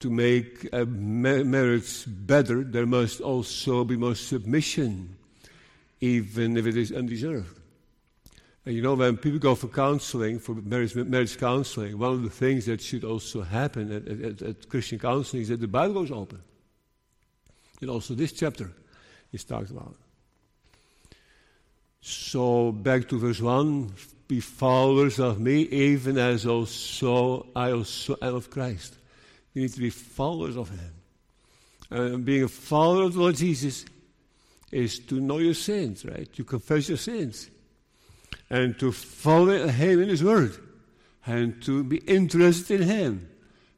To 0.00 0.10
make 0.10 0.68
a 0.72 0.86
marriage 0.86 2.04
better, 2.06 2.62
there 2.62 2.86
must 2.86 3.20
also 3.20 3.84
be 3.84 3.96
more 3.96 4.14
submission, 4.14 5.16
even 6.00 6.56
if 6.56 6.66
it 6.66 6.76
is 6.76 6.92
undeserved. 6.92 7.58
And 8.66 8.74
you 8.74 8.80
know, 8.80 8.94
when 8.94 9.16
people 9.18 9.38
go 9.38 9.54
for 9.54 9.68
counseling, 9.68 10.38
for 10.38 10.54
marriage, 10.54 10.94
marriage 10.94 11.36
counseling, 11.38 11.98
one 11.98 12.12
of 12.12 12.22
the 12.22 12.30
things 12.30 12.64
that 12.66 12.80
should 12.80 13.04
also 13.04 13.42
happen 13.42 13.92
at, 13.92 14.08
at, 14.08 14.42
at 14.42 14.68
Christian 14.68 14.98
counseling 14.98 15.42
is 15.42 15.48
that 15.48 15.60
the 15.60 15.68
Bible 15.68 15.94
goes 15.94 16.10
open. 16.10 16.40
And 17.80 17.90
also 17.90 18.14
this 18.14 18.32
chapter 18.32 18.70
is 19.32 19.44
talked 19.44 19.70
about. 19.70 19.96
So 22.00 22.72
back 22.72 23.08
to 23.08 23.18
verse 23.18 23.40
1 23.40 23.92
be 24.26 24.40
followers 24.40 25.18
of 25.18 25.38
me, 25.38 25.62
even 25.62 26.16
as 26.16 26.46
also 26.46 27.46
I 27.54 27.72
also 27.72 28.16
am 28.22 28.34
of 28.34 28.48
Christ. 28.48 28.96
You 29.52 29.62
need 29.62 29.72
to 29.74 29.80
be 29.80 29.90
followers 29.90 30.56
of 30.56 30.70
Him. 30.70 30.92
And 31.90 32.24
being 32.24 32.44
a 32.44 32.48
follower 32.48 33.04
of 33.04 33.12
the 33.12 33.20
Lord 33.20 33.36
Jesus 33.36 33.84
is 34.72 34.98
to 35.00 35.20
know 35.20 35.38
your 35.38 35.54
sins, 35.54 36.06
right? 36.06 36.32
To 36.32 36.44
confess 36.44 36.88
your 36.88 36.96
sins 36.96 37.50
and 38.50 38.78
to 38.78 38.92
follow 38.92 39.68
Him 39.68 40.02
in 40.02 40.08
His 40.08 40.22
Word, 40.22 40.56
and 41.26 41.62
to 41.62 41.84
be 41.84 41.98
interested 41.98 42.80
in 42.80 42.88
Him, 42.88 43.28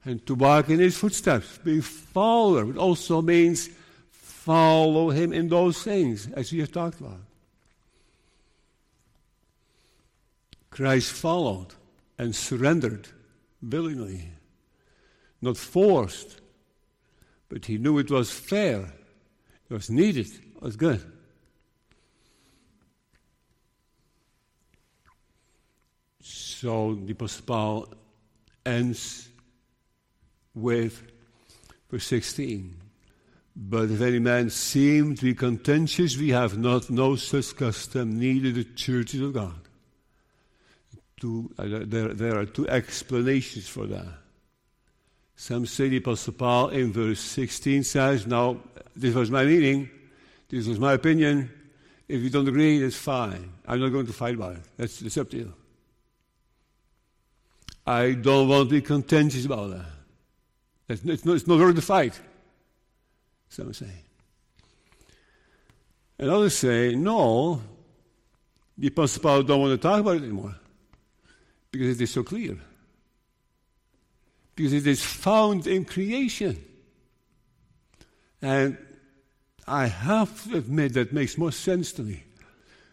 and 0.05 0.25
to 0.27 0.35
walk 0.35 0.69
in 0.69 0.79
His 0.79 0.97
footsteps. 0.97 1.59
Be 1.59 1.81
follower 1.81 2.71
it 2.71 2.77
also 2.77 3.23
means 3.23 3.69
follow 4.11 5.11
Him 5.11 5.33
in 5.33 5.49
those 5.49 5.83
things, 5.83 6.31
as 6.33 6.53
we 6.53 6.61
have 6.61 6.73
talked 6.73 7.01
about. 7.01 7.21
Christ 10.71 11.13
followed 11.13 11.69
and 12.19 12.35
surrendered 12.35 13.09
willingly, 13.63 14.29
not 15.41 15.57
forced, 15.57 16.41
but 17.49 17.65
he 17.65 17.79
knew 17.79 17.99
it 17.99 18.11
was 18.11 18.31
fair, 18.31 18.93
it 19.71 19.73
was 19.73 19.89
needed, 19.89 20.27
it 20.27 20.63
was 20.63 20.77
good. 20.77 21.03
So 26.61 26.95
the 26.95 27.13
Paul 27.45 27.87
ends 28.65 29.29
with 30.55 31.03
verse 31.91 32.07
16. 32.07 32.75
But 33.55 33.91
if 33.91 34.01
any 34.01 34.21
man 34.21 34.49
seem 34.49 35.17
to 35.17 35.23
be 35.23 35.35
contentious, 35.35 36.17
we 36.17 36.31
have 36.31 36.57
not 36.57 36.89
no 36.89 37.17
such 37.17 37.55
custom, 37.57 38.19
neither 38.19 38.53
the 38.53 38.65
churches 38.65 39.21
of 39.21 39.35
God. 39.35 39.55
Two, 41.21 41.51
uh, 41.59 41.67
there, 41.85 42.15
there 42.15 42.39
are 42.39 42.47
two 42.47 42.67
explanations 42.69 43.69
for 43.69 43.87
that. 43.89 44.09
Some 45.35 45.67
say 45.67 45.91
the 45.91 45.99
Apostle 45.99 46.33
Paul 46.33 46.69
in 46.71 46.91
verse 46.91 47.21
16 47.21 47.83
says, 47.83 48.27
Now, 48.27 48.57
this 48.95 49.15
was 49.15 49.31
my 49.31 49.45
meaning, 49.45 49.91
this 50.49 50.67
was 50.67 50.79
my 50.79 50.95
opinion. 50.95 51.51
If 52.09 52.23
you 52.23 52.31
don't 52.31 52.49
agree, 52.49 52.79
that's 52.79 52.97
fine. 52.97 53.53
I'm 53.69 53.81
not 53.81 53.91
going 53.91 54.07
to 54.07 54.13
fight 54.15 54.37
about 54.37 54.57
it. 54.57 54.63
That's, 54.79 55.01
that's 55.01 55.19
up 55.19 55.29
to 55.33 55.37
you. 55.37 55.53
I 57.87 58.13
don't 58.13 58.49
want 58.49 58.69
to 58.69 58.75
be 58.75 58.81
contentious 58.81 59.45
about 59.45 59.71
that. 59.71 59.87
It's, 60.89 61.05
not, 61.25 61.37
it's 61.37 61.47
not 61.47 61.59
worth 61.59 61.77
the 61.77 61.83
fight. 61.83 62.19
Some 63.49 63.73
say. 63.73 63.91
And 66.19 66.31
others 66.31 66.57
say, 66.57 66.95
no, 66.95 67.61
the 68.77 68.89
Apostle 68.89 69.23
Paul 69.23 69.43
don't 69.43 69.61
want 69.61 69.81
to 69.81 69.89
talk 69.89 70.01
about 70.01 70.17
it 70.17 70.23
anymore 70.23 70.55
because 71.71 72.01
it 72.01 72.03
is 72.03 72.11
so 72.11 72.23
clear. 72.23 72.57
Because 74.55 74.73
it 74.73 74.87
is 74.87 75.05
found 75.05 75.67
in 75.67 75.85
creation. 75.85 76.63
And 78.41 78.79
I 79.67 79.87
have 79.87 80.45
to 80.45 80.57
admit 80.57 80.95
that 80.95 81.13
makes 81.13 81.37
more 81.37 81.53
sense 81.53 81.93
to 81.93 82.03
me. 82.03 82.25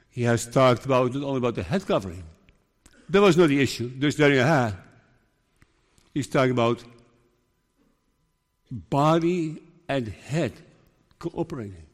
He 0.10 0.24
has 0.24 0.46
talked 0.46 0.86
about 0.86 1.14
not 1.14 1.24
only 1.24 1.38
about 1.38 1.56
the 1.56 1.64
head 1.64 1.86
covering. 1.86 2.24
That 3.10 3.22
was 3.22 3.38
not 3.38 3.50
the 3.50 3.62
issue. 3.62 3.92
There's 3.96 4.16
there 4.16 4.32
a 4.32 4.44
hat. 4.44 4.74
He's 6.14 6.28
talking 6.28 6.52
about 6.52 6.84
body 8.72 9.62
and 9.88 10.08
head 10.08 10.54
cooperating. 11.20 11.86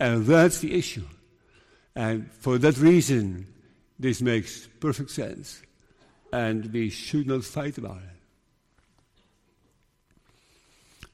And 0.00 0.26
that's 0.26 0.60
the 0.60 0.74
issue. 0.74 1.04
And 1.94 2.30
for 2.32 2.58
that 2.58 2.78
reason, 2.78 3.46
this 3.98 4.20
makes 4.20 4.66
perfect 4.80 5.10
sense. 5.10 5.62
And 6.32 6.72
we 6.72 6.90
should 6.90 7.26
not 7.26 7.44
fight 7.44 7.78
about 7.78 7.98
it. 7.98 8.02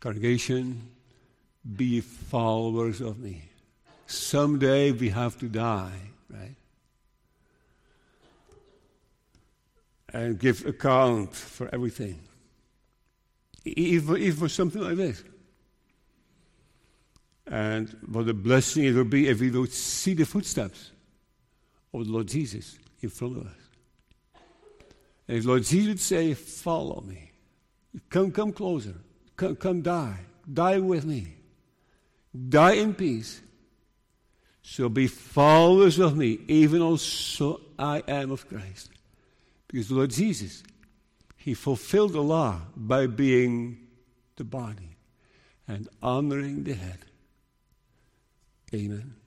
Congregation, 0.00 0.88
be 1.76 2.00
followers 2.00 3.00
of 3.02 3.18
me. 3.18 3.42
Someday 4.06 4.92
we 4.92 5.10
have 5.10 5.38
to 5.40 5.46
die, 5.46 6.00
right? 6.30 6.54
And 10.12 10.38
give 10.38 10.66
account 10.66 11.34
for 11.34 11.68
everything. 11.72 12.20
Even, 13.64 14.16
even 14.16 14.38
for 14.38 14.48
something 14.48 14.82
like 14.82 14.96
this. 14.96 15.22
And 17.46 17.96
what 18.06 18.28
a 18.28 18.34
blessing 18.34 18.84
it 18.84 18.94
would 18.94 19.10
be 19.10 19.28
if 19.28 19.40
we 19.40 19.50
would 19.50 19.72
see 19.72 20.14
the 20.14 20.24
footsteps 20.24 20.92
of 21.92 22.06
the 22.06 22.12
Lord 22.12 22.28
Jesus 22.28 22.78
in 23.00 23.08
front 23.10 23.38
of 23.38 23.46
us. 23.46 23.52
And 25.26 25.38
if 25.38 25.44
Lord 25.44 25.64
Jesus 25.64 25.88
would 25.88 26.00
say, 26.00 26.34
Follow 26.34 27.02
me, 27.02 27.32
come, 28.08 28.30
come 28.30 28.52
closer, 28.52 28.94
come, 29.36 29.56
come 29.56 29.82
die, 29.82 30.18
die 30.52 30.78
with 30.78 31.04
me, 31.04 31.34
die 32.48 32.74
in 32.74 32.94
peace. 32.94 33.40
So 34.62 34.88
be 34.88 35.08
followers 35.08 35.98
of 35.98 36.16
me, 36.16 36.40
even 36.46 36.82
also 36.82 37.60
I 37.78 38.02
am 38.06 38.30
of 38.30 38.48
Christ. 38.48 38.90
Because 39.70 39.88
the 39.88 39.94
Lord 39.94 40.10
Jesus, 40.10 40.62
He 41.36 41.54
fulfilled 41.54 42.12
the 42.12 42.22
law 42.22 42.60
by 42.76 43.06
being 43.06 43.86
the 44.36 44.44
body 44.44 44.96
and 45.68 45.88
honoring 46.02 46.64
the 46.64 46.74
head. 46.74 46.98
Amen. 48.74 49.19